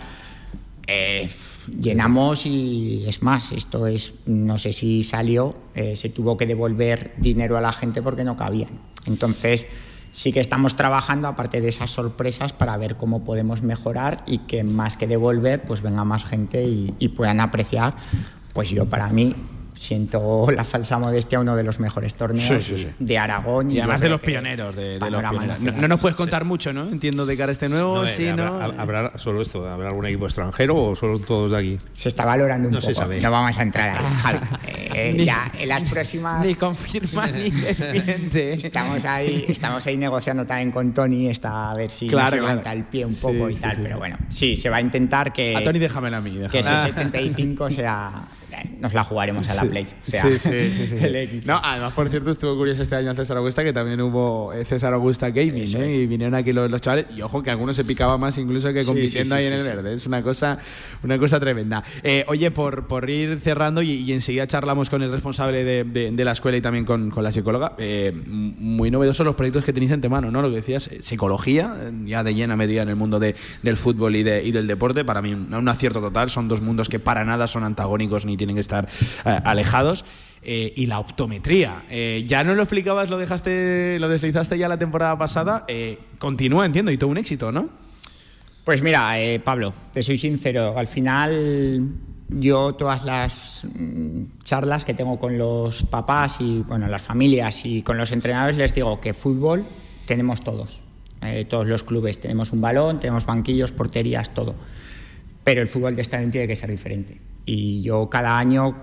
Llenamos 1.79 2.47
y 2.47 3.05
es 3.07 3.23
más, 3.23 3.53
esto 3.53 3.87
es, 3.87 4.15
no 4.27 4.59
sé 4.59 4.73
si 4.73 5.03
salió, 5.03 5.55
eh, 5.75 5.97
se 5.97 6.09
tuvo 6.09 6.37
que 6.37 6.47
devolver 6.47 7.15
dinero 7.19 7.57
a 7.57 7.61
la 7.61 7.73
gente 7.73 8.03
porque 8.03 8.25
no 8.25 8.37
cabían. 8.37 8.71
Entonces, 9.07 9.67
sí 10.11 10.33
que 10.33 10.41
estamos 10.41 10.77
trabajando, 10.77 11.29
aparte 11.29 11.61
de 11.61 11.69
esas 11.69 11.91
sorpresas, 11.91 12.53
para 12.53 12.77
ver 12.77 12.97
cómo 12.97 13.25
podemos 13.25 13.63
mejorar 13.63 14.25
y 14.27 14.39
que 14.39 14.65
más 14.65 14.97
que 14.97 15.07
devolver, 15.07 15.63
pues 15.63 15.83
venga 15.83 16.05
más 16.05 16.25
gente 16.25 16.65
y 16.65 17.09
puedan 17.09 17.41
apreciar. 17.41 17.95
Pues 18.53 18.71
yo, 18.71 18.87
para 18.87 19.09
mí, 19.11 19.35
siento 19.81 20.47
la 20.55 20.63
falsa 20.65 20.99
modestia, 20.99 21.41
uno 21.41 21.57
de 21.57 21.63
los 21.63 21.81
mejores 21.81 22.13
torneos 22.15 22.47
Sí, 22.47 22.61
sí, 22.77 22.83
sí. 22.83 22.89
de 22.99 23.19
Aragón. 23.19 23.71
y 23.71 23.79
además 23.79 24.03
de 24.03 24.11
los 24.11 24.21
pioneros 24.21 24.77
de, 24.77 24.99
de 24.99 25.11
los 25.11 25.23
pioneros. 25.23 25.61
No, 25.61 25.89
nos 25.89 26.01
puedes 26.01 26.17
contar 26.17 26.45
mucho 26.45 26.73
no 26.75 26.89
entiendo 26.91 27.25
de 27.25 27.35
cara 27.37 27.49
a 27.49 27.53
este 27.53 27.69
nuevo 27.71 27.97
No, 27.97 28.05
eh, 28.05 28.07
sí 28.09 28.29
habrá, 28.29 28.45
no 28.45 28.63
habrá 28.81 29.17
solo 29.19 29.41
esto 29.41 29.67
habrá 29.67 29.89
algún 29.89 30.05
equipo 30.07 30.27
extranjero 30.27 30.77
o 30.77 30.95
solo 30.95 31.19
todos 31.19 31.51
de 31.53 31.57
aquí 31.59 31.79
Se 31.95 32.09
está 32.11 32.27
valorando 32.27 32.69
un 32.69 32.75
No 32.75 32.81
se 32.83 32.89
poco. 32.89 33.01
sabe. 33.01 33.21
No 33.23 33.31
vamos 33.31 33.57
a 33.59 33.63
entrar 33.63 33.89
ahí. 33.91 34.05
Javi. 34.23 34.39
Eh, 34.95 35.15
Ni- 35.17 35.25
ya 35.25 35.51
en 35.59 35.69
las 35.69 35.83
próximas. 35.89 36.45
ni 36.47 36.55
confirma 36.57 37.27
ni 37.29 37.51
desmiente 37.51 38.53
Estamos 38.55 39.03
ahí, 39.07 39.47
estamos 39.49 39.87
ahí 39.87 39.97
negociando 39.97 40.45
también 40.45 40.71
con 40.73 40.93
Tony 40.93 41.29
esta 41.29 41.71
a 41.71 41.75
ver 41.75 41.91
si 41.91 42.07
Claro, 42.07 42.37
nos 42.37 42.45
levanta 42.45 42.63
claro. 42.65 42.79
el 42.79 42.85
pie 42.85 43.07
un 43.07 43.13
Sí, 43.13 43.23
poco 43.27 43.49
y 43.49 43.55
tal, 43.55 43.73
sí, 43.77 43.81
pero 43.83 43.97
bueno, 43.99 44.19
sí, 44.29 44.57
se 44.59 44.69
va 44.69 44.77
a 44.77 44.81
intentar 44.83 45.33
que, 45.33 45.57
a 45.57 45.65
Tony 45.65 45.79
déjamela 45.79 46.19
a 46.19 46.21
mí 46.21 46.33
que 46.51 46.59
ese 46.59 46.69
déjamela. 46.71 46.87
75 47.11 47.71
sea 47.71 48.11
eh, 48.15 48.40
nos 48.81 48.95
la 48.95 49.05
jugaremos 49.05 49.49
a 49.51 49.55
la 49.65 49.71
play. 49.71 49.85
O 49.85 50.11
sea, 50.11 50.23
sí, 50.23 50.39
sí, 50.39 50.87
sí, 50.87 50.97
el. 51.01 51.43
No, 51.47 51.61
además, 51.63 51.93
por 51.93 52.09
cierto, 52.09 52.31
estuvo 52.31 52.57
curioso 52.57 52.83
este 52.83 52.97
año 52.97 53.11
en 53.11 53.17
César 53.17 53.37
Augusta 53.37 53.63
que 53.65 53.73
también 53.73 54.01
hubo 54.01 54.53
eh, 54.53 54.65
César 54.65 54.93
Augusta 54.95 55.31
Gaming, 55.31 55.63
Eso 55.65 55.79
¿eh? 55.83 55.87
es. 55.87 55.99
Y 55.99 56.07
vinieron 56.07 56.35
aquí 56.35 56.53
los, 56.53 56.71
los 56.71 56.81
chavales. 56.81 57.07
Y 57.17 57.23
ojo 57.23 57.43
que 57.43 57.51
algunos 57.51 57.77
se 57.77 57.85
picaba 57.85 58.19
más 58.19 58.37
incluso 58.39 58.73
que 58.73 58.85
compitiendo 58.85 59.35
ahí 59.35 59.47
en 59.47 59.55
el 59.55 59.63
verde. 59.63 59.95
Es 59.95 60.07
una 60.07 60.23
cosa, 60.23 60.59
una 61.03 61.19
cosa 61.19 61.39
tremenda. 61.41 61.83
Eh, 62.03 62.25
oye, 62.29 62.51
por, 62.51 62.87
por 62.87 63.09
ir 63.11 63.39
cerrando 63.41 63.83
y, 63.83 63.91
y 63.93 64.13
enseguida 64.13 64.47
charlamos 64.47 64.91
con 64.91 65.03
el 65.03 65.11
responsable 65.13 65.65
de, 65.65 65.85
de- 65.85 66.11
de 66.11 66.25
la 66.25 66.33
escuela 66.33 66.57
y 66.57 66.61
también 66.61 66.85
con, 66.85 67.11
con 67.11 67.23
la 67.25 67.33
psicóloga. 67.33 67.75
eh, 67.79 68.13
muy 68.27 68.91
novedosos 68.91 69.25
los 69.25 69.35
proyectos 69.35 69.65
que 69.65 69.73
tenéis 69.73 69.93
ante 69.93 70.09
mano, 70.09 70.31
¿no? 70.31 70.43
Lo 70.43 70.51
que 70.51 70.57
decías, 70.57 70.89
eh, 70.89 70.99
psicología, 71.03 71.75
ya 72.05 72.23
de 72.25 72.35
llena 72.35 72.57
medida 72.57 72.83
en 72.83 72.89
el 72.89 72.97
mundo 72.97 73.19
de- 73.19 73.35
del 73.63 73.77
fútbol 73.77 74.17
y, 74.17 74.23
de- 74.23 74.43
y 74.45 74.53
del 74.53 74.67
deporte. 74.67 75.05
Para 75.05 75.23
mí, 75.23 75.33
un 75.35 75.69
acierto 75.69 76.01
total. 76.01 76.31
Son 76.31 76.49
dos 76.49 76.61
mundos 76.61 76.89
que 76.89 76.99
para 76.99 77.25
nada 77.25 77.47
son 77.47 77.65
antagónicos 77.65 78.25
ni 78.27 78.37
tienen 78.37 78.50
que 78.55 78.61
estar 78.61 78.89
eh, 79.25 79.39
alejados. 79.45 80.05
Eh, 80.43 80.73
y 80.75 80.87
la 80.87 81.01
optometría. 81.01 81.83
Eh, 81.91 82.25
ya 82.27 82.45
no 82.45 82.55
lo 82.55 82.63
explicabas, 82.63 83.11
lo 83.11 83.19
dejaste, 83.19 83.99
lo 84.01 84.09
deslizaste 84.09 84.57
ya 84.57 84.69
la 84.69 84.79
temporada 84.79 85.19
pasada. 85.19 85.67
Eh, 85.69 85.99
continúa, 86.19 86.65
entiendo, 86.65 86.91
y 86.91 86.97
todo 86.97 87.11
un 87.11 87.19
éxito, 87.19 87.53
¿no? 87.53 87.69
Pues 88.65 88.83
mira, 88.83 89.21
eh, 89.21 89.39
Pablo, 89.39 89.75
te 89.93 90.03
soy 90.03 90.17
sincero, 90.17 90.79
al 90.79 90.87
final 90.87 91.89
yo 92.29 92.75
todas 92.75 93.05
las 93.05 93.67
mm, 93.75 94.43
charlas 94.43 94.85
que 94.85 94.95
tengo 94.95 95.19
con 95.19 95.37
los 95.37 95.83
papás 95.85 96.41
y 96.41 96.61
bueno, 96.61 96.87
las 96.89 97.03
familias 97.03 97.65
y 97.67 97.83
con 97.83 97.99
los 97.99 98.13
entrenadores 98.13 98.57
les 98.57 98.75
digo 98.75 99.01
que 99.01 99.13
fútbol 99.15 99.65
tenemos 100.07 100.43
todos. 100.43 100.81
Eh, 101.23 101.45
todos 101.45 101.67
los 101.67 101.83
clubes 101.83 102.21
tenemos 102.21 102.53
un 102.53 102.61
balón, 102.61 103.01
tenemos 103.01 103.27
banquillos, 103.27 103.73
porterías, 103.73 104.33
todo. 104.33 104.55
Pero 105.45 105.61
el 105.61 105.69
fútbol 105.69 105.97
de 105.97 106.07
año 106.13 106.31
tiene 106.31 106.47
que 106.47 106.57
ser 106.57 106.71
diferente. 106.71 107.21
Y 107.45 107.83
yo 107.83 108.09
cada 108.11 108.39
año 108.39 108.77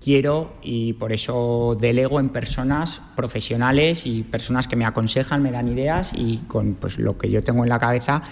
quiero 0.00 0.54
y 0.62 0.92
por 0.94 1.12
eso 1.12 1.76
delego 1.78 2.20
en 2.20 2.28
personas 2.28 3.00
profesionales 3.14 4.06
y 4.06 4.22
personas 4.22 4.68
que 4.68 4.76
me 4.76 4.84
aconsejan, 4.84 5.42
me 5.42 5.50
dan 5.50 5.68
ideas 5.68 6.12
y 6.14 6.38
con 6.46 6.74
pues, 6.74 6.98
lo 6.98 7.18
que 7.18 7.30
yo 7.30 7.42
tengo 7.42 7.64
en 7.64 7.68
la 7.68 7.78
cabeza 7.78 8.22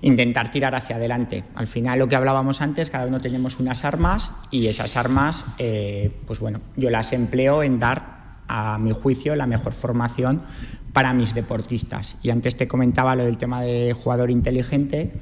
intentar 0.00 0.50
tirar 0.50 0.74
hacia 0.74 0.96
adelante. 0.96 1.44
Al 1.54 1.66
final 1.66 1.98
lo 1.98 2.08
que 2.08 2.16
hablábamos 2.16 2.60
antes, 2.60 2.90
cada 2.90 3.06
uno 3.06 3.20
tenemos 3.20 3.58
unas 3.58 3.84
armas 3.84 4.30
y 4.50 4.68
esas 4.68 4.96
armas, 4.96 5.44
eh, 5.58 6.12
pues 6.26 6.40
bueno, 6.40 6.60
yo 6.76 6.90
las 6.90 7.12
empleo 7.12 7.62
en 7.62 7.78
dar 7.78 8.18
a 8.46 8.78
mi 8.78 8.92
juicio 8.92 9.34
la 9.36 9.46
mejor 9.46 9.72
formación 9.72 10.42
para 10.92 11.12
mis 11.14 11.34
deportistas. 11.34 12.16
Y 12.22 12.30
antes 12.30 12.56
te 12.56 12.66
comentaba 12.66 13.16
lo 13.16 13.24
del 13.24 13.38
tema 13.38 13.60
de 13.62 13.92
jugador 13.92 14.30
inteligente. 14.30 15.12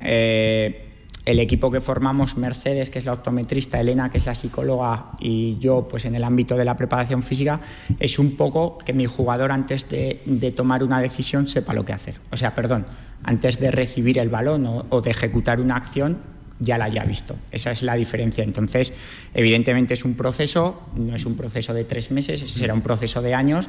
Eh, 0.00 0.87
el 1.28 1.40
equipo 1.40 1.70
que 1.70 1.82
formamos, 1.82 2.38
Mercedes, 2.38 2.88
que 2.88 2.98
es 2.98 3.04
la 3.04 3.12
optometrista, 3.12 3.78
Elena, 3.78 4.10
que 4.10 4.16
es 4.16 4.24
la 4.24 4.34
psicóloga, 4.34 5.10
y 5.20 5.58
yo, 5.58 5.86
pues 5.86 6.06
en 6.06 6.14
el 6.14 6.24
ámbito 6.24 6.56
de 6.56 6.64
la 6.64 6.74
preparación 6.74 7.22
física, 7.22 7.60
es 8.00 8.18
un 8.18 8.34
poco 8.34 8.78
que 8.78 8.94
mi 8.94 9.04
jugador 9.04 9.52
antes 9.52 9.90
de, 9.90 10.54
tomar 10.56 10.82
una 10.82 11.02
decisión 11.02 11.46
sepa 11.46 11.74
lo 11.74 11.84
que 11.84 11.92
hacer. 11.92 12.14
O 12.32 12.38
sea, 12.38 12.54
perdón, 12.54 12.86
antes 13.24 13.60
de 13.60 13.70
recibir 13.70 14.18
el 14.18 14.30
balón 14.30 14.64
o, 14.64 14.86
o 14.88 15.02
de 15.02 15.10
ejecutar 15.10 15.60
una 15.60 15.76
acción, 15.76 16.16
ya 16.60 16.78
la 16.78 16.86
haya 16.86 17.04
visto. 17.04 17.36
Esa 17.52 17.72
es 17.72 17.82
la 17.82 17.94
diferencia. 17.94 18.42
Entonces, 18.42 18.94
evidentemente 19.34 19.92
es 19.92 20.06
un 20.06 20.14
proceso, 20.14 20.82
no 20.96 21.14
es 21.14 21.26
un 21.26 21.36
proceso 21.36 21.74
de 21.74 21.84
tres 21.84 22.10
meses, 22.10 22.40
ese 22.40 22.58
será 22.58 22.72
un 22.72 22.80
proceso 22.80 23.20
de 23.20 23.34
años, 23.34 23.68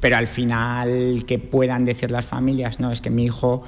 pero 0.00 0.18
al 0.18 0.26
final 0.26 1.24
que 1.26 1.38
puedan 1.38 1.86
decir 1.86 2.10
las 2.10 2.26
familias, 2.26 2.80
no, 2.80 2.92
es 2.92 3.00
que 3.00 3.08
mi 3.08 3.24
hijo 3.24 3.64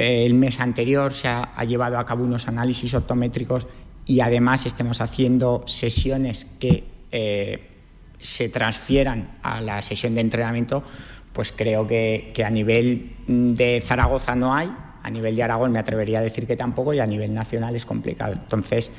el 0.00 0.34
mes 0.34 0.60
anterior 0.60 1.12
se 1.12 1.28
ha, 1.28 1.64
llevado 1.64 1.98
a 1.98 2.06
cabo 2.06 2.24
unos 2.24 2.48
análisis 2.48 2.94
optométricos 2.94 3.66
y 4.06 4.20
además 4.20 4.66
estemos 4.66 5.00
haciendo 5.00 5.62
sesiones 5.66 6.46
que 6.58 6.84
eh, 7.12 7.68
se 8.18 8.48
transfieran 8.48 9.30
a 9.42 9.60
la 9.60 9.82
sesión 9.82 10.14
de 10.14 10.22
entrenamiento, 10.22 10.82
pues 11.32 11.52
creo 11.52 11.86
que, 11.86 12.32
que 12.34 12.44
a 12.44 12.50
nivel 12.50 13.12
mm, 13.26 13.48
de 13.50 13.82
Zaragoza 13.84 14.34
no 14.34 14.54
hay 14.54 14.70
A 15.02 15.10
nivel 15.10 15.36
de 15.36 15.42
Aragón 15.42 15.72
me 15.72 15.78
atrevería 15.78 16.18
a 16.18 16.22
decir 16.22 16.46
que 16.46 16.56
tampoco 16.56 16.94
y 16.94 17.00
a 17.00 17.06
nivel 17.06 17.32
nacional 17.34 17.74
es 17.76 17.84
complicado. 17.84 18.34
Entonces, 18.34 18.90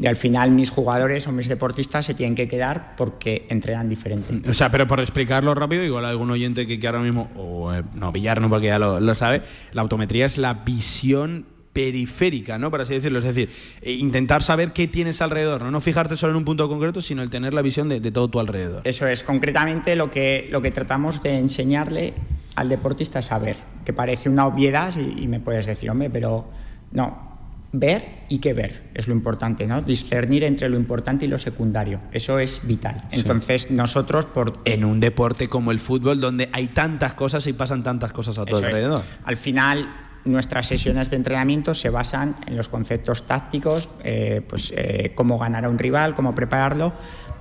y 0.00 0.06
al 0.06 0.16
final 0.16 0.50
mis 0.50 0.70
jugadores 0.70 1.26
o 1.26 1.32
mis 1.32 1.48
deportistas 1.48 2.06
se 2.06 2.14
tienen 2.14 2.34
que 2.34 2.48
quedar 2.48 2.94
porque 2.96 3.46
entrenan 3.48 3.88
diferente. 3.88 4.48
O 4.48 4.54
sea, 4.54 4.70
pero 4.70 4.86
por 4.86 5.00
explicarlo 5.00 5.54
rápido, 5.54 5.82
igual 5.82 6.04
algún 6.04 6.30
oyente 6.30 6.66
que, 6.66 6.78
que 6.78 6.86
ahora 6.86 7.00
mismo, 7.00 7.30
o 7.36 7.74
eh, 7.74 7.82
no, 7.94 8.12
Villar 8.12 8.40
porque 8.48 8.68
ya 8.68 8.78
lo, 8.78 9.00
lo 9.00 9.14
sabe, 9.14 9.42
la 9.72 9.82
autometría 9.82 10.26
es 10.26 10.38
la 10.38 10.54
visión 10.54 11.46
periférica, 11.72 12.58
¿no? 12.58 12.70
Por 12.70 12.80
así 12.80 12.94
decirlo. 12.94 13.18
Es 13.18 13.24
decir, 13.24 13.50
eh, 13.82 13.92
intentar 13.92 14.42
saber 14.42 14.72
qué 14.72 14.88
tienes 14.88 15.20
alrededor, 15.20 15.62
¿no? 15.62 15.70
No 15.70 15.80
fijarte 15.80 16.16
solo 16.16 16.32
en 16.32 16.38
un 16.38 16.44
punto 16.44 16.68
concreto, 16.68 17.00
sino 17.00 17.22
el 17.22 17.30
tener 17.30 17.54
la 17.54 17.62
visión 17.62 17.88
de, 17.88 18.00
de 18.00 18.10
todo 18.10 18.28
tu 18.28 18.40
alrededor. 18.40 18.82
Eso 18.84 19.06
es, 19.06 19.22
concretamente 19.22 19.96
lo 19.96 20.10
que, 20.10 20.48
lo 20.50 20.62
que 20.62 20.70
tratamos 20.70 21.22
de 21.22 21.38
enseñarle 21.38 22.14
al 22.58 22.68
deportista 22.68 23.18
es 23.20 23.26
saber, 23.26 23.56
que 23.84 23.92
parece 23.92 24.28
una 24.28 24.46
obviedad 24.46 24.94
y, 24.96 25.24
y 25.24 25.28
me 25.28 25.40
puedes 25.40 25.66
decir, 25.66 25.90
hombre, 25.90 26.10
pero 26.10 26.46
no, 26.92 27.28
ver 27.72 28.04
y 28.28 28.38
qué 28.38 28.52
ver 28.52 28.82
es 28.94 29.08
lo 29.08 29.14
importante, 29.14 29.66
¿no? 29.66 29.82
Discernir 29.82 30.44
entre 30.44 30.68
lo 30.68 30.76
importante 30.76 31.26
y 31.26 31.28
lo 31.28 31.38
secundario. 31.38 32.00
Eso 32.12 32.38
es 32.38 32.66
vital. 32.66 33.04
Entonces, 33.10 33.70
nosotros 33.70 34.26
por 34.26 34.54
En 34.64 34.84
un 34.84 35.00
deporte 35.00 35.48
como 35.48 35.70
el 35.70 35.78
fútbol, 35.78 36.20
donde 36.20 36.48
hay 36.52 36.68
tantas 36.68 37.14
cosas 37.14 37.46
y 37.46 37.52
pasan 37.52 37.82
tantas 37.82 38.12
cosas 38.12 38.38
a 38.38 38.42
Eso 38.42 38.58
es. 38.58 38.64
alrededor. 38.64 39.02
Al 39.24 39.36
final, 39.36 39.88
nuestras 40.24 40.66
sesiones 40.66 41.10
de 41.10 41.16
entrenamiento 41.16 41.74
se 41.74 41.90
basan 41.90 42.36
en 42.46 42.56
los 42.56 42.68
conceptos 42.68 43.26
tácticos, 43.26 43.90
eh, 44.02 44.42
pues 44.48 44.72
eh, 44.76 45.12
cómo 45.14 45.38
ganar 45.38 45.64
a 45.64 45.68
un 45.68 45.78
rival, 45.78 46.14
cómo 46.14 46.34
prepararlo, 46.34 46.92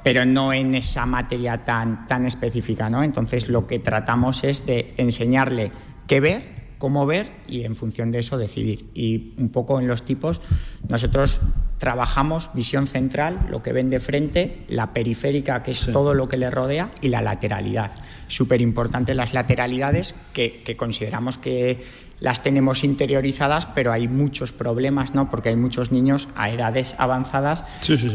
pero 0.07 0.23
no 0.23 0.53
en 0.53 0.73
esa 0.73 1.05
materia 1.05 1.65
tan, 1.65 2.07
tan 2.07 2.25
específica, 2.25 2.89
¿no? 2.89 3.03
Entonces, 3.03 3.49
lo 3.49 3.67
que 3.67 3.79
tratamos 3.79 4.45
es 4.45 4.65
de 4.65 4.93
enseñarle 4.95 5.73
qué 6.07 6.21
ver, 6.21 6.43
cómo 6.77 7.05
ver 7.05 7.29
y 7.45 7.65
en 7.65 7.75
función 7.75 8.13
de 8.13 8.19
eso 8.19 8.37
decidir. 8.37 8.89
Y 8.93 9.33
un 9.37 9.49
poco 9.49 9.81
en 9.81 9.87
los 9.89 10.03
tipos, 10.03 10.39
nosotros 10.87 11.41
trabajamos 11.77 12.51
visión 12.53 12.87
central, 12.87 13.47
lo 13.49 13.61
que 13.61 13.73
ven 13.73 13.89
de 13.89 13.99
frente, 13.99 14.63
la 14.69 14.93
periférica, 14.93 15.61
que 15.61 15.71
es 15.71 15.91
todo 15.91 16.13
lo 16.13 16.29
que 16.29 16.37
le 16.37 16.49
rodea, 16.49 16.89
y 17.01 17.09
la 17.09 17.21
lateralidad. 17.21 17.91
Súper 18.29 18.61
importante 18.61 19.13
las 19.13 19.33
lateralidades, 19.33 20.15
que, 20.31 20.63
que 20.63 20.77
consideramos 20.77 21.37
que 21.37 21.83
las 22.21 22.41
tenemos 22.41 22.85
interiorizadas, 22.85 23.65
pero 23.65 23.91
hay 23.91 24.07
muchos 24.07 24.53
problemas, 24.53 25.13
¿no? 25.13 25.29
Porque 25.29 25.49
hay 25.49 25.57
muchos 25.57 25.91
niños 25.91 26.29
a 26.33 26.49
edades 26.49 26.95
avanzadas 26.97 27.65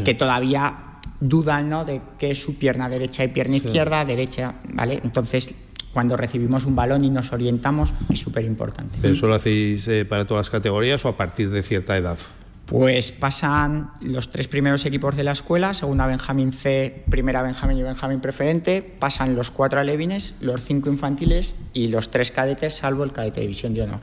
que 0.03 0.15
todavía 0.15 0.89
dudan, 1.29 1.69
¿no? 1.69 1.85
De 1.85 2.01
qué 2.19 2.31
es 2.31 2.41
su 2.41 2.57
pierna 2.57 2.89
derecha 2.89 3.23
y 3.23 3.29
pierna 3.29 3.57
izquierda, 3.57 4.03
derecha, 4.05 4.55
¿vale? 4.73 4.99
Entonces, 5.03 5.55
cuando 5.93 6.17
recibimos 6.17 6.65
un 6.65 6.75
balón 6.75 7.05
y 7.05 7.09
nos 7.09 7.31
orientamos, 7.31 7.93
es 8.09 8.19
súper 8.19 8.45
importante. 8.45 8.97
¿Pero 9.01 9.13
eso 9.13 9.27
lo 9.27 9.35
hacéis 9.35 9.87
eh, 9.87 10.05
para 10.05 10.25
todas 10.25 10.47
las 10.47 10.49
categorías 10.49 11.05
o 11.05 11.09
a 11.09 11.17
partir 11.17 11.49
de 11.49 11.63
cierta 11.63 11.95
edad? 11.95 12.17
Pues 12.65 13.11
pasan 13.11 13.91
los 14.01 14.31
tres 14.31 14.47
primeros 14.47 14.85
equipos 14.85 15.15
de 15.15 15.23
la 15.23 15.33
escuela, 15.33 15.73
segunda 15.73 16.07
Benjamín 16.07 16.51
C, 16.51 17.03
primera 17.09 17.41
Benjamín 17.41 17.77
y 17.77 17.83
Benjamín 17.83 18.21
preferente, 18.21 18.81
pasan 18.81 19.35
los 19.35 19.51
cuatro 19.51 19.79
alevines, 19.79 20.35
los 20.39 20.63
cinco 20.63 20.89
infantiles 20.89 21.55
y 21.73 21.89
los 21.89 22.09
tres 22.09 22.31
cadetes, 22.31 22.75
salvo 22.75 23.03
el 23.03 23.11
cadete 23.11 23.41
División 23.41 23.73
de 23.73 23.83
Honor. 23.83 23.99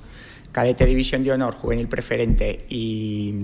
Cadete 0.52 0.84
División 0.84 1.24
de 1.24 1.32
Honor, 1.32 1.54
juvenil 1.54 1.88
preferente 1.88 2.66
y, 2.68 3.34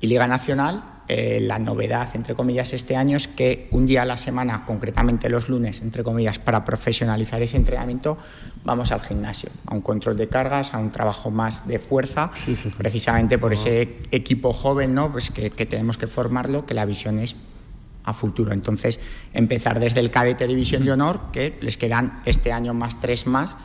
y 0.00 0.06
Liga 0.06 0.26
Nacional. 0.26 0.99
Eh, 1.12 1.40
la 1.40 1.58
novedad, 1.58 2.08
entre 2.14 2.36
comillas, 2.36 2.72
este 2.72 2.94
año 2.94 3.16
es 3.16 3.26
que 3.26 3.66
un 3.72 3.84
día 3.84 4.02
a 4.02 4.04
la 4.04 4.16
semana, 4.16 4.64
concretamente 4.64 5.28
los 5.28 5.48
lunes, 5.48 5.80
entre 5.80 6.04
comillas, 6.04 6.38
para 6.38 6.64
profesionalizar 6.64 7.42
ese 7.42 7.56
entrenamiento, 7.56 8.16
vamos 8.64 8.92
al 8.92 9.00
gimnasio, 9.00 9.50
a 9.66 9.74
un 9.74 9.80
control 9.80 10.16
de 10.16 10.28
cargas, 10.28 10.72
a 10.72 10.78
un 10.78 10.92
trabajo 10.92 11.32
más 11.32 11.66
de 11.66 11.80
fuerza, 11.80 12.30
precisamente 12.78 13.38
por 13.38 13.52
ese 13.52 13.96
equipo 14.12 14.52
joven, 14.52 14.94
¿no? 14.94 15.10
Pues 15.10 15.32
que, 15.32 15.50
que 15.50 15.66
tenemos 15.66 15.98
que 15.98 16.06
formarlo, 16.06 16.64
que 16.64 16.74
la 16.74 16.84
visión 16.84 17.18
es 17.18 17.34
a 18.04 18.12
futuro. 18.12 18.52
Entonces, 18.52 19.00
empezar 19.32 19.80
desde 19.80 19.98
el 19.98 20.12
cadete 20.12 20.46
división 20.46 20.84
de 20.84 20.92
honor, 20.92 21.32
que 21.32 21.58
les 21.60 21.76
quedan 21.76 22.22
este 22.24 22.52
año 22.52 22.72
más 22.72 23.00
tres 23.00 23.26
más, 23.26 23.56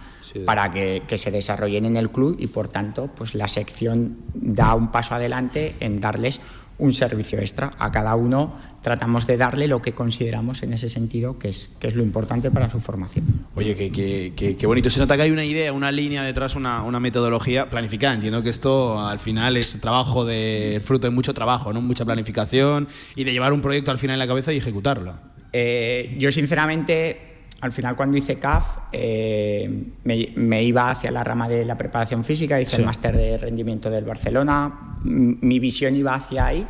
para 0.45 0.71
que, 0.71 1.03
que 1.07 1.19
se 1.19 1.29
desarrollen 1.29 1.85
en 1.85 1.95
el 1.95 2.09
club 2.09 2.37
y, 2.39 2.47
por 2.47 2.67
tanto, 2.67 3.07
pues 3.15 3.35
la 3.35 3.47
sección 3.47 4.17
da 4.33 4.73
un 4.73 4.91
paso 4.91 5.13
adelante 5.13 5.75
en 5.79 5.99
darles 5.99 6.41
un 6.77 6.93
servicio 6.93 7.39
extra. 7.39 7.73
A 7.79 7.91
cada 7.91 8.15
uno 8.15 8.55
tratamos 8.81 9.25
de 9.25 9.35
darle 9.37 9.67
lo 9.67 9.81
que 9.81 9.93
consideramos 9.93 10.61
en 10.61 10.73
ese 10.73 10.89
sentido 10.89 11.39
que 11.39 11.49
es, 11.49 11.71
que 11.79 11.87
es 11.87 11.95
lo 11.95 12.03
importante 12.03 12.51
para 12.51 12.69
su 12.69 12.79
formación. 12.79 13.25
Oye, 13.55 13.73
qué, 13.75 13.91
qué- 13.91 14.33
qué- 14.35 14.55
qué 14.55 14.67
bonito. 14.67 14.89
Se 14.91 14.99
nota 14.99 15.15
que 15.15 15.23
hay 15.23 15.31
una 15.31 15.43
idea, 15.43 15.73
una 15.73 15.91
línea 15.91 16.21
detrás, 16.23 16.55
una, 16.55 16.83
una 16.83 16.99
metodología 16.99 17.67
planificada. 17.69 18.13
Entiendo 18.13 18.43
que 18.43 18.49
esto 18.49 18.99
al 18.99 19.17
final 19.19 19.57
es 19.57 19.79
trabajo 19.81 20.23
de 20.25 20.81
fruto 20.83 21.07
de 21.07 21.11
mucho 21.11 21.33
trabajo, 21.33 21.73
¿no? 21.73 21.81
Mucha 21.81 22.05
planificación 22.05 22.87
y 23.15 23.23
de 23.23 23.31
llevar 23.31 23.53
un 23.53 23.61
proyecto 23.61 23.89
al 23.91 23.97
final 23.97 24.15
en 24.15 24.19
la 24.19 24.27
cabeza 24.27 24.53
y 24.53 24.57
ejecutarlo. 24.57 25.13
Eh, 25.53 26.15
yo 26.19 26.31
sinceramente, 26.31 27.45
al 27.61 27.71
final 27.71 27.95
cuando 27.95 28.17
hice 28.17 28.37
CAF, 28.37 28.65
eh, 28.91 29.83
me, 30.03 30.29
me 30.35 30.63
iba 30.63 30.91
hacia 30.91 31.09
la 31.11 31.23
rama 31.23 31.47
de 31.47 31.65
la 31.65 31.77
preparación 31.77 32.23
física, 32.23 32.59
hice 32.61 32.75
Sí. 32.75 32.81
el 32.81 32.85
máster 32.85 33.15
de 33.15 33.37
rendimiento 33.37 33.89
del 33.89 34.03
Barcelona, 34.05 34.94
mi 35.05 35.59
visión 35.59 35.95
iba 35.95 36.15
hacia 36.15 36.45
ahí. 36.47 36.67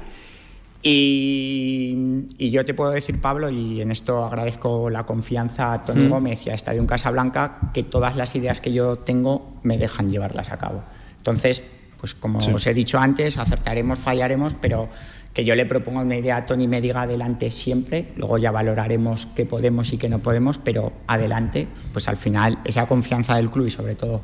Y, 0.88 2.26
y 2.38 2.52
yo 2.52 2.64
te 2.64 2.76
puedo 2.76 2.92
decir, 2.92 3.20
Pablo, 3.20 3.50
y 3.50 3.82
en 3.82 3.92
esto 3.92 4.24
agradezco 4.24 4.90
la 4.92 5.04
confianza 5.06 5.74
a 5.74 5.84
Tony 5.84 6.06
Mm. 6.06 6.10
Gómez 6.10 6.46
y 6.46 6.52
a 6.52 6.54
Estadio 6.54 6.86
Casablanca, 6.86 7.58
que 7.74 7.82
todas 7.82 8.16
las 8.16 8.36
ideas 8.36 8.62
que 8.62 8.72
yo 8.72 8.98
tengo 9.00 9.56
me 9.64 9.78
dejan 9.80 10.10
llevarlas 10.10 10.52
a 10.52 10.58
cabo. 10.58 10.84
Entonces, 11.18 11.64
pues 12.00 12.14
como 12.14 12.40
Sí. 12.40 12.52
os 12.54 12.68
he 12.68 12.74
dicho 12.76 13.00
antes, 13.00 13.38
acertaremos, 13.40 13.98
fallaremos, 13.98 14.54
pero 14.54 14.88
que 15.34 15.44
yo 15.44 15.56
le 15.56 15.66
proponga 15.66 16.02
una 16.02 16.18
idea 16.18 16.38
a 16.38 16.46
Tony 16.46 16.66
y 16.66 16.68
me 16.68 16.82
diga 16.82 17.02
adelante 17.02 17.50
siempre, 17.50 18.14
luego 18.16 18.38
ya 18.38 18.52
valoraremos 18.52 19.26
qué 19.36 19.46
podemos 19.46 19.92
y 19.92 19.98
qué 19.98 20.08
no 20.08 20.20
podemos, 20.20 20.60
pero 20.60 20.94
adelante, 21.08 21.68
pues 21.94 22.08
al 22.08 22.16
final 22.16 22.60
esa 22.64 22.88
confianza 22.88 23.36
del 23.36 23.50
club 23.50 23.66
y 23.68 23.72
sobre 23.72 23.96
todo 23.96 24.22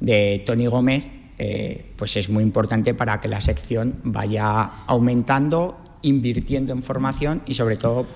de 0.00 0.42
Tony 0.46 0.66
Gómez, 0.66 1.10
eh, 1.38 1.92
pues 1.96 2.16
es 2.16 2.28
muy 2.28 2.42
importante 2.42 2.94
para 2.94 3.20
que 3.20 3.28
la 3.28 3.40
sección 3.40 3.96
vaya 4.04 4.84
aumentando 4.86 5.78
invirtiendo 6.02 6.72
en 6.72 6.82
formación 6.82 7.42
y 7.46 7.54
sobre 7.54 7.76
todo 7.76 8.06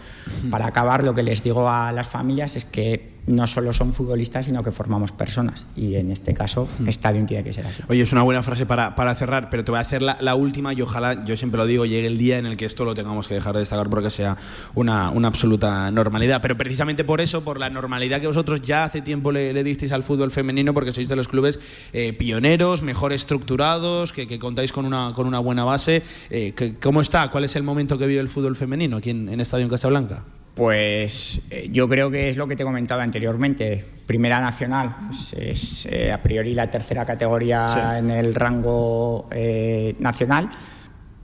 para 0.50 0.66
acabar 0.66 1.02
lo 1.02 1.14
que 1.14 1.22
les 1.22 1.42
digo 1.42 1.68
a 1.68 1.90
las 1.90 2.06
familias 2.06 2.54
es 2.54 2.64
que 2.66 3.17
no 3.28 3.46
solo 3.46 3.72
son 3.72 3.92
futbolistas 3.92 4.46
sino 4.46 4.62
que 4.64 4.72
formamos 4.72 5.12
personas 5.12 5.66
y 5.76 5.94
en 5.94 6.10
este 6.10 6.34
caso 6.34 6.68
Estadio 6.86 7.24
tiene 7.26 7.44
que 7.44 7.52
ser 7.52 7.66
así. 7.66 7.82
Oye, 7.88 8.02
es 8.02 8.12
una 8.12 8.22
buena 8.22 8.42
frase 8.42 8.66
para, 8.66 8.94
para 8.94 9.14
cerrar, 9.14 9.50
pero 9.50 9.62
te 9.64 9.70
voy 9.70 9.78
a 9.78 9.82
hacer 9.82 10.02
la, 10.02 10.16
la 10.20 10.34
última 10.34 10.72
y 10.72 10.82
ojalá, 10.82 11.24
yo 11.24 11.36
siempre 11.36 11.58
lo 11.58 11.66
digo, 11.66 11.86
llegue 11.86 12.06
el 12.06 12.18
día 12.18 12.38
en 12.38 12.46
el 12.46 12.56
que 12.56 12.64
esto 12.64 12.84
lo 12.84 12.94
tengamos 12.94 13.28
que 13.28 13.34
dejar 13.34 13.54
de 13.54 13.60
destacar 13.60 13.88
porque 13.90 14.10
sea 14.10 14.36
una, 14.74 15.10
una 15.10 15.28
absoluta 15.28 15.90
normalidad. 15.90 16.40
Pero 16.42 16.56
precisamente 16.56 17.04
por 17.04 17.20
eso, 17.20 17.44
por 17.44 17.60
la 17.60 17.70
normalidad 17.70 18.20
que 18.20 18.26
vosotros 18.26 18.60
ya 18.62 18.84
hace 18.84 19.02
tiempo 19.02 19.30
le, 19.32 19.52
le 19.52 19.62
disteis 19.62 19.92
al 19.92 20.02
fútbol 20.02 20.30
femenino, 20.30 20.72
porque 20.74 20.92
sois 20.92 21.08
de 21.08 21.16
los 21.16 21.28
clubes 21.28 21.58
eh, 21.92 22.12
pioneros, 22.12 22.82
mejor 22.82 23.12
estructurados, 23.12 24.12
que, 24.12 24.26
que 24.26 24.38
contáis 24.38 24.72
con 24.72 24.84
una, 24.86 25.12
con 25.14 25.26
una 25.26 25.38
buena 25.38 25.64
base. 25.64 26.02
eh, 26.30 26.52
que- 26.56 26.74
¿Cómo 26.78 27.00
está? 27.00 27.30
¿Cuál 27.30 27.44
es 27.44 27.54
el 27.56 27.62
momento 27.62 27.98
que 27.98 28.06
vive 28.06 28.20
el 28.20 28.28
fútbol 28.28 28.56
femenino 28.56 28.96
aquí 28.96 29.10
en, 29.10 29.28
en 29.28 29.40
Estadio 29.40 29.64
en 29.64 29.70
Casablanca? 29.70 30.24
Pues 30.58 31.40
eh, 31.50 31.68
yo 31.70 31.88
creo 31.88 32.10
que 32.10 32.28
es 32.28 32.36
lo 32.36 32.48
que 32.48 32.56
te 32.56 32.64
he 32.64 32.66
comentado 32.66 33.00
anteriormente. 33.00 33.84
Primera 34.06 34.40
nacional 34.40 34.96
pues, 35.06 35.32
es 35.38 35.86
eh, 35.86 36.10
a 36.12 36.20
priori 36.20 36.52
la 36.52 36.68
tercera 36.68 37.06
categoría 37.06 37.68
Sí. 37.68 37.78
en 37.98 38.10
el 38.10 38.34
rango 38.34 39.28
eh, 39.30 39.94
nacional 40.00 40.50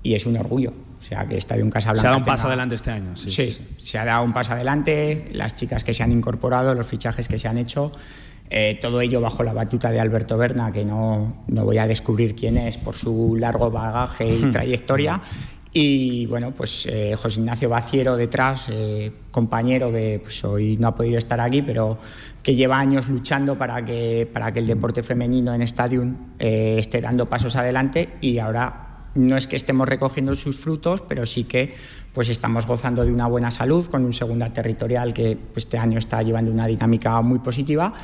y 0.04 0.14
es 0.14 0.24
un 0.24 0.36
orgullo. 0.36 0.72
O 0.98 1.02
sea, 1.02 1.26
que 1.26 1.36
Estadio 1.36 1.68
Casablanca. 1.68 2.00
Se 2.00 2.06
ha 2.06 2.10
dado 2.10 2.18
un 2.18 2.22
tenga- 2.24 2.32
paso 2.32 2.46
adelante 2.46 2.74
este 2.76 2.90
año. 2.92 3.16
Sí, 3.16 3.30
Sí, 3.30 3.50
sí, 3.50 3.66
sí. 3.76 3.86
se 3.86 3.98
ha 3.98 4.04
dado 4.04 4.24
un 4.24 4.32
paso 4.32 4.52
adelante, 4.52 5.28
las 5.32 5.54
chicas 5.56 5.82
que 5.82 5.92
se 5.94 6.02
han 6.04 6.12
incorporado, 6.12 6.72
los 6.74 6.86
fichajes 6.86 7.26
que 7.26 7.36
se 7.36 7.48
han 7.48 7.58
hecho, 7.58 7.90
eh, 8.50 8.78
todo 8.80 9.00
ello 9.00 9.20
bajo 9.20 9.42
la 9.42 9.52
batuta 9.52 9.90
de 9.90 9.98
Alberto 9.98 10.36
Berna, 10.38 10.70
que 10.70 10.84
no, 10.84 11.44
no 11.48 11.64
voy 11.64 11.78
a 11.78 11.86
descubrir 11.88 12.36
quién 12.36 12.56
es 12.56 12.78
por 12.78 12.94
su 12.94 13.36
largo 13.36 13.70
bagaje 13.70 14.26
y 14.32 14.42
trayectoria. 14.52 15.20
Y 15.76 16.26
bueno, 16.26 16.52
pues 16.52 16.86
eh, 16.86 17.16
José 17.20 17.40
Ignacio 17.40 17.68
Baciero 17.68 18.16
detrás, 18.16 18.68
eh, 18.70 19.10
compañero 19.32 19.90
que 19.90 20.20
pues, 20.22 20.44
hoy 20.44 20.76
no 20.78 20.86
ha 20.86 20.94
podido 20.94 21.18
estar 21.18 21.40
aquí, 21.40 21.62
pero 21.62 21.98
que 22.44 22.54
lleva 22.54 22.78
años 22.78 23.08
luchando 23.08 23.58
para 23.58 23.82
que, 23.82 24.30
para 24.32 24.52
que 24.52 24.60
el 24.60 24.68
deporte 24.68 25.02
femenino 25.02 25.52
en 25.52 25.62
Stadium 25.62 26.14
eh, 26.38 26.76
esté 26.78 27.00
dando 27.00 27.28
pasos 27.28 27.56
adelante 27.56 28.10
y 28.20 28.38
ahora 28.38 29.00
no 29.16 29.36
es 29.36 29.48
que 29.48 29.56
estemos 29.56 29.88
recogiendo 29.88 30.36
sus 30.36 30.56
frutos, 30.56 31.00
pero 31.00 31.26
sí 31.26 31.42
que 31.42 31.74
pues 32.12 32.28
estamos 32.28 32.68
gozando 32.68 33.04
de 33.04 33.12
una 33.12 33.26
buena 33.26 33.50
salud 33.50 33.86
con 33.86 34.04
un 34.04 34.12
segunda 34.12 34.50
territorial 34.50 35.12
que 35.12 35.36
pues, 35.36 35.64
este 35.64 35.78
año 35.78 35.98
está 35.98 36.22
llevando 36.22 36.52
una 36.52 36.68
dinámica 36.68 37.20
muy 37.20 37.40
positiva 37.40 37.94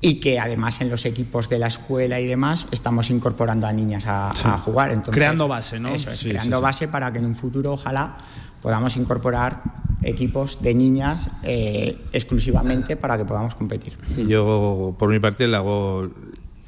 y 0.00 0.20
que 0.20 0.38
además 0.38 0.80
en 0.80 0.90
los 0.90 1.04
equipos 1.06 1.48
de 1.48 1.58
la 1.58 1.66
escuela 1.66 2.20
y 2.20 2.26
demás 2.26 2.66
estamos 2.70 3.10
incorporando 3.10 3.66
a 3.66 3.72
niñas 3.72 4.06
a, 4.06 4.28
a 4.30 4.58
jugar. 4.58 4.90
Entonces, 4.90 5.14
Creando 5.14 5.48
base, 5.48 5.80
¿no? 5.80 5.94
Eso 5.94 6.10
es, 6.10 6.18
Sí, 6.18 6.28
creando 6.28 6.56
sí, 6.56 6.60
sí. 6.60 6.62
base 6.62 6.88
para 6.88 7.12
que 7.12 7.18
en 7.18 7.26
un 7.26 7.34
futuro 7.34 7.72
ojalá 7.72 8.16
podamos 8.62 8.96
incorporar 8.96 9.62
equipos 10.02 10.62
de 10.62 10.74
niñas 10.74 11.30
eh, 11.42 11.98
exclusivamente 12.12 12.96
para 12.96 13.18
que 13.18 13.24
podamos 13.24 13.54
competir. 13.56 13.98
Yo, 14.28 14.94
por 14.98 15.08
mi 15.10 15.18
parte, 15.18 15.48
le 15.48 15.56
hago, 15.56 16.08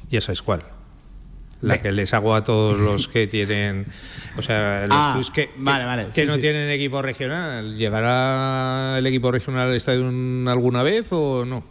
ya 0.09 0.19
sabes 0.19 0.41
cuál. 0.41 0.63
la 1.61 1.79
que 1.79 1.91
les 1.93 2.13
hago 2.13 2.33
a 2.35 2.43
todos 2.43 2.77
los 2.79 3.07
que 3.07 3.27
tienen, 3.27 3.85
o 4.37 4.41
sea, 4.41 4.87
los 4.87 4.97
Ah, 4.97 5.11
clubs 5.13 5.31
que, 5.31 5.47
que- 5.47 5.53
vale, 5.57 5.85
vale, 5.85 6.05
que 6.07 6.21
sí, 6.21 6.25
no 6.27 6.33
sí. 6.33 6.41
tienen 6.41 6.69
equipo 6.71 7.01
regional. 7.01 7.77
¿Llegará 7.77 8.97
el 8.97 9.05
equipo 9.07 9.31
regional 9.31 9.69
al 9.69 9.75
estadio 9.75 10.05
alguna 10.49 10.83
vez 10.83 11.07
o 11.11 11.45
no? 11.45 11.63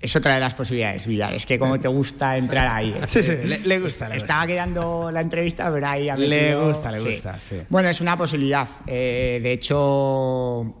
Es 0.00 0.14
otra 0.14 0.34
de 0.34 0.40
las 0.40 0.54
posibilidades, 0.54 1.06
Villar. 1.06 1.34
Es 1.34 1.44
que 1.44 1.58
como 1.58 1.78
te 1.80 1.88
gusta 1.88 2.36
entrar 2.36 2.68
ahí. 2.68 2.90
¿eh? 2.90 3.00
Sí, 3.08 3.22
sí, 3.22 3.32
le- 3.44 3.58
le 3.60 3.80
gusta, 3.80 4.08
le 4.08 4.16
Estaba 4.16 4.46
quedando 4.46 5.10
la 5.10 5.20
entrevista, 5.20 5.70
pero 5.72 5.86
ahí 5.88 6.08
ha 6.08 6.16
Le 6.16 6.28
metido- 6.52 6.68
gusta, 6.68 6.92
le 6.92 7.00
gusta, 7.00 7.36
sí. 7.40 7.56
Bueno, 7.68 7.88
es 7.88 8.00
una 8.00 8.16
posibilidad. 8.16 8.68
Eh, 8.86 9.40
de 9.42 9.52
hecho, 9.52 10.72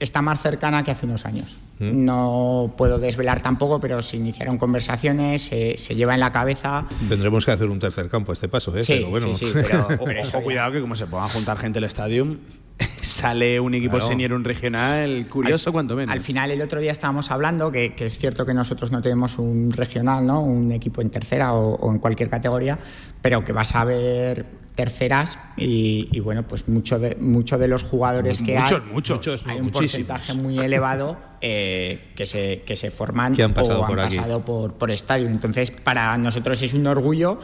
está 0.00 0.22
más 0.22 0.40
cercana 0.42 0.82
que 0.82 0.90
hace 0.90 1.06
unos 1.06 1.24
años. 1.24 1.58
¿Mm? 1.78 2.04
No 2.04 2.74
puedo 2.76 2.98
desvelar 2.98 3.40
tampoco, 3.40 3.78
pero 3.80 4.02
se 4.02 4.16
iniciaron 4.16 4.58
conversaciones, 4.58 5.42
se- 5.42 5.76
se 5.78 5.94
lleva 5.94 6.14
en 6.14 6.20
la 6.20 6.32
cabeza. 6.32 6.86
Tendremos 7.08 7.44
que 7.44 7.52
hacer 7.52 7.68
un 7.68 7.78
tercer 7.78 8.08
campo 8.08 8.32
a 8.32 8.34
este 8.34 8.48
paso, 8.48 8.76
¿eh? 8.76 8.82
Sí, 8.84 8.94
Pero 8.94 9.10
bueno. 9.10 9.34
sí, 9.34 9.46
sí, 9.46 9.52
pero, 9.54 9.86
pero 10.04 10.20
ojo, 10.22 10.42
cuidado 10.42 10.72
que 10.72 10.80
como 10.80 10.96
se 10.96 11.06
pongan 11.06 11.26
a 11.26 11.28
juntar 11.28 11.56
gente 11.58 11.78
el 11.78 11.84
estadio, 11.84 12.36
sale 13.02 13.60
un 13.60 13.74
equipo 13.74 13.92
Claro. 13.96 14.06
senior, 14.06 14.32
un 14.32 14.44
regional, 14.44 15.26
curioso 15.28 15.72
cuanto 15.72 15.96
menos. 15.96 16.12
Al 16.12 16.20
final, 16.20 16.50
el 16.50 16.62
otro 16.62 16.80
día 16.80 16.92
estábamos 16.92 17.30
hablando 17.30 17.70
que, 17.72 17.94
que 17.94 18.06
es 18.06 18.18
cierto 18.18 18.44
que 18.46 18.54
nosotros 18.54 18.90
no 18.92 19.00
tenemos 19.02 19.38
un 19.38 19.70
regional, 19.70 20.26
¿no? 20.26 20.42
un 20.42 20.72
equipo 20.72 21.00
en 21.00 21.10
tercera 21.10 21.52
o, 21.54 21.74
o 21.74 21.90
en 21.92 21.98
cualquier 21.98 22.28
categoría, 22.28 22.78
pero 23.22 23.44
que 23.44 23.52
vas 23.52 23.74
a 23.74 23.84
ver 23.84 24.46
terceras 24.78 25.40
y, 25.56 26.08
y, 26.12 26.20
bueno, 26.20 26.46
pues 26.46 26.68
mucho 26.68 27.00
de, 27.00 27.16
mucho 27.16 27.58
de 27.58 27.66
los 27.66 27.82
jugadores 27.82 28.40
que 28.42 28.56
Muchos, 28.56 28.80
hay, 28.80 28.92
muchos, 28.92 29.46
hay 29.46 29.58
un 29.58 29.64
muchísimos. 29.64 30.06
porcentaje 30.06 30.34
muy 30.34 30.56
elevado 30.60 31.16
eh, 31.40 32.12
que, 32.14 32.26
se, 32.26 32.62
que 32.64 32.76
se 32.76 32.92
forman 32.92 33.34
Que 33.34 33.42
han 33.42 33.54
pasado 33.54 33.80
o 33.80 33.84
han 33.84 33.88
por 33.88 33.98
aquí. 34.00 34.16
pasado 34.18 34.44
por, 34.44 34.74
por 34.74 34.92
estadio. 34.92 35.26
Entonces, 35.26 35.72
para 35.72 36.16
nosotros 36.16 36.62
es 36.62 36.74
un 36.74 36.86
orgullo. 36.86 37.40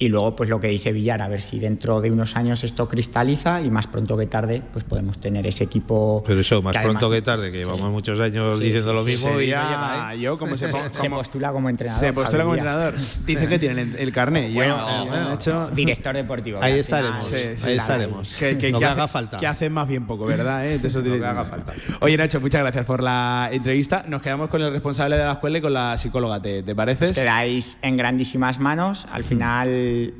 Y 0.00 0.08
luego, 0.10 0.36
pues 0.36 0.48
lo 0.48 0.60
que 0.60 0.68
dice 0.68 0.92
Villar, 0.92 1.20
a 1.22 1.26
ver 1.28 1.40
si 1.40 1.58
dentro 1.58 2.00
de 2.00 2.12
unos 2.12 2.36
años 2.36 2.62
esto 2.62 2.88
cristaliza 2.88 3.60
y 3.62 3.68
más 3.68 3.88
pronto 3.88 4.16
que 4.16 4.26
tarde, 4.26 4.62
pues 4.72 4.84
podemos 4.84 5.18
tener 5.18 5.44
ese 5.48 5.64
equipo. 5.64 6.22
Pero 6.24 6.38
eso, 6.38 6.62
más 6.62 6.72
que 6.76 6.82
pronto 6.82 7.06
además- 7.06 7.16
que 7.16 7.22
tarde, 7.22 7.46
que 7.50 7.58
Sí. 7.58 7.64
llevamos 7.64 7.90
muchos 7.90 8.20
años 8.20 8.58
Sí, 8.60 8.64
diciendo 8.66 8.90
sí, 8.90 8.96
lo 8.96 9.02
sí, 9.02 9.06
mismo 9.10 9.30
y 9.30 9.32
Sería 9.46 9.64
llega, 9.64 10.14
¿eh? 10.14 10.20
yo 10.20 10.38
como 10.38 10.56
se, 10.56 10.68
pon- 10.68 10.82
Se 10.92 11.00
como- 11.00 11.16
postula 11.16 11.50
como 11.50 11.68
entrenador. 11.68 12.00
se 12.00 12.12
postula 12.12 12.44
como 12.44 12.54
entrenador. 12.54 12.94
Dice 13.26 13.48
que 13.48 13.58
tiene 13.58 13.82
el, 13.82 13.96
el 13.96 14.12
carnet. 14.12 14.48
Yo, 14.50 14.54
Bueno, 14.54 14.76
yo, 14.76 15.06
bueno, 15.10 15.28
de 15.30 15.34
hecho, 15.34 15.70
director 15.72 16.14
deportivo. 16.14 16.58
Ahí 16.62 16.78
estaremos, 16.78 17.24
final 17.24 17.40
sí, 17.40 17.48
está 17.48 17.66
ahí 17.66 17.76
estaremos. 17.76 18.36
que, 18.36 18.56
que- 18.56 18.72
haga 18.86 19.08
falta. 19.08 19.36
Que 19.36 19.48
hace 19.48 19.68
más 19.68 19.88
bien 19.88 20.06
poco, 20.06 20.26
¿verdad? 20.26 20.64
eh? 20.64 20.78
De 20.78 20.86
eso 20.86 21.02
Lo 21.04 21.18
que 21.18 21.26
haga 21.26 21.44
falta. 21.44 21.72
Oye, 22.02 22.16
Nacho, 22.16 22.40
muchas 22.40 22.60
gracias 22.62 22.84
por 22.84 23.02
la 23.02 23.48
entrevista. 23.50 24.04
Nos 24.06 24.22
quedamos 24.22 24.48
con 24.48 24.62
el 24.62 24.70
responsable 24.70 25.16
de 25.16 25.24
la 25.24 25.32
escuela 25.32 25.58
y 25.58 25.60
con 25.60 25.72
la 25.72 25.98
psicóloga. 25.98 26.40
¿Te, 26.40 26.62
te 26.62 26.74
parece? 26.76 27.06
Os 27.06 27.12
quedáis 27.12 27.78
en 27.82 27.96
grandísimas 27.96 28.60
manos. 28.60 29.04
Al 29.10 29.24
final 29.24 29.68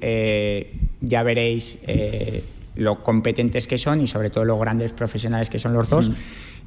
eh, 0.00 0.72
ya 1.00 1.22
veréis 1.22 1.78
eh, 1.86 2.42
lo 2.76 3.02
competentes 3.02 3.66
que 3.66 3.78
son 3.78 4.00
y 4.00 4.06
sobre 4.06 4.30
todo 4.30 4.44
lo 4.44 4.58
grandes 4.58 4.92
profesionales 4.92 5.50
que 5.50 5.58
son 5.58 5.72
los 5.72 5.88
dos. 5.88 6.10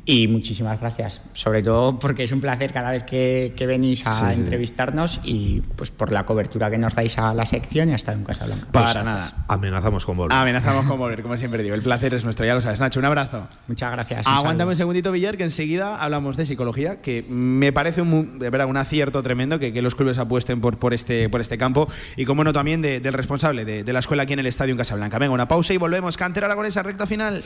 Y 0.04 0.28
muchísimas 0.28 0.80
gracias, 0.80 1.22
sobre 1.34 1.62
todo 1.62 2.00
porque 2.00 2.24
es 2.24 2.32
un 2.32 2.42
placer 2.42 2.74
cada 2.74 2.90
vez 2.90 3.04
que, 3.04 3.54
que 3.56 3.68
venís 3.68 4.06
a 4.08 4.34
entrevistarnos 4.34 5.22
y 5.24 5.62
pues 5.76 5.92
por 5.92 6.12
la 6.12 6.26
cobertura 6.26 6.72
que 6.72 6.80
nos 6.80 6.96
dais 6.96 7.20
a 7.20 7.36
la 7.36 7.46
sección 7.46 7.92
y 7.92 7.94
hasta 7.94 8.12
en 8.12 8.24
Casablanca. 8.24 8.66
Para 8.72 8.92
Pues, 8.94 9.06
nada. 9.06 9.46
Amenazamos 9.48 10.04
con 10.08 10.18
volver. 10.18 10.36
Amenazamos 10.36 10.88
con 10.88 10.98
volver, 10.98 11.22
como 11.22 11.38
siempre 11.38 11.62
digo. 11.62 11.76
El 11.76 11.84
placer 11.84 12.16
es 12.16 12.24
nuestro, 12.24 12.48
ya 12.48 12.56
lo 12.56 12.62
sabes. 12.62 12.80
Nacho, 12.80 13.00
un 13.00 13.06
abrazo. 13.06 13.48
Muchas 13.68 13.92
gracias. 13.92 14.26
un 14.26 14.34
Aguántame 14.34 14.72
un 14.72 14.76
segundito, 14.76 15.12
Villar, 15.12 15.38
que 15.38 15.44
enseguida 15.44 16.02
hablamos 16.02 16.36
de 16.36 16.48
psicología, 16.48 17.00
que 17.00 17.24
me 17.30 17.72
parece 17.72 18.02
un, 18.02 18.40
de 18.40 18.50
verdad, 18.50 18.68
un 18.68 18.78
acierto 18.78 19.22
tremendo 19.22 19.60
que, 19.60 19.72
que 19.72 19.84
los 19.84 19.94
clubes 19.94 20.18
apuesten 20.18 20.62
por, 20.62 20.80
por, 20.80 20.96
este, 20.96 21.30
por 21.30 21.42
este 21.42 21.60
campo 21.60 21.88
y, 22.18 22.26
como 22.26 22.44
no, 22.44 22.52
también 22.54 22.82
de- 22.82 23.02
del 23.02 23.14
responsable 23.14 23.66
de, 23.66 23.84
de 23.84 23.94
la 23.94 24.00
escuela 24.00 24.24
aquí 24.24 24.34
en 24.34 24.40
el 24.40 24.48
Estadio 24.48 24.72
en 24.72 24.80
Casablanca. 24.80 25.20
Venga, 25.20 25.32
una 25.34 25.48
pausa 25.48 25.74
y 25.76 25.78
volvemos. 25.78 26.18
Cantera 26.18 26.48
Aragonesa, 26.48 26.82
recta 26.82 27.06
final. 27.06 27.44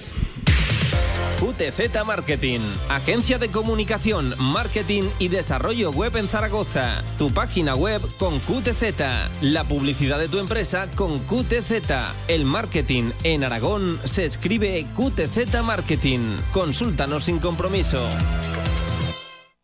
QTZ 1.40 2.06
Marketing, 2.06 2.62
agencia 2.90 3.38
de 3.38 3.50
comunicación, 3.50 4.34
marketing 4.40 5.04
y 5.20 5.28
desarrollo 5.28 5.92
web 5.92 6.16
en 6.16 6.30
Zaragoza. 6.30 7.04
Tu 7.18 7.30
página 7.32 7.76
web 7.76 8.02
con 8.18 8.40
QTZ, 8.40 9.42
la 9.42 9.66
publicidad 9.66 10.18
de 10.18 10.30
tu 10.30 10.40
empresa 10.40 10.88
con 10.96 11.20
QTZ. 11.20 11.92
El 12.30 12.46
marketing 12.46 13.12
en 13.24 13.44
Aragón 13.44 14.00
se 14.06 14.26
escribe 14.26 14.86
QTZ 14.96 15.62
Marketing. 15.62 16.38
Consúltanos 16.54 17.26
sin 17.26 17.40
compromiso. 17.40 18.00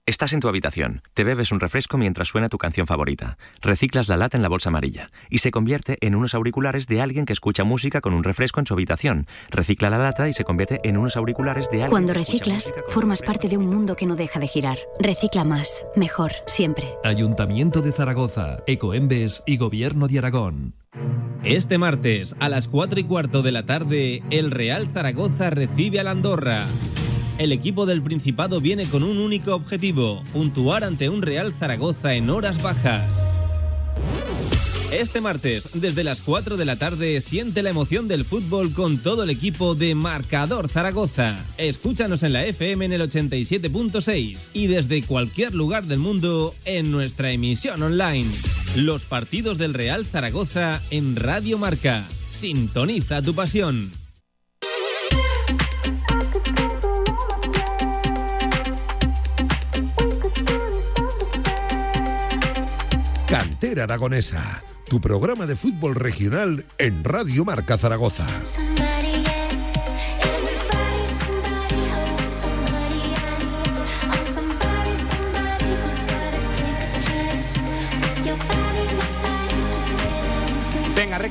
Estás 0.07 0.33
en 0.33 0.39
tu 0.39 0.47
habitación, 0.47 1.03
te 1.13 1.23
bebes 1.23 1.51
un 1.51 1.59
refresco 1.59 1.95
mientras 1.95 2.27
suena 2.27 2.49
tu 2.49 2.57
canción 2.57 2.87
favorita, 2.87 3.37
reciclas 3.61 4.07
la 4.07 4.17
lata 4.17 4.35
en 4.35 4.41
la 4.41 4.49
bolsa 4.49 4.69
amarilla 4.69 5.11
y 5.29 5.37
se 5.37 5.51
convierte 5.51 5.99
en 6.01 6.15
unos 6.15 6.33
auriculares 6.33 6.87
de 6.87 7.01
alguien 7.01 7.25
que 7.25 7.33
escucha 7.33 7.63
música 7.63 8.01
con 8.01 8.15
un 8.15 8.23
refresco 8.23 8.59
en 8.59 8.65
su 8.65 8.73
habitación. 8.73 9.27
Recicla 9.51 9.91
la 9.91 9.99
lata 9.99 10.27
y 10.27 10.33
se 10.33 10.43
convierte 10.43 10.79
en 10.83 10.97
unos 10.97 11.17
auriculares 11.17 11.69
de 11.69 11.83
alguien 11.83 11.91
Cuando 11.91 12.13
que 12.13 12.21
escucha 12.21 12.51
reciclas, 12.55 12.73
formas 12.87 13.21
parte 13.21 13.47
de 13.47 13.57
un 13.57 13.67
mundo 13.67 13.95
que 13.95 14.07
no 14.07 14.15
deja 14.15 14.39
de 14.39 14.47
girar. 14.47 14.79
Recicla 14.99 15.43
más, 15.43 15.85
mejor, 15.95 16.31
siempre. 16.47 16.95
Ayuntamiento 17.03 17.81
de 17.81 17.91
Zaragoza, 17.91 18.57
Ecoembes 18.65 19.43
y 19.45 19.57
Gobierno 19.57 20.07
de 20.07 20.17
Aragón. 20.17 20.73
Este 21.43 21.77
martes, 21.77 22.35
a 22.39 22.49
las 22.49 22.67
4 22.67 22.99
y 22.99 23.03
cuarto 23.03 23.43
de 23.43 23.51
la 23.51 23.67
tarde, 23.67 24.23
el 24.31 24.49
Real 24.49 24.87
Zaragoza 24.87 25.51
recibe 25.51 25.99
al 25.99 26.07
Andorra. 26.07 26.65
El 27.37 27.51
equipo 27.51 27.85
del 27.85 28.01
Principado 28.01 28.61
viene 28.61 28.85
con 28.85 29.03
un 29.03 29.17
único 29.17 29.55
objetivo, 29.55 30.21
puntuar 30.33 30.83
ante 30.83 31.09
un 31.09 31.21
Real 31.21 31.53
Zaragoza 31.53 32.13
en 32.13 32.29
horas 32.29 32.61
bajas. 32.61 33.31
Este 34.91 35.21
martes, 35.21 35.69
desde 35.73 36.03
las 36.03 36.19
4 36.19 36.57
de 36.57 36.65
la 36.65 36.75
tarde, 36.75 37.21
siente 37.21 37.63
la 37.63 37.69
emoción 37.69 38.09
del 38.09 38.25
fútbol 38.25 38.73
con 38.73 38.97
todo 38.97 39.23
el 39.23 39.29
equipo 39.29 39.73
de 39.73 39.95
Marcador 39.95 40.67
Zaragoza. 40.67 41.45
Escúchanos 41.57 42.23
en 42.23 42.33
la 42.33 42.45
FM 42.45 42.85
en 42.85 42.91
el 42.91 43.01
87.6 43.01 44.49
y 44.53 44.67
desde 44.67 45.01
cualquier 45.03 45.55
lugar 45.55 45.85
del 45.85 45.99
mundo 45.99 46.53
en 46.65 46.91
nuestra 46.91 47.31
emisión 47.31 47.81
online. 47.81 48.29
Los 48.75 49.05
partidos 49.05 49.57
del 49.57 49.73
Real 49.73 50.05
Zaragoza 50.05 50.81
en 50.91 51.15
Radio 51.15 51.57
Marca. 51.57 52.05
Sintoniza 52.27 53.21
tu 53.21 53.33
pasión. 53.33 54.00
Cantera 63.31 63.85
Aragonesa, 63.85 64.61
tu 64.89 64.99
programa 64.99 65.45
de 65.45 65.55
fútbol 65.55 65.95
regional 65.95 66.65
en 66.77 67.01
Radio 67.05 67.45
Marca 67.45 67.77
Zaragoza. 67.77 68.27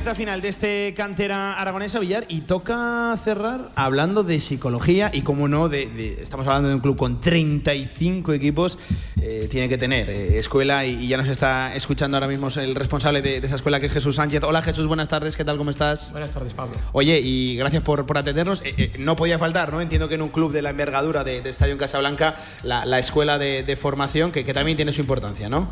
Recta 0.01 0.15
final 0.15 0.41
de 0.41 0.47
este 0.47 0.93
cantera 0.97 1.59
aragonesa 1.61 1.99
Villar 1.99 2.25
y 2.27 2.41
toca 2.41 3.15
cerrar 3.23 3.69
hablando 3.75 4.23
de 4.23 4.39
psicología 4.39 5.11
y 5.13 5.21
como 5.21 5.47
no, 5.47 5.69
de, 5.69 5.85
de- 5.89 6.23
estamos 6.23 6.47
hablando 6.47 6.69
de 6.69 6.73
un 6.75 6.81
club 6.81 6.97
con 6.97 7.21
35 7.21 8.33
equipos, 8.33 8.79
eh, 9.21 9.47
tiene 9.51 9.69
que 9.69 9.77
tener 9.77 10.09
eh, 10.09 10.39
escuela 10.39 10.85
y, 10.87 11.03
y 11.03 11.07
ya 11.07 11.17
nos 11.17 11.27
está 11.27 11.75
escuchando 11.75 12.17
ahora 12.17 12.27
mismo 12.27 12.47
el 12.55 12.73
responsable 12.73 13.21
de, 13.21 13.41
de 13.41 13.45
esa 13.45 13.57
escuela 13.57 13.79
que 13.79 13.85
es 13.85 13.91
Jesús 13.91 14.15
Sánchez. 14.15 14.41
Hola 14.43 14.63
Jesús, 14.63 14.87
buenas 14.87 15.07
tardes, 15.07 15.35
¿qué 15.35 15.45
tal? 15.45 15.59
¿Cómo 15.59 15.69
estás? 15.69 16.11
Buenas 16.13 16.31
tardes, 16.31 16.55
Pablo. 16.55 16.75
Oye, 16.93 17.19
y 17.19 17.55
gracias 17.57 17.83
por, 17.83 18.03
por 18.07 18.17
atendernos. 18.17 18.63
Eh, 18.65 18.93
no 18.97 19.15
podía 19.15 19.37
faltar, 19.37 19.71
¿no? 19.71 19.81
Entiendo 19.81 20.09
que 20.09 20.15
en 20.15 20.23
un 20.23 20.29
club 20.29 20.51
de 20.51 20.63
la 20.63 20.71
envergadura 20.71 21.23
de, 21.23 21.41
de 21.43 21.49
Estadio 21.51 21.73
en 21.73 21.77
Casablanca, 21.79 22.33
la, 22.63 22.85
la 22.85 22.97
escuela 22.97 23.37
de, 23.37 23.61
de 23.61 23.75
formación, 23.75 24.31
que, 24.31 24.45
que 24.45 24.53
también 24.55 24.77
tiene 24.77 24.93
su 24.93 25.01
importancia, 25.01 25.47
¿no? 25.47 25.69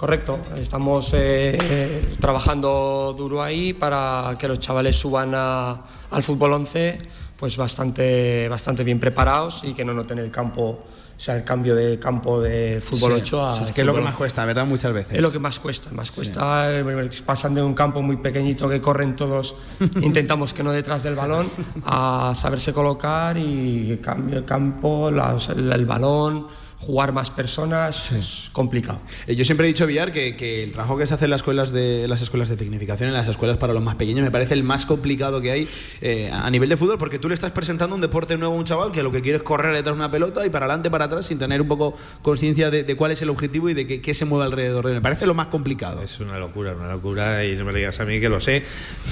Correcto, 0.00 0.38
estamos 0.56 1.10
eh, 1.12 2.16
trabajando 2.18 3.14
duro 3.16 3.42
ahí 3.42 3.74
para 3.74 4.34
que 4.38 4.48
los 4.48 4.58
chavales 4.58 4.96
suban 4.96 5.32
a- 5.34 5.78
al 6.10 6.22
fútbol 6.22 6.54
11 6.54 6.98
pues 7.36 7.58
bastante, 7.58 8.48
bastante 8.48 8.82
bien 8.82 8.98
preparados 8.98 9.60
y 9.62 9.74
que 9.74 9.84
no 9.84 9.92
noten 9.92 10.18
el 10.18 10.30
campo, 10.30 10.62
o 10.70 11.20
sea, 11.20 11.36
el 11.36 11.44
cambio 11.44 11.74
de 11.74 11.98
campo 11.98 12.40
de 12.40 12.80
fútbol 12.82 13.12
Sí, 13.16 13.20
8 13.20 13.46
a 13.46 13.58
sí, 13.58 13.64
sí, 13.66 13.72
que 13.74 13.82
es 13.82 13.86
lo 13.86 13.92
que 13.94 14.00
más 14.00 14.12
11. 14.14 14.18
cuesta, 14.18 14.44
¿verdad? 14.46 14.64
Muchas 14.66 14.92
veces. 14.94 15.14
Es 15.16 15.20
lo 15.20 15.30
que 15.30 15.38
más 15.38 15.58
cuesta, 15.58 15.90
más 15.92 16.10
cuesta. 16.10 16.70
eh, 16.80 17.10
Pasan 17.26 17.54
de 17.54 17.62
un 17.62 17.74
campo 17.74 18.00
muy 18.00 18.16
pequeñito 18.16 18.70
que 18.70 18.80
corren 18.80 19.16
todos, 19.16 19.54
intentamos 20.00 20.54
que 20.54 20.62
no 20.62 20.72
detrás 20.72 21.02
del 21.02 21.14
balón, 21.14 21.46
a 21.84 22.32
saberse 22.34 22.72
colocar 22.72 23.36
y 23.36 23.98
cambio 24.02 24.38
el 24.38 24.44
campo, 24.46 25.10
el, 25.10 25.72
el 25.72 25.84
balón, 25.86 26.46
jugar 26.80 27.12
más 27.12 27.30
personas, 27.30 28.10
es 28.10 28.48
complicado. 28.52 29.00
Eh, 29.26 29.36
yo 29.36 29.44
siempre 29.44 29.66
he 29.66 29.68
dicho, 29.68 29.86
Villar, 29.86 30.12
que, 30.12 30.34
que, 30.34 30.64
el 30.64 30.72
trabajo 30.72 30.96
que 30.96 31.06
se 31.06 31.12
hace 31.12 31.26
en 31.26 31.30
las 31.30 31.40
escuelas 31.40 31.72
de 31.72 32.08
las 32.08 32.22
escuelas 32.22 32.48
de 32.48 32.56
tecnificación, 32.56 33.10
en 33.10 33.14
las 33.14 33.28
escuelas 33.28 33.58
para 33.58 33.74
los 33.74 33.82
más 33.82 33.96
pequeños, 33.96 34.24
me 34.24 34.30
parece 34.30 34.54
el 34.54 34.64
más 34.64 34.86
complicado 34.86 35.42
que 35.42 35.50
hay 35.50 35.68
eh, 36.00 36.30
a 36.32 36.50
nivel 36.50 36.70
de 36.70 36.78
fútbol, 36.78 36.96
porque 36.96 37.18
tú 37.18 37.28
le 37.28 37.34
estás 37.34 37.52
presentando 37.52 37.94
un 37.94 38.00
deporte 38.00 38.38
nuevo 38.38 38.54
a 38.54 38.56
un 38.56 38.64
chaval 38.64 38.92
que 38.92 39.02
lo 39.02 39.12
que 39.12 39.20
quiere 39.20 39.36
es 39.36 39.42
correr 39.42 39.74
detrás 39.74 39.94
de 39.94 40.00
una 40.00 40.10
pelota 40.10 40.46
y 40.46 40.48
para 40.48 40.64
adelante, 40.64 40.90
para 40.90 41.04
atrás, 41.04 41.26
sin 41.26 41.38
tener 41.38 41.60
un 41.60 41.68
poco 41.68 41.94
conciencia 42.22 42.70
de, 42.70 42.82
de, 42.82 42.96
cuál 42.96 43.12
es 43.12 43.20
el 43.20 43.28
objetivo 43.28 43.68
y 43.68 43.74
de 43.74 43.86
qué, 43.86 44.00
qué 44.00 44.14
se 44.14 44.24
mueve 44.24 44.46
alrededor 44.46 44.86
de 44.86 44.92
él. 44.92 44.96
Me 44.96 45.02
parece 45.02 45.26
lo 45.26 45.34
más 45.34 45.48
complicado. 45.48 46.00
Es 46.00 46.18
una 46.18 46.38
locura, 46.38 46.72
una 46.72 46.90
locura, 46.90 47.44
y 47.44 47.56
no 47.56 47.66
me 47.66 47.74
digas 47.74 48.00
a 48.00 48.06
mí 48.06 48.20
que 48.20 48.30
lo 48.30 48.40
sé, 48.40 48.62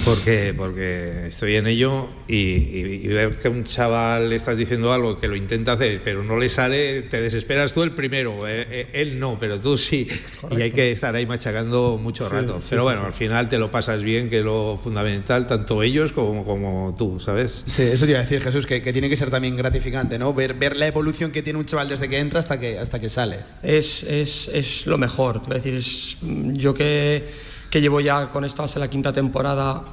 porque, 0.05 0.55
porque 0.57 1.27
estoy 1.27 1.55
en 1.55 1.67
ello 1.67 2.07
y, 2.27 2.35
y, 2.35 3.01
y 3.03 3.07
ver 3.09 3.37
que 3.37 3.49
un 3.49 3.63
chaval 3.63 4.29
le 4.29 4.35
estás 4.35 4.57
diciendo 4.57 4.91
algo 4.91 5.19
que 5.19 5.27
lo 5.27 5.35
intenta 5.35 5.73
hacer, 5.73 6.01
pero 6.03 6.23
no 6.23 6.37
le 6.37 6.49
sale, 6.49 7.03
te 7.03 7.21
desesperas 7.61 7.73
tú 7.73 7.83
el 7.83 7.91
primero. 7.91 8.47
Eh, 8.47 8.67
eh, 8.69 8.87
él 8.93 9.19
no, 9.19 9.37
pero 9.39 9.59
tú 9.59 9.77
sí. 9.77 10.07
Correcto. 10.41 10.59
Y 10.59 10.61
hay 10.61 10.71
que 10.71 10.91
estar 10.91 11.15
ahí 11.15 11.25
machacando 11.25 11.97
mucho 12.01 12.27
sí, 12.27 12.33
rato. 12.33 12.61
Sí, 12.61 12.67
pero 12.71 12.83
bueno, 12.83 13.01
sí, 13.01 13.05
al 13.05 13.13
final 13.13 13.49
te 13.49 13.57
lo 13.57 13.71
pasas 13.71 14.03
bien, 14.03 14.29
que 14.29 14.39
es 14.39 14.45
lo 14.45 14.79
fundamental, 14.81 15.47
tanto 15.47 15.83
ellos 15.83 16.13
como, 16.13 16.43
como 16.45 16.95
tú, 16.97 17.19
¿sabes? 17.19 17.65
Sí, 17.67 17.83
eso 17.83 18.05
te 18.05 18.11
iba 18.11 18.19
a 18.19 18.23
decir, 18.23 18.41
Jesús, 18.41 18.65
que, 18.65 18.81
que, 18.81 18.93
tiene 18.93 19.09
que 19.09 19.17
ser 19.17 19.29
también 19.29 19.55
gratificante, 19.55 20.17
¿no? 20.17 20.33
Ver, 20.33 20.53
ver 20.53 20.77
la 20.77 20.87
evolución 20.87 21.31
que 21.31 21.41
tiene 21.41 21.59
un 21.59 21.65
chaval 21.65 21.87
desde 21.87 22.09
que 22.09 22.19
entra 22.19 22.39
hasta 22.39 22.59
que, 22.59 22.79
hasta 22.79 22.99
que 22.99 23.09
sale. 23.09 23.39
Es, 23.63 24.03
es, 24.03 24.49
es 24.53 24.87
lo 24.87 24.97
mejor. 24.97 25.41
Te 25.41 25.47
voy 25.47 25.55
a 25.55 25.61
decir, 25.61 25.75
es, 25.75 26.17
yo 26.53 26.73
que, 26.73 27.27
que 27.69 27.81
llevo 27.81 27.99
ya 27.99 28.29
con 28.29 28.45
esto 28.45 28.63
hace 28.63 28.79
la 28.79 28.89
quinta 28.89 29.13
temporada 29.13 29.83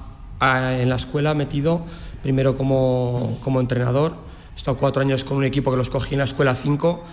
a, 0.40 0.74
en 0.78 0.88
la 0.88 0.96
escuela 0.96 1.34
metido, 1.34 1.84
primero 2.22 2.56
como, 2.56 3.38
como 3.42 3.60
entrenador. 3.60 4.14
He 4.54 4.56
estado 4.56 4.76
cuatro 4.78 5.02
años 5.02 5.24
con 5.24 5.36
un 5.36 5.44
equipo 5.44 5.70
que 5.70 5.76
los 5.76 5.90
cogí 5.90 6.14
en 6.14 6.20
la 6.20 6.24
escuela 6.24 6.54
5 6.54 7.04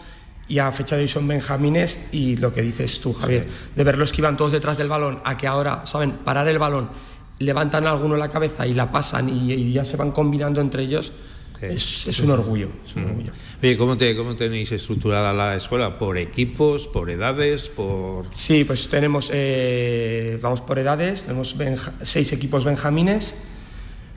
y 0.53 0.59
a 0.59 0.71
fecha 0.71 0.95
de 0.95 1.01
hoy 1.01 1.07
son 1.07 1.27
benjamines 1.27 1.97
y 2.11 2.37
lo 2.37 2.53
que 2.53 2.61
dices 2.61 2.99
tú, 2.99 3.11
Javier, 3.11 3.47
sí. 3.49 3.71
de 3.75 3.83
verlos 3.83 4.11
que 4.11 4.21
iban 4.21 4.37
todos 4.37 4.51
detrás 4.51 4.77
del 4.77 4.87
balón 4.87 5.19
a 5.23 5.35
que 5.35 5.47
ahora 5.47 5.83
saben 5.87 6.11
parar 6.11 6.47
el 6.47 6.59
balón, 6.59 6.89
levantan 7.39 7.87
a 7.87 7.89
alguno 7.89 8.15
la 8.17 8.29
cabeza 8.29 8.67
y 8.67 8.75
la 8.75 8.91
pasan 8.91 9.29
y, 9.29 9.51
y 9.51 9.73
ya 9.73 9.83
se 9.83 9.97
van 9.97 10.11
combinando 10.11 10.61
entre 10.61 10.83
ellos. 10.83 11.11
Sí. 11.59 11.65
Es, 12.05 12.19
un 12.19 12.29
orgullo, 12.29 12.69
es, 12.85 12.95
un 12.95 13.05
orgullo, 13.05 13.31
Oye, 13.63 13.77
¿cómo, 13.77 13.97
te, 13.97 14.15
¿cómo 14.15 14.35
tenéis 14.35 14.71
estructurada 14.73 15.33
la 15.33 15.55
escuela? 15.55 15.97
¿Por 15.97 16.19
equipos, 16.19 16.87
por 16.87 17.09
edades, 17.09 17.69
por...? 17.69 18.27
Sí, 18.31 18.63
pues 18.63 18.87
tenemos, 18.89 19.31
eh, 19.33 20.37
vamos 20.39 20.61
por 20.61 20.77
edades, 20.77 21.23
tenemos 21.23 21.57
benja, 21.57 21.93
seis 22.03 22.31
equipos 22.31 22.63
benjamines, 22.63 23.33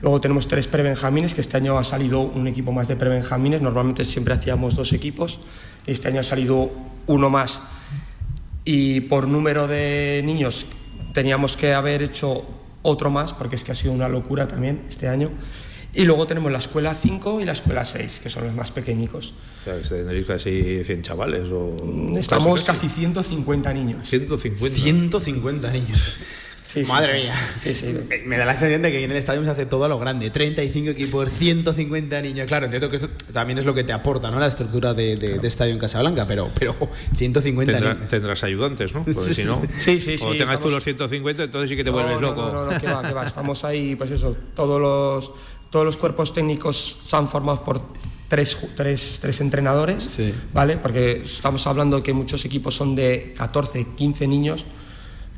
Luego 0.01 0.21
tenemos 0.21 0.47
tres 0.47 0.67
prebenjamines, 0.67 1.33
que 1.33 1.41
este 1.41 1.57
año 1.57 1.77
ha 1.77 1.83
salido 1.83 2.21
un 2.21 2.47
equipo 2.47 2.71
más 2.71 2.87
de 2.87 2.95
prebenjamines. 2.95 3.61
Normalmente 3.61 4.05
siempre 4.05 4.35
hacíamos 4.35 4.75
dos 4.75 4.93
equipos. 4.93 5.39
Este 5.87 6.09
año 6.09 6.19
ha 6.19 6.23
salido 6.23 6.71
uno 7.07 7.29
más. 7.29 7.59
Y 8.63 9.01
por 9.01 9.27
número 9.27 9.67
de 9.67 10.21
niños 10.25 10.65
teníamos 11.13 11.55
que 11.57 11.73
haber 11.73 12.03
hecho 12.03 12.45
otro 12.81 13.09
más, 13.09 13.33
porque 13.33 13.55
es 13.55 13.63
que 13.63 13.71
ha 13.71 13.75
sido 13.75 13.93
una 13.93 14.09
locura 14.09 14.47
también 14.47 14.81
este 14.89 15.07
año. 15.07 15.31
Y 15.93 16.03
luego 16.03 16.27
tenemos 16.27 16.51
la 16.51 16.59
escuela 16.59 16.93
5 16.93 17.41
y 17.41 17.45
la 17.45 17.53
escuela 17.53 17.83
6, 17.83 18.19
que 18.21 18.29
son 18.29 18.43
los 18.43 18.53
más 18.53 18.71
pequeñicos. 18.71 19.33
O 19.61 19.63
sea, 19.63 19.81
que 19.81 19.87
tendréis 19.87 20.25
casi 20.27 20.83
100 20.83 21.01
chavales. 21.01 21.49
O 21.51 21.75
Estamos 22.17 22.63
casi, 22.63 22.87
casi 22.87 22.99
150 22.99 23.73
niños. 23.73 24.07
150. 24.07 24.77
150 24.77 25.71
niños. 25.71 26.17
Sí, 26.67 26.83
Madre 26.83 27.15
sí. 27.15 27.23
mía. 27.23 27.35
Sí, 27.61 27.73
sí. 27.73 27.95
Me 28.25 28.37
da 28.37 28.45
la 28.45 28.53
sensación 28.53 28.81
de 28.81 28.91
que 28.91 29.03
en 29.03 29.11
el 29.11 29.17
estadio 29.17 29.43
se 29.43 29.49
hace 29.49 29.65
todo 29.65 29.85
a 29.85 29.87
lo 29.87 29.97
grande. 29.99 30.29
35 30.29 30.89
equipos, 30.91 31.31
150 31.31 32.21
niños. 32.21 32.47
Claro, 32.47 32.65
entiendo 32.65 32.89
que 32.89 32.97
eso 32.97 33.09
también 33.31 33.57
es 33.59 33.65
lo 33.65 33.73
que 33.73 33.83
te 33.83 33.93
aporta, 33.93 34.29
¿no? 34.29 34.39
La 34.39 34.47
estructura 34.47 34.93
de, 34.93 35.15
de, 35.15 35.27
claro. 35.27 35.41
de 35.41 35.47
estadio 35.47 35.73
en 35.73 35.79
Casablanca, 35.79 36.25
pero, 36.27 36.49
pero 36.57 36.75
150 37.15 37.71
Tendrá, 37.71 37.93
niños. 37.93 38.09
Tendrás 38.09 38.43
ayudantes, 38.43 38.93
¿no? 38.93 39.03
Porque 39.03 39.33
si 39.33 39.45
no, 39.45 39.61
sí, 39.79 39.99
sí, 39.99 40.17
sí, 40.17 40.23
o 40.23 40.31
tengas 40.31 40.55
estamos... 40.55 40.61
tú 40.61 40.69
los 40.71 40.83
150, 40.83 41.43
entonces 41.43 41.69
sí 41.69 41.75
que 41.75 41.83
te 41.83 41.91
no, 41.91 41.97
vuelves 41.97 42.19
loco. 42.19 42.41
No, 42.41 42.65
no, 42.65 42.71
no, 42.71 42.79
que 42.79 42.87
va, 42.87 43.01
que 43.07 43.13
va. 43.13 43.25
Estamos 43.37 43.63
ahí, 43.63 43.95
pues 43.95 44.11
eso, 44.11 44.35
todos 44.55 44.81
los, 44.81 45.31
todos 45.69 45.85
los 45.85 45.95
cuerpos 45.95 46.33
técnicos 46.33 46.97
están 47.01 47.27
formados 47.27 47.61
por 47.61 47.81
tres, 48.27 48.57
tres, 48.75 49.19
tres 49.21 49.39
entrenadores, 49.39 50.03
sí. 50.03 50.33
¿vale? 50.53 50.77
Porque 50.77 51.21
estamos 51.23 51.65
hablando 51.65 52.03
que 52.03 52.13
muchos 52.13 52.43
equipos 52.43 52.75
son 52.75 52.95
de 52.95 53.33
14, 53.37 53.85
15 53.95 54.27
niños 54.27 54.65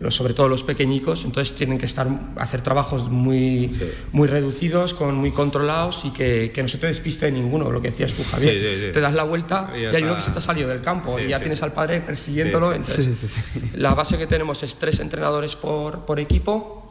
sobre 0.08 0.34
todo 0.34 0.48
los 0.48 0.64
pequeñicos, 0.64 1.26
entonces 1.26 1.54
tienen 1.54 1.78
que 1.78 1.86
estar, 1.86 2.08
hacer 2.38 2.62
trabajos 2.62 3.10
muy, 3.10 3.70
sí. 3.78 3.86
muy 4.14 4.30
reducidos, 4.30 4.94
con, 4.94 5.16
muy 5.16 5.32
controlados 5.32 6.02
y 6.06 6.12
que, 6.12 6.52
que, 6.54 6.64
no 6.64 6.70
se 6.70 6.78
te 6.78 6.88
despiste 6.88 7.30
ninguno, 7.32 7.70
lo 7.70 7.82
que 7.82 7.92
decías 7.92 8.14
tú, 8.14 8.24
Javier. 8.24 8.54
Sí, 8.54 8.86
sí, 8.86 8.92
te 8.94 9.02
das 9.02 9.14
la 9.14 9.24
vuelta 9.24 9.74
y, 9.76 9.82
y 9.82 9.86
hay 9.88 10.04
uno 10.04 10.16
que 10.16 10.22
se 10.22 10.32
te 10.32 10.38
ha 10.38 10.42
salido 10.42 10.70
del 10.70 10.80
campo 10.80 11.20
y 11.20 11.28
ya 11.28 11.40
tienes 11.40 11.62
al 11.64 11.74
padre 11.74 12.00
persiguiéndolo. 12.00 12.72
Entonces, 12.72 13.42
la 13.74 13.94
base 13.94 14.18
que 14.18 14.26
tenemos 14.26 14.64
es 14.64 14.76
tres 14.76 15.02
entrenadores 15.02 15.58
por, 15.58 16.06
por 16.06 16.18
equipo, 16.22 16.90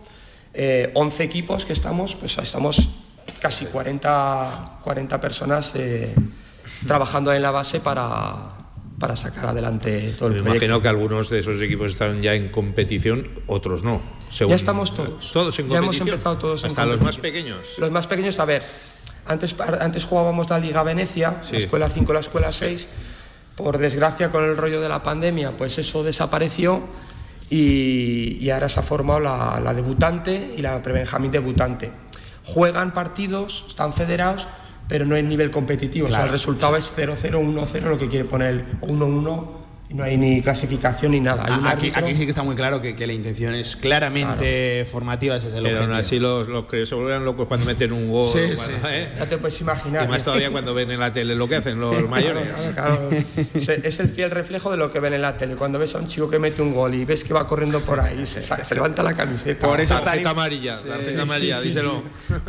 eh, 0.52 0.90
11 0.92 1.24
equipos 1.24 1.64
que 1.64 1.72
estamos, 1.72 2.14
pues 2.14 2.36
estamos 2.36 2.88
casi 3.40 3.64
40, 3.64 4.80
40 4.84 5.20
personas 5.20 5.72
eh, 5.74 6.14
trabajando 6.86 7.32
en 7.32 7.40
la 7.40 7.52
base 7.52 7.80
para 7.80 8.57
para 8.98 9.16
sacar 9.16 9.46
adelante 9.46 10.14
todo 10.18 10.28
el 10.28 10.34
Me 10.34 10.40
proyecto. 10.40 10.64
imagino 10.64 10.82
que 10.82 10.88
algunos 10.88 11.30
de 11.30 11.38
esos 11.38 11.60
equipos 11.60 11.92
están 11.92 12.20
ya 12.20 12.34
en 12.34 12.48
competición, 12.50 13.28
otros 13.46 13.82
no. 13.82 14.00
Según... 14.30 14.50
Ya 14.50 14.56
estamos 14.56 14.92
todos. 14.94 15.32
Todos 15.32 15.58
en 15.58 15.68
competición. 15.68 15.70
Ya 15.70 15.78
hemos 15.78 16.00
empezado 16.00 16.38
todos 16.38 16.64
Hasta 16.64 16.82
en 16.82 16.88
los 16.88 17.00
más 17.00 17.18
pequeños. 17.18 17.58
Los 17.78 17.90
más 17.90 18.06
pequeños, 18.06 18.38
a 18.40 18.44
ver, 18.44 18.62
antes, 19.26 19.54
antes 19.80 20.04
jugábamos 20.04 20.50
la 20.50 20.58
Liga 20.58 20.82
Venecia, 20.82 21.38
sí. 21.42 21.52
la 21.52 21.58
Escuela 21.58 21.88
5, 21.88 22.12
la 22.12 22.20
Escuela 22.20 22.52
6. 22.52 22.88
Por 23.54 23.78
desgracia, 23.78 24.30
con 24.30 24.44
el 24.44 24.56
rollo 24.56 24.80
de 24.80 24.88
la 24.88 25.02
pandemia, 25.02 25.56
pues 25.56 25.78
eso 25.78 26.02
desapareció 26.04 26.82
y, 27.50 28.38
y 28.40 28.50
ahora 28.50 28.68
se 28.68 28.80
ha 28.80 28.82
formado 28.82 29.20
la, 29.20 29.60
la 29.62 29.74
debutante 29.74 30.54
y 30.56 30.62
la 30.62 30.82
prebenjamín 30.82 31.30
debutante. 31.30 31.90
Juegan 32.44 32.92
partidos, 32.92 33.64
están 33.68 33.92
federados, 33.92 34.46
pero 34.88 35.04
no 35.04 35.16
en 35.16 35.28
nivel 35.28 35.50
competitivo. 35.50 36.06
Claro. 36.08 36.22
O 36.22 36.26
sea, 36.26 36.32
el 36.32 36.32
resultado 36.32 36.76
es 36.76 36.92
0-0, 36.96 37.32
1-0, 37.32 37.80
lo 37.82 37.98
que 37.98 38.08
quiere 38.08 38.24
poner 38.24 38.64
1-1 38.80 39.48
y 39.48 39.57
no 39.90 40.02
hay 40.04 40.16
ni 40.18 40.42
clasificación 40.42 41.12
ni 41.12 41.20
nada. 41.20 41.46
Aquí, 41.70 41.90
aquí, 41.94 42.14
sí 42.14 42.24
que 42.24 42.30
está 42.30 42.42
muy 42.42 42.54
claro 42.54 42.82
que, 42.82 42.94
que 42.94 43.06
la 43.06 43.12
intención 43.14 43.54
es 43.54 43.74
claramente 43.76 44.80
claro. 44.82 44.90
formativa, 44.90 45.36
ese 45.36 45.48
es 45.48 45.54
el 45.54 45.62
Pero 45.62 45.76
objetivo. 45.76 45.92
aún 45.94 46.00
así 46.00 46.18
los, 46.20 46.48
los 46.48 46.64
que 46.64 46.84
se 46.84 46.94
vuelven 46.94 47.24
locos 47.24 47.48
cuando 47.48 47.64
meten 47.64 47.92
un 47.92 48.10
gol. 48.10 48.26
Sí, 48.26 48.54
cuando, 48.54 48.62
sí, 48.64 48.72
¿eh? 48.92 49.08
sí. 49.12 49.18
Ya 49.18 49.26
te 49.26 49.38
puedes 49.38 49.60
imaginar. 49.60 50.04
Y 50.04 50.08
más 50.08 50.22
todavía 50.22 50.50
cuando 50.50 50.74
ven 50.74 50.90
en 50.90 51.00
la 51.00 51.10
tele 51.12 51.34
lo 51.34 51.48
que 51.48 51.56
hacen 51.56 51.80
los 51.80 52.08
mayores. 52.08 52.44
Claro, 52.74 53.08
claro, 53.08 53.24
es 53.54 54.00
el 54.00 54.08
fiel 54.08 54.30
reflejo 54.30 54.70
de 54.70 54.76
lo 54.76 54.90
que 54.90 55.00
ven 55.00 55.14
en 55.14 55.22
la 55.22 55.38
tele. 55.38 55.56
Cuando 55.56 55.78
ves 55.78 55.94
a 55.94 55.98
un 55.98 56.06
chico 56.06 56.28
que 56.28 56.38
mete 56.38 56.60
un 56.60 56.74
gol 56.74 56.94
y 56.94 57.04
ves 57.06 57.24
que 57.24 57.32
va 57.32 57.46
corriendo 57.46 57.80
por 57.80 57.98
ahí, 57.98 58.26
se, 58.26 58.42
se 58.42 58.74
levanta 58.74 59.02
la 59.02 59.14
camiseta. 59.14 59.66
Por 59.66 59.80
eso 59.80 59.94
tarjeta 59.94 60.16
está 60.16 60.30
amarilla, 60.30 60.76
amarilla, 61.22 61.60
díselo. 61.62 62.02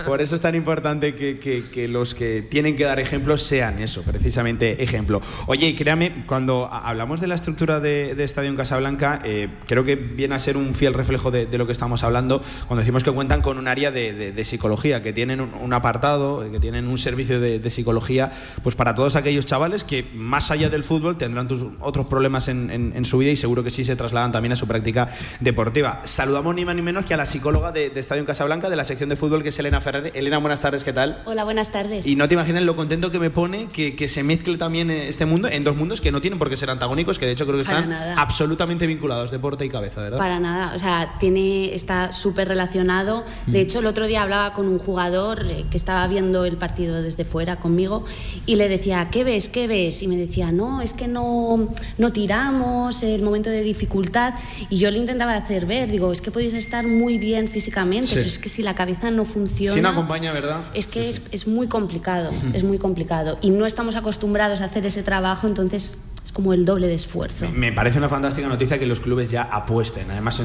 Por 0.05 0.21
eso 0.21 0.35
es 0.35 0.41
tan 0.41 0.55
importante 0.55 1.15
que, 1.15 1.39
que, 1.39 1.63
que, 1.63 1.87
los 1.87 2.15
que 2.15 2.41
tienen 2.41 2.75
que 2.75 2.83
dar 2.83 2.99
ejemplos 2.99 3.43
sean 3.43 3.79
eso, 3.81 4.03
precisamente 4.03 4.83
ejemplo. 4.83 5.21
Oye, 5.47 5.73
créame, 5.75 6.25
cuando 6.27 6.67
hablamos 6.69 7.21
de 7.21 7.28
la 7.29 7.35
estructura 7.35 7.79
de, 7.79 8.15
de 8.15 8.23
estadio 8.23 8.49
en 8.49 8.55
Casablanca, 8.55 9.21
eh, 9.23 9.47
creo 9.67 9.83
que 9.83 9.95
viene 9.95 10.35
a 10.35 10.39
ser 10.39 10.57
un 10.57 10.75
fiel 10.75 10.93
reflejo 10.93 11.31
de, 11.31 11.45
de, 11.45 11.57
lo 11.57 11.65
que 11.65 11.71
estamos 11.71 12.03
hablando 12.03 12.41
cuando 12.67 12.81
decimos 12.81 13.03
que 13.03 13.11
cuentan 13.11 13.41
con 13.41 13.57
un 13.57 13.67
área 13.67 13.91
de, 13.91 14.31
de, 14.31 14.43
psicología, 14.43 15.01
que 15.01 15.13
tienen 15.13 15.39
un, 15.39 15.53
un, 15.53 15.73
apartado, 15.73 16.49
que 16.51 16.59
tienen 16.59 16.87
un 16.87 16.97
servicio 16.97 17.39
de, 17.39 17.69
psicología, 17.69 18.31
pues 18.63 18.75
para 18.75 18.95
todos 18.95 19.15
aquellos 19.15 19.45
chavales 19.45 19.83
que 19.83 20.03
más 20.15 20.49
allá 20.49 20.69
del 20.69 20.83
fútbol 20.83 21.17
tendrán 21.17 21.47
tus, 21.47 21.63
otros 21.79 22.07
problemas 22.07 22.47
en, 22.47 22.71
en, 22.71 22.93
en, 22.95 23.05
su 23.05 23.19
vida 23.19 23.29
y 23.31 23.35
seguro 23.35 23.63
que 23.63 23.69
sí 23.69 23.83
se 23.83 23.95
trasladan 23.95 24.31
también 24.31 24.53
a 24.53 24.55
su 24.55 24.67
práctica 24.67 25.07
deportiva. 25.39 26.01
Saludamos 26.03 26.55
ni 26.55 26.65
más 26.65 26.75
ni 26.75 26.81
menos 26.81 27.05
que 27.05 27.13
a 27.13 27.17
la 27.17 27.27
psicóloga 27.27 27.71
de, 27.71 27.91
Estadio 27.99 28.21
en 28.21 28.25
Casablanca, 28.25 28.69
de 28.69 28.75
la 28.75 28.85
sección 28.85 29.09
de 29.09 29.17
fútbol, 29.17 29.43
que 29.43 29.49
es 29.49 29.59
Elena 29.59 29.81
Ferrer. 29.81 30.11
Elena, 30.15 30.39
buenas 30.39 30.61
tardes, 30.61 30.83
¿qué 30.83 30.93
tal? 30.93 31.21
Hola, 31.25 31.43
buenas 31.43 31.71
tardes. 31.71 32.07
Y 32.07 32.15
no 32.15 32.27
te 32.27 32.33
imaginas 32.33 32.63
lo 32.63 32.75
contento 32.75 33.11
que 33.11 33.19
me 33.19 33.29
pone 33.29 33.67
que, 33.67 33.95
que 33.95 34.09
se 34.09 34.23
mezcle 34.23 34.57
también 34.57 34.89
este 34.89 35.25
mundo 35.25 35.47
en 35.47 35.63
dos 35.63 35.75
mundos 35.75 36.01
que 36.01 36.11
no 36.11 36.21
tienen 36.21 36.39
por 36.39 36.49
qué 36.49 36.57
ser 36.57 36.69
antagónicos, 36.69 37.18
que 37.19 37.25
de 37.25 37.33
hecho 37.33 37.45
creo 37.45 37.57
que 37.57 37.63
están 37.63 37.91
absolutamente 38.17 38.87
vinculados, 38.87 39.31
deporte 39.31 39.65
y 39.65 39.69
cabeza, 39.69 40.01
¿verdad? 40.01 40.17
Para 40.17 40.39
nada, 40.39 40.73
o 40.73 40.79
sea, 40.79 41.15
tiene, 41.19 41.73
está 41.73 42.13
súper 42.13 42.47
relacionado. 42.47 43.25
De 43.45 43.59
mm. 43.59 43.61
hecho, 43.61 43.79
el 43.79 43.85
otro 43.85 44.07
día 44.07 44.23
hablaba 44.23 44.53
con 44.53 44.67
un 44.67 44.79
jugador 44.79 45.45
eh, 45.45 45.65
que 45.69 45.77
estaba 45.77 46.07
viendo 46.07 46.45
el 46.45 46.57
partido 46.57 47.01
desde 47.01 47.25
fuera 47.25 47.57
conmigo 47.57 48.05
y 48.45 48.55
le 48.55 48.69
decía, 48.69 49.09
¿qué 49.11 49.23
ves? 49.23 49.49
¿Qué 49.49 49.67
ves? 49.67 50.01
Y 50.01 50.07
me 50.07 50.17
decía, 50.17 50.51
no, 50.51 50.81
es 50.81 50.93
que 50.93 51.07
no, 51.07 51.69
no 51.97 52.11
tiramos, 52.11 53.03
el 53.03 53.21
momento 53.21 53.49
de 53.49 53.61
dificultad. 53.61 54.33
Y 54.69 54.77
yo 54.77 54.89
le 54.91 54.97
intentaba 54.97 55.35
hacer 55.35 55.65
ver, 55.65 55.91
digo, 55.91 56.11
es 56.11 56.21
que 56.21 56.31
podéis 56.31 56.53
estar 56.53 56.87
muy 56.87 57.17
bien 57.17 57.47
físicamente, 57.47 58.07
sí. 58.07 58.15
pero 58.15 58.27
es 58.27 58.39
que 58.39 58.49
si 58.49 58.63
la 58.63 58.75
cabeza 58.75 59.11
no 59.11 59.25
funciona... 59.25 59.73
Si 59.73 59.81
no 59.81 59.89
acompaña, 59.89 60.31
¿verdad? 60.31 60.65
Es 60.73 60.87
que 60.87 61.03
sí, 61.03 61.09
es, 61.09 61.15
sí. 61.15 61.21
es 61.31 61.47
muy 61.47 61.67
complicado, 61.67 62.31
es 62.53 62.63
muy 62.63 62.77
complicado. 62.77 63.37
Y 63.41 63.49
no 63.49 63.65
estamos 63.65 63.95
acostumbrados 63.95 64.61
a 64.61 64.65
hacer 64.65 64.85
ese 64.85 65.03
trabajo, 65.03 65.47
entonces 65.47 65.97
Es 66.29 66.33
como 66.33 66.53
el 66.53 66.63
doble 66.63 66.85
de 66.85 66.93
esfuerzo. 66.93 67.49
Me 67.49 67.71
parece 67.71 67.97
una 67.97 68.07
fantástica 68.07 68.47
noticia 68.47 68.77
que 68.77 68.85
los 68.85 68.99
clubes 68.99 69.31
ya 69.31 69.41
apuesten, 69.41 70.11
además 70.11 70.39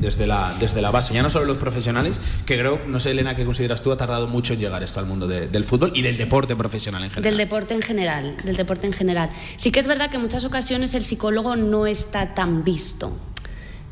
desde, 0.00 0.26
la, 0.26 0.56
desde 0.58 0.80
la 0.80 0.90
base, 0.90 1.12
ya 1.12 1.22
no 1.22 1.28
solo 1.28 1.44
los 1.44 1.58
profesionales, 1.58 2.18
que 2.46 2.58
creo, 2.58 2.80
no 2.86 2.98
sé 2.98 3.10
Elena, 3.10 3.36
¿qué 3.36 3.44
consideras 3.44 3.82
tú? 3.82 3.92
Ha 3.92 3.98
tardado 3.98 4.26
mucho 4.26 4.54
en 4.54 4.60
llegar 4.60 4.82
esto 4.82 5.00
al 5.00 5.06
mundo 5.06 5.28
del 5.28 5.64
fútbol 5.64 5.92
y 5.94 6.00
del 6.00 6.16
deporte 6.16 6.56
profesional 6.56 7.04
en 7.04 7.10
general. 7.10 7.30
Del 7.30 7.36
deporte 7.36 7.74
en 7.74 7.82
general, 7.82 8.38
del 8.42 8.56
deporte 8.56 8.86
en 8.86 8.94
general. 8.94 9.28
Sí 9.56 9.70
que 9.70 9.80
es 9.80 9.86
verdad 9.86 10.08
que 10.08 10.16
en 10.16 10.22
muchas 10.22 10.46
ocasiones 10.46 10.94
el 10.94 11.04
psicólogo 11.04 11.56
no 11.56 11.86
está 11.86 12.32
tan 12.32 12.64
visto. 12.64 13.12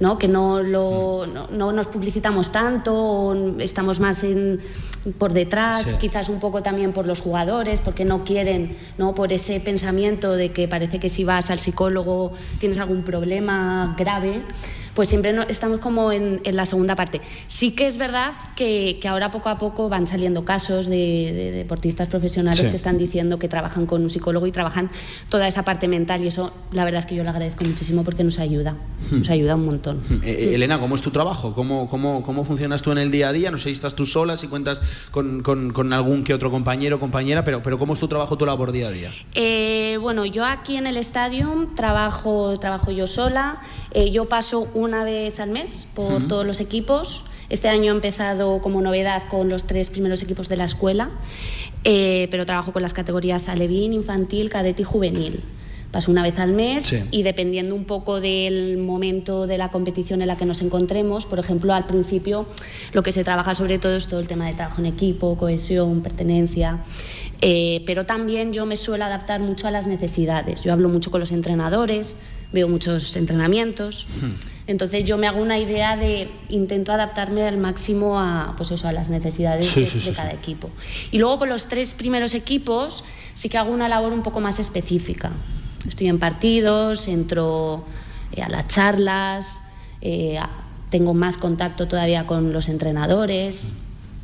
¿no? 0.00 0.18
que 0.18 0.28
no, 0.28 0.62
lo, 0.62 1.26
no, 1.26 1.72
nos 1.72 1.86
publicitamos 1.86 2.50
tanto, 2.52 3.56
estamos 3.58 4.00
más 4.00 4.24
en, 4.24 4.60
por 5.18 5.32
detrás, 5.32 5.92
quizás 5.94 6.28
un 6.28 6.40
poco 6.40 6.62
también 6.62 6.92
por 6.92 7.06
los 7.06 7.20
jugadores, 7.20 7.80
porque 7.80 8.04
no 8.04 8.24
quieren, 8.24 8.76
¿no? 8.98 9.14
por 9.14 9.32
ese 9.32 9.60
pensamiento 9.60 10.34
de 10.34 10.50
que 10.50 10.68
parece 10.68 10.98
que 10.98 11.08
si 11.08 11.24
vas 11.24 11.50
al 11.50 11.58
psicólogo 11.58 12.32
tienes 12.58 12.78
algún 12.78 13.02
problema 13.02 13.94
grave 13.98 14.42
pues 14.96 15.10
siempre 15.10 15.34
no, 15.34 15.42
estamos 15.42 15.78
como 15.80 16.10
en, 16.10 16.40
la 16.42 16.64
segunda 16.64 16.96
parte. 16.96 17.20
Sí 17.46 17.72
que 17.72 17.86
es 17.86 17.98
verdad 17.98 18.32
que, 18.56 18.98
ahora 19.06 19.30
poco 19.30 19.50
a 19.50 19.58
poco 19.58 19.90
van 19.90 20.06
saliendo 20.06 20.44
casos 20.44 20.86
de, 20.86 21.52
deportistas 21.54 22.08
profesionales 22.08 22.66
que 22.66 22.74
están 22.74 22.96
diciendo 22.96 23.38
que 23.38 23.46
trabajan 23.46 23.84
con 23.84 24.02
un 24.02 24.10
psicólogo 24.10 24.46
y 24.46 24.52
trabajan 24.52 24.90
toda 25.28 25.46
esa 25.46 25.64
parte 25.64 25.86
mental 25.86 26.24
y 26.24 26.28
eso 26.28 26.52
la 26.72 26.84
verdad 26.84 27.00
es 27.00 27.06
que 27.06 27.14
yo 27.14 27.22
lo 27.22 27.30
agradezco 27.30 27.64
muchísimo 27.64 28.04
porque 28.04 28.24
nos 28.24 28.38
ayuda, 28.38 28.72
hmm. 29.10 29.18
nos 29.18 29.30
ayuda 29.30 29.54
un 29.54 29.66
montón. 29.66 29.98
Hmm. 30.08 30.22
Eh, 30.24 30.30
eh, 30.30 30.54
Elena, 30.54 30.80
¿cómo 30.80 30.96
es 30.96 31.02
tu 31.02 31.10
trabajo? 31.10 31.52
¿Cómo, 31.52 31.90
cómo, 31.90 32.22
cómo 32.22 32.44
funcionas 32.44 32.80
tú 32.80 32.90
en 32.90 32.98
el 32.98 33.10
día 33.10 33.28
a 33.28 33.32
día? 33.32 33.50
No 33.50 33.58
sé 33.58 33.64
si 33.64 33.72
estás 33.72 33.94
tú 33.94 34.06
sola, 34.06 34.38
si 34.38 34.48
cuentas 34.48 34.80
con, 35.10 35.42
con, 35.42 35.92
algún 35.92 36.24
que 36.24 36.32
otro 36.32 36.50
compañero 36.50 36.96
o 36.96 37.00
compañera, 37.00 37.44
pero, 37.44 37.62
pero 37.62 37.78
¿cómo 37.78 37.92
es 37.92 38.00
tu 38.00 38.08
trabajo, 38.08 38.38
tu 38.38 38.46
labor 38.46 38.72
día 38.72 38.88
a 38.88 38.90
día? 38.90 39.10
Eh, 39.34 39.98
bueno, 40.00 40.24
yo 40.24 40.46
aquí 40.46 40.76
en 40.76 40.86
el 40.86 40.96
estadio 40.96 41.68
trabajo, 41.76 42.58
trabajo 42.58 42.90
yo 42.92 43.06
sola, 43.06 43.60
yo 44.10 44.28
paso 44.28 44.68
un 44.74 44.86
una 44.86 45.04
vez 45.04 45.40
al 45.40 45.50
mes 45.50 45.86
por 45.94 46.28
todos 46.28 46.46
los 46.46 46.60
equipos. 46.60 47.24
Este 47.48 47.68
año 47.68 47.92
he 47.92 47.94
empezado 47.94 48.60
como 48.60 48.80
novedad 48.80 49.24
con 49.28 49.48
los 49.48 49.64
tres 49.64 49.90
primeros 49.90 50.22
equipos 50.22 50.48
de 50.48 50.56
la 50.56 50.64
escuela, 50.64 51.10
eh, 51.84 52.28
pero 52.30 52.46
trabajo 52.46 52.72
con 52.72 52.82
las 52.82 52.94
categorías 52.94 53.48
alevín, 53.48 53.92
infantil, 53.92 54.48
cadete 54.48 54.82
y 54.82 54.84
juvenil. 54.84 55.42
Paso 55.90 56.10
una 56.10 56.22
vez 56.22 56.38
al 56.38 56.52
mes 56.52 57.00
y 57.10 57.22
dependiendo 57.22 57.74
un 57.74 57.84
poco 57.84 58.20
del 58.20 58.76
momento 58.78 59.46
de 59.46 59.58
la 59.58 59.70
competición 59.70 60.20
en 60.22 60.28
la 60.28 60.36
que 60.36 60.44
nos 60.44 60.60
encontremos, 60.60 61.26
por 61.26 61.38
ejemplo, 61.38 61.72
al 61.74 61.86
principio 61.86 62.46
lo 62.92 63.02
que 63.02 63.12
se 63.12 63.22
trabaja 63.22 63.54
sobre 63.54 63.78
todo 63.78 63.96
es 63.96 64.06
todo 64.06 64.20
el 64.20 64.28
tema 64.28 64.46
de 64.46 64.54
trabajo 64.54 64.80
en 64.80 64.86
equipo, 64.86 65.36
cohesión, 65.36 66.02
pertenencia. 66.02 66.80
Eh, 67.40 67.82
pero 67.86 68.04
también 68.04 68.52
yo 68.52 68.66
me 68.66 68.76
suelo 68.76 69.04
adaptar 69.04 69.40
mucho 69.40 69.68
a 69.68 69.70
las 69.70 69.86
necesidades. 69.86 70.62
Yo 70.62 70.72
hablo 70.72 70.88
mucho 70.88 71.10
con 71.10 71.20
los 71.20 71.32
entrenadores, 71.32 72.16
veo 72.56 72.68
muchos 72.68 73.14
entrenamientos. 73.16 74.06
Entonces 74.66 75.04
yo 75.04 75.18
me 75.18 75.28
hago 75.28 75.42
una 75.42 75.58
idea 75.58 75.96
de 75.96 76.28
intento 76.48 76.90
adaptarme 76.90 77.42
al 77.42 77.58
máximo 77.58 78.18
a, 78.18 78.54
pues 78.56 78.70
eso, 78.70 78.88
a 78.88 78.92
las 78.92 79.10
necesidades 79.10 79.74
de, 79.74 80.12
cada 80.12 80.32
equipo. 80.32 80.70
Y 81.12 81.18
luego 81.18 81.38
con 81.38 81.50
los 81.50 81.66
tres 81.68 81.92
primeros 81.92 82.32
equipos 82.32 83.04
sí 83.34 83.50
que 83.50 83.58
hago 83.58 83.70
una 83.70 83.88
labor 83.90 84.14
un 84.14 84.22
poco 84.22 84.40
más 84.40 84.58
específica. 84.58 85.30
Estoy 85.86 86.08
en 86.08 86.18
partidos, 86.18 87.08
entro 87.08 87.84
eh, 88.32 88.42
a 88.42 88.48
las 88.48 88.66
charlas, 88.66 89.62
eh, 90.00 90.38
tengo 90.88 91.12
más 91.12 91.36
contacto 91.36 91.86
todavía 91.86 92.26
con 92.26 92.54
los 92.54 92.70
entrenadores 92.70 93.70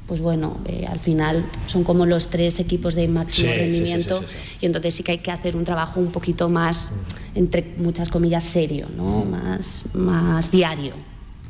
pues 0.06 0.20
bueno, 0.20 0.60
eh, 0.66 0.86
al 0.88 0.98
final 0.98 1.44
son 1.66 1.84
como 1.84 2.06
los 2.06 2.28
tres 2.28 2.60
equipos 2.60 2.94
de 2.94 3.08
máximo 3.08 3.52
rendimiento 3.52 4.24
y 4.60 4.66
entonces 4.66 4.94
sí 4.94 5.02
que 5.02 5.12
hay 5.12 5.18
que 5.18 5.30
hacer 5.30 5.56
un 5.56 5.64
trabajo 5.64 6.00
un 6.00 6.10
poquito 6.10 6.48
más, 6.48 6.92
entre 7.34 7.74
muchas 7.78 8.08
comillas, 8.08 8.44
serio, 8.44 8.88
¿no? 8.96 9.24
más, 9.24 9.84
más 9.94 10.50
diario. 10.50 10.94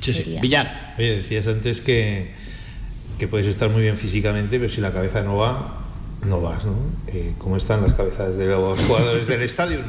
Sí, 0.01 0.15
sí. 0.15 0.37
Villar. 0.41 0.95
Oye, 0.99 1.17
decías 1.19 1.47
antes 1.47 1.81
que, 1.81 2.33
que 3.19 3.29
puedes 3.29 3.47
estar 3.47 3.71
muy 3.71 3.83
bien 3.83 3.97
físicamente, 3.97 4.59
pero 4.59 4.69
si 4.69 4.81
la 4.81 4.93
cabeza 4.93 5.23
no 5.23 5.37
va, 5.37 5.82
no 6.25 6.41
vas, 6.41 6.65
¿no? 6.65 6.75
Eh, 7.09 7.35
¿Cómo 7.39 7.57
están 7.57 7.83
las 7.83 7.95
cabezas 7.95 8.37
de 8.37 8.47
los 8.47 8.79
jugadores 8.81 9.27
del 9.27 9.43
estadio? 9.43 9.81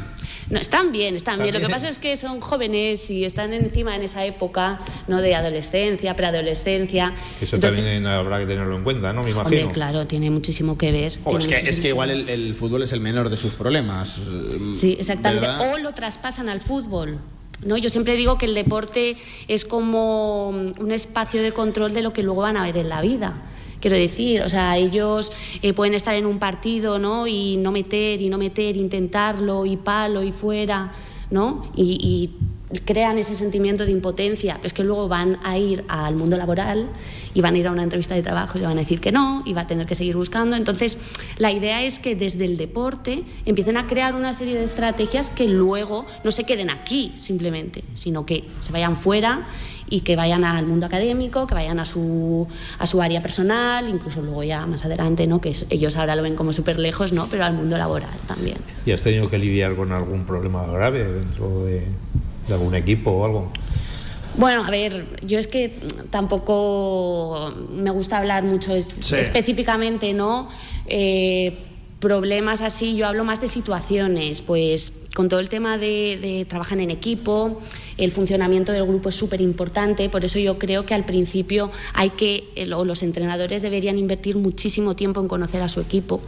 No, 0.50 0.58
están 0.58 0.90
bien, 0.90 1.14
están, 1.14 1.40
bien. 1.40 1.54
Lo 1.54 1.60
que 1.60 1.68
pasa 1.68 1.88
es 1.88 1.98
que 1.98 2.16
son 2.16 2.40
jóvenes 2.40 3.08
y 3.10 3.24
están 3.24 3.52
encima 3.52 3.94
en 3.94 4.02
esa 4.02 4.24
época 4.24 4.80
¿no? 5.06 5.22
de 5.22 5.34
adolescencia, 5.34 6.16
preadolescencia. 6.16 7.14
Eso 7.40 7.58
también 7.58 8.04
habrá 8.06 8.40
que 8.40 8.46
tenerlo 8.46 8.76
en 8.76 8.82
cuenta, 8.82 9.12
¿no? 9.12 9.22
Me 9.22 9.30
imagino. 9.30 9.62
Hombre, 9.62 9.72
claro, 9.72 10.06
tiene 10.06 10.30
muchísimo 10.30 10.76
que 10.76 10.92
ver. 10.92 11.12
es, 11.38 11.46
que, 11.46 11.56
es, 11.56 11.80
que, 11.80 11.88
igual 11.88 12.10
el, 12.10 12.54
fútbol 12.56 12.82
es 12.82 12.92
el 12.92 13.00
menor 13.00 13.30
de 13.30 13.36
sus 13.36 13.54
problemas. 13.54 14.20
Sí, 14.74 14.96
exactamente. 14.98 15.48
O 15.72 15.78
lo 15.78 15.92
traspasan 15.92 16.48
al 16.48 16.60
fútbol. 16.60 17.18
¿No? 17.64 17.78
Yo 17.78 17.88
siempre 17.88 18.14
digo 18.14 18.36
que 18.36 18.46
el 18.46 18.54
deporte 18.54 19.16
es 19.48 19.64
como 19.64 20.48
un 20.48 20.90
espacio 20.90 21.42
de 21.42 21.52
control 21.52 21.94
de 21.94 22.02
lo 22.02 22.12
que 22.12 22.22
luego 22.22 22.42
van 22.42 22.56
a 22.56 22.64
ver 22.64 22.76
en 22.76 22.88
la 22.88 23.00
vida. 23.00 23.40
Quiero 23.84 23.98
decir, 23.98 24.40
o 24.40 24.48
sea, 24.48 24.78
ellos 24.78 25.30
eh, 25.60 25.74
pueden 25.74 25.92
estar 25.92 26.14
en 26.14 26.24
un 26.24 26.38
partido, 26.38 26.98
¿no? 26.98 27.26
Y 27.26 27.58
no 27.58 27.70
meter, 27.70 28.22
y 28.22 28.30
no 28.30 28.38
meter, 28.38 28.78
intentarlo, 28.78 29.66
y 29.66 29.76
palo, 29.76 30.22
y 30.22 30.32
fuera, 30.32 30.90
¿no? 31.30 31.70
y, 31.76 32.30
crean 32.84 33.18
ese 33.18 33.34
sentimiento 33.34 33.84
de 33.84 33.92
impotencia, 33.92 34.58
es 34.62 34.72
que 34.72 34.82
luego 34.82 35.06
van 35.06 35.38
a 35.44 35.58
ir 35.58 35.84
al 35.86 36.16
mundo 36.16 36.36
laboral 36.36 36.88
y 37.34 37.40
van 37.40 37.54
a 37.54 37.58
ir 37.58 37.68
a 37.68 37.72
una 37.72 37.82
entrevista 37.82 38.14
de 38.14 38.22
trabajo 38.22 38.58
y 38.58 38.62
le 38.62 38.66
van 38.66 38.78
a 38.78 38.80
decir 38.80 39.00
que 39.00 39.12
no 39.12 39.42
y 39.44 39.52
va 39.52 39.62
a 39.62 39.66
tener 39.66 39.86
que 39.86 39.94
seguir 39.94 40.16
buscando. 40.16 40.56
Entonces, 40.56 40.98
la 41.36 41.52
idea 41.52 41.82
es 41.82 41.98
que 41.98 42.16
desde 42.16 42.44
el 42.46 42.56
deporte 42.56 43.24
empiecen 43.44 43.76
a 43.76 43.86
crear 43.86 44.14
una 44.14 44.32
serie 44.32 44.56
de 44.56 44.64
estrategias 44.64 45.30
que 45.30 45.46
luego 45.46 46.06
no 46.24 46.32
se 46.32 46.44
queden 46.44 46.70
aquí 46.70 47.12
simplemente, 47.16 47.84
sino 47.94 48.24
que 48.24 48.44
se 48.60 48.72
vayan 48.72 48.96
fuera 48.96 49.46
y 49.88 50.00
que 50.00 50.16
vayan 50.16 50.44
al 50.44 50.66
mundo 50.66 50.86
académico, 50.86 51.46
que 51.46 51.54
vayan 51.54 51.78
a 51.78 51.84
su, 51.84 52.46
a 52.78 52.86
su 52.86 53.02
área 53.02 53.22
personal, 53.22 53.88
incluso 53.88 54.22
luego 54.22 54.42
ya 54.42 54.66
más 54.66 54.84
adelante, 54.84 55.26
¿no? 55.26 55.40
que 55.40 55.54
ellos 55.70 55.96
ahora 55.96 56.16
lo 56.16 56.22
ven 56.22 56.36
como 56.36 56.52
súper 56.52 56.78
lejos, 56.78 57.12
¿no? 57.12 57.26
pero 57.30 57.44
al 57.44 57.54
mundo 57.54 57.76
laboral 57.78 58.14
también. 58.26 58.56
¿Y 58.86 58.92
has 58.92 59.02
tenido 59.02 59.28
que 59.28 59.38
lidiar 59.38 59.74
con 59.74 59.92
algún 59.92 60.24
problema 60.24 60.64
grave 60.66 61.04
dentro 61.04 61.64
de, 61.64 61.84
algún 62.50 62.74
equipo 62.74 63.10
o 63.10 63.24
algo? 63.24 63.52
Bueno, 64.36 64.64
a 64.64 64.70
ver, 64.70 65.06
yo 65.24 65.38
es 65.38 65.46
que 65.46 65.78
tampoco 66.10 67.54
me 67.72 67.90
gusta 67.90 68.18
hablar 68.18 68.42
mucho 68.42 68.74
específicamente, 68.74 70.12
¿no? 70.12 70.48
Eh, 70.86 71.56
problemas 72.00 72.60
así, 72.60 72.96
yo 72.96 73.06
hablo 73.06 73.24
más 73.24 73.40
de 73.40 73.48
situaciones, 73.48 74.42
pues 74.42 74.92
con 75.14 75.28
todo 75.28 75.40
el 75.40 75.48
tema 75.48 75.78
de, 75.78 76.18
de 76.20 76.44
trabajar 76.44 76.80
en 76.80 76.90
equipo, 76.90 77.60
el 77.96 78.10
funcionamiento 78.10 78.72
del 78.72 78.84
grupo 78.84 79.08
es 79.08 79.14
súper 79.14 79.40
importante, 79.40 80.08
por 80.08 80.24
eso 80.24 80.38
yo 80.38 80.58
creo 80.58 80.84
que 80.84 80.94
al 80.94 81.06
principio 81.06 81.70
hay 81.92 82.10
que, 82.10 82.68
o 82.74 82.84
los 82.84 83.02
entrenadores 83.02 83.62
deberían 83.62 83.96
invertir 83.96 84.36
muchísimo 84.36 84.96
tiempo 84.96 85.20
en 85.20 85.28
conocer 85.28 85.62
a 85.62 85.68
su 85.68 85.80
equipo, 85.80 86.20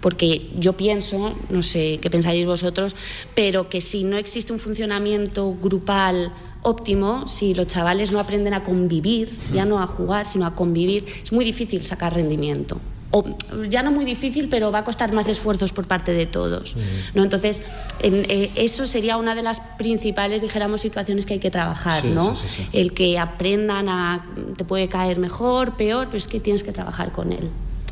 porque 0.00 0.50
yo 0.58 0.74
pienso, 0.74 1.34
no 1.50 1.62
sé 1.62 1.98
qué 2.02 2.10
pensáis 2.10 2.46
vosotros, 2.46 2.96
pero 3.34 3.68
que 3.68 3.80
si 3.80 4.04
no 4.04 4.16
existe 4.16 4.52
un 4.52 4.58
funcionamiento 4.58 5.56
grupal 5.60 6.32
óptimo, 6.62 7.26
si 7.26 7.54
los 7.54 7.66
chavales 7.66 8.12
no 8.12 8.20
aprenden 8.20 8.54
a 8.54 8.62
convivir, 8.62 9.28
ya 9.54 9.64
no 9.64 9.80
a 9.80 9.86
jugar, 9.86 10.26
sino 10.26 10.46
a 10.46 10.54
convivir, 10.54 11.04
es 11.22 11.32
muy 11.32 11.44
difícil 11.44 11.84
sacar 11.84 12.14
rendimiento 12.14 12.78
o 13.12 13.24
ya 13.68 13.82
no 13.82 13.92
muy 13.92 14.04
difícil, 14.04 14.48
pero 14.48 14.72
va 14.72 14.80
a 14.80 14.84
costar 14.84 15.12
más 15.12 15.28
esfuerzos 15.28 15.72
por 15.72 15.86
parte 15.86 16.12
de 16.12 16.26
todos. 16.26 16.76
¿no? 17.14 17.22
Entonces, 17.22 17.62
eh, 18.00 18.50
eso 18.56 18.86
sería 18.86 19.18
una 19.18 19.34
de 19.34 19.42
las 19.42 19.60
principales, 19.78 20.42
dijéramos, 20.42 20.80
situaciones 20.80 21.26
que 21.26 21.34
hay 21.34 21.40
que 21.40 21.50
trabajar, 21.50 22.04
¿no? 22.06 22.34
El 22.72 22.94
que 22.94 23.18
aprendan 23.18 23.88
a, 23.88 24.24
te 24.56 24.64
puede 24.64 24.88
caer 24.88 25.18
mejor, 25.18 25.76
peor, 25.76 26.06
pero 26.06 26.16
es 26.16 26.26
que 26.26 26.40
tienes 26.40 26.62
que 26.62 26.72
trabajar 26.72 27.12
con 27.12 27.32
él. 27.32 27.50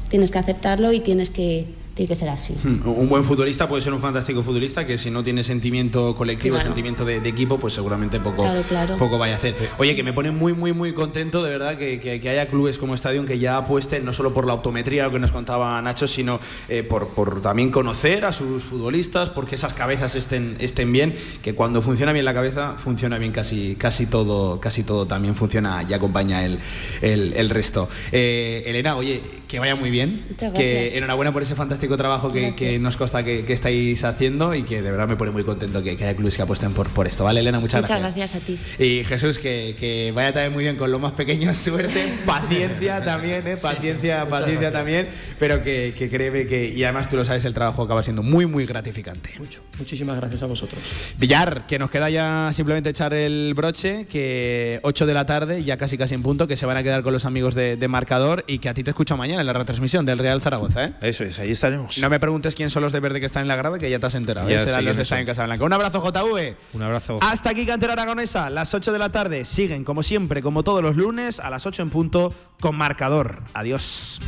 Tienes 0.09 0.31
que 0.31 0.39
aceptarlo 0.39 0.93
y 0.93 1.01
tienes 1.01 1.31
que 1.31 1.67
tiene 2.01 2.09
que 2.09 2.15
ser 2.15 2.31
así. 2.31 2.55
Hmm, 2.63 2.89
un 2.89 3.09
buen 3.11 3.25
futbolista 3.25 3.69
puede 3.69 3.83
ser 3.83 3.93
un 3.93 4.01
fantástico 4.01 4.43
futbolista 4.43 4.87
que 4.87 4.97
si 4.97 5.11
no 5.11 5.23
tiene 5.23 5.45
sentimiento 5.45 6.15
colectivo, 6.15 6.59
sentimiento 6.59 7.05
de, 7.05 7.17
equipo, 7.19 7.59
pues 7.59 7.75
seguramente 7.75 8.19
poco, 8.19 8.47
poco 8.99 9.19
vaya 9.19 9.35
a 9.35 9.37
hacer. 9.37 9.55
Oye, 9.77 9.95
que 9.95 10.03
me 10.03 10.15
pone 10.15 10.31
muy, 10.31 10.55
muy, 10.55 10.73
muy 10.73 10.95
contento 10.95 11.43
de 11.43 11.51
verdad 11.51 11.77
que, 11.77 12.01
que, 12.01 12.29
haya 12.31 12.47
clubes 12.47 12.79
como 12.79 12.95
Estadio 12.95 13.27
que 13.27 13.39
ya 13.39 13.59
apuesten 13.59 14.03
no 14.05 14.15
solo 14.15 14.33
por 14.33 14.47
la 14.47 14.55
optometría, 14.55 15.05
lo 15.05 15.13
que 15.13 15.19
nos 15.19 15.31
contaba 15.31 15.81
Nacho, 15.83 16.09
sino 16.09 16.41
eh, 16.71 16.83
por, 16.83 17.09
por, 17.09 17.43
también 17.43 17.71
conocer 17.71 18.25
a 18.25 18.33
sus 18.33 18.63
futbolistas, 18.63 19.29
porque 19.29 19.57
esas 19.57 19.75
cabezas 19.75 20.17
estén, 20.17 20.57
estén 20.59 20.91
bien, 20.91 21.15
que 21.43 21.55
cuando 21.55 21.83
funciona 21.83 22.13
bien 22.13 22.25
la 22.25 22.33
cabeza, 22.33 22.79
funciona 22.79 23.19
bien 23.19 23.33
casi, 23.33 23.77
casi, 23.77 24.07
todo, 24.07 24.59
casi 24.59 24.85
todo 24.85 25.07
también 25.07 25.35
funciona 25.35 25.85
y 25.87 25.93
acompaña 25.93 26.47
el, 26.47 26.59
el, 27.03 27.35
el 27.35 27.51
resto. 27.51 27.91
Eh, 28.11 28.63
Elena, 28.65 28.97
oye, 28.97 29.21
que 29.47 29.59
vaya 29.59 29.77
muy 29.77 29.91
bien, 29.91 30.25
que 30.55 30.97
enhorabuena 30.97 31.33
por 31.33 31.43
ese 31.43 31.55
fantástico 31.55 31.90
fantástico 31.91 31.97
trabajo 31.97 32.29
que, 32.31 32.55
que 32.55 32.79
nos 32.79 32.97
consta 32.97 33.25
que, 33.25 33.45
que 33.45 33.53
estáis 33.53 34.03
haciendo 34.05 34.55
y 34.55 34.63
que 34.63 34.83
de 34.83 34.91
verdad 34.91 35.09
me 35.09 35.17
pone 35.17 35.31
muy 35.31 35.45
contento 35.45 35.83
que, 35.83 35.97
que 35.97 36.05
haya 36.05 36.17
clubes 36.17 36.37
que 36.37 36.43
apuesten 36.43 36.73
por, 36.73 36.89
por 36.91 37.07
esto. 37.07 37.25
Vale, 37.25 37.41
Elena, 37.41 37.61
muchas, 37.61 37.83
Muchas 37.83 38.01
gracias 38.01 38.35
a 38.35 38.41
ti. 38.41 38.59
Y 38.79 39.05
Jesús, 39.05 39.39
que, 39.39 39.77
que 39.79 40.13
vaya 40.15 40.33
también 40.33 40.53
muy 40.53 40.65
bien 40.65 40.77
con 40.77 40.91
los 40.91 41.01
más 41.01 41.13
pequeños, 41.13 41.57
suerte, 41.71 42.13
paciencia 42.27 43.03
también, 43.05 43.47
¿eh? 43.47 43.57
paciencia, 43.57 44.29
paciencia 44.29 44.73
también, 44.73 45.09
pero 45.39 45.63
que, 45.63 45.95
que 45.97 46.09
créeme 46.09 46.47
que, 46.47 46.69
y 46.69 46.85
además 46.85 47.09
tú 47.09 47.17
lo 47.17 47.25
sabes, 47.25 47.45
el 47.45 47.55
trabajo 47.55 47.83
acaba 47.83 48.03
siendo 48.03 48.23
muy, 48.23 48.47
muy 48.47 48.67
gratificante. 48.67 49.31
Mucho. 49.39 49.61
Muchísimas 49.79 50.17
gracias 50.17 50.43
a 50.43 50.47
vosotros. 50.47 51.15
Villar, 51.19 51.67
que 51.67 51.79
nos 51.79 51.91
queda 51.91 52.11
ya 52.11 52.51
simplemente 52.53 52.91
echar 52.91 53.15
el 53.15 53.55
broche, 53.55 54.07
que 54.07 54.79
8 54.83 55.07
de 55.07 55.15
la 55.15 55.27
tarde, 55.27 55.65
ya 55.65 55.77
casi 55.77 55.97
casi 55.97 56.15
en 56.15 56.23
punto, 56.23 56.47
que 56.47 56.57
se 56.57 56.67
van 56.67 56.77
a 56.77 56.83
quedar 56.83 57.03
con 57.03 57.13
los 57.13 57.25
amigos 57.25 57.55
de, 57.55 57.77
de 57.77 57.89
Marcador 57.89 58.45
y 58.47 58.59
que 58.59 58.69
a 58.69 58.75
ti 58.75 58.85
te 58.85 58.91
escucho 58.91 59.17
mañana 59.17 59.41
en 59.41 59.47
la 59.47 59.53
retransmisión 59.53 60.05
del 60.07 60.19
Real 60.19 60.41
Zaragoza, 60.41 60.85
¿eh? 60.85 60.93
Eso 61.01 61.25
es, 61.25 61.39
ahí 61.39 61.51
estaremos. 61.51 61.80
No 62.01 62.11
me 62.11 62.21
preguntes 62.21 62.55
quién 62.55 62.71
son 62.71 62.83
los 62.83 62.93
de 62.93 63.01
verde 63.01 63.21
que 63.21 63.27
están 63.27 63.43
en 63.43 63.49
la 63.49 63.57
grada, 63.57 63.79
que 63.79 63.91
ya 63.91 63.99
te 63.99 64.07
has 64.07 64.15
enterado. 64.15 64.49
Ya 64.49 64.57
¿eh? 64.57 64.61
Serán 64.61 64.85
los 64.85 64.97
de 64.97 65.17
en 65.17 65.27
Casablanca. 65.27 65.65
Un 65.65 65.73
abrazo, 65.73 66.03
JV. 66.03 66.57
Un 66.75 66.83
abrazo. 66.83 67.19
Hasta 67.23 67.51
aquí 67.51 67.67
Cantera 67.67 67.95
Aragonesa, 67.95 68.51
las 68.51 68.73
8 68.75 68.93
de 68.93 68.99
la 68.99 69.11
tarde. 69.11 69.45
Siguen, 69.45 69.85
como 69.85 70.03
siempre, 70.03 70.43
como 70.43 70.63
todos 70.63 70.83
los 70.83 70.97
lunes, 70.97 71.41
a 71.41 71.51
las 71.51 71.67
8 71.67 71.83
en 71.83 71.91
punto, 71.91 72.35
con 72.61 72.77
marcador. 72.77 73.43
Adiós. 73.55 74.21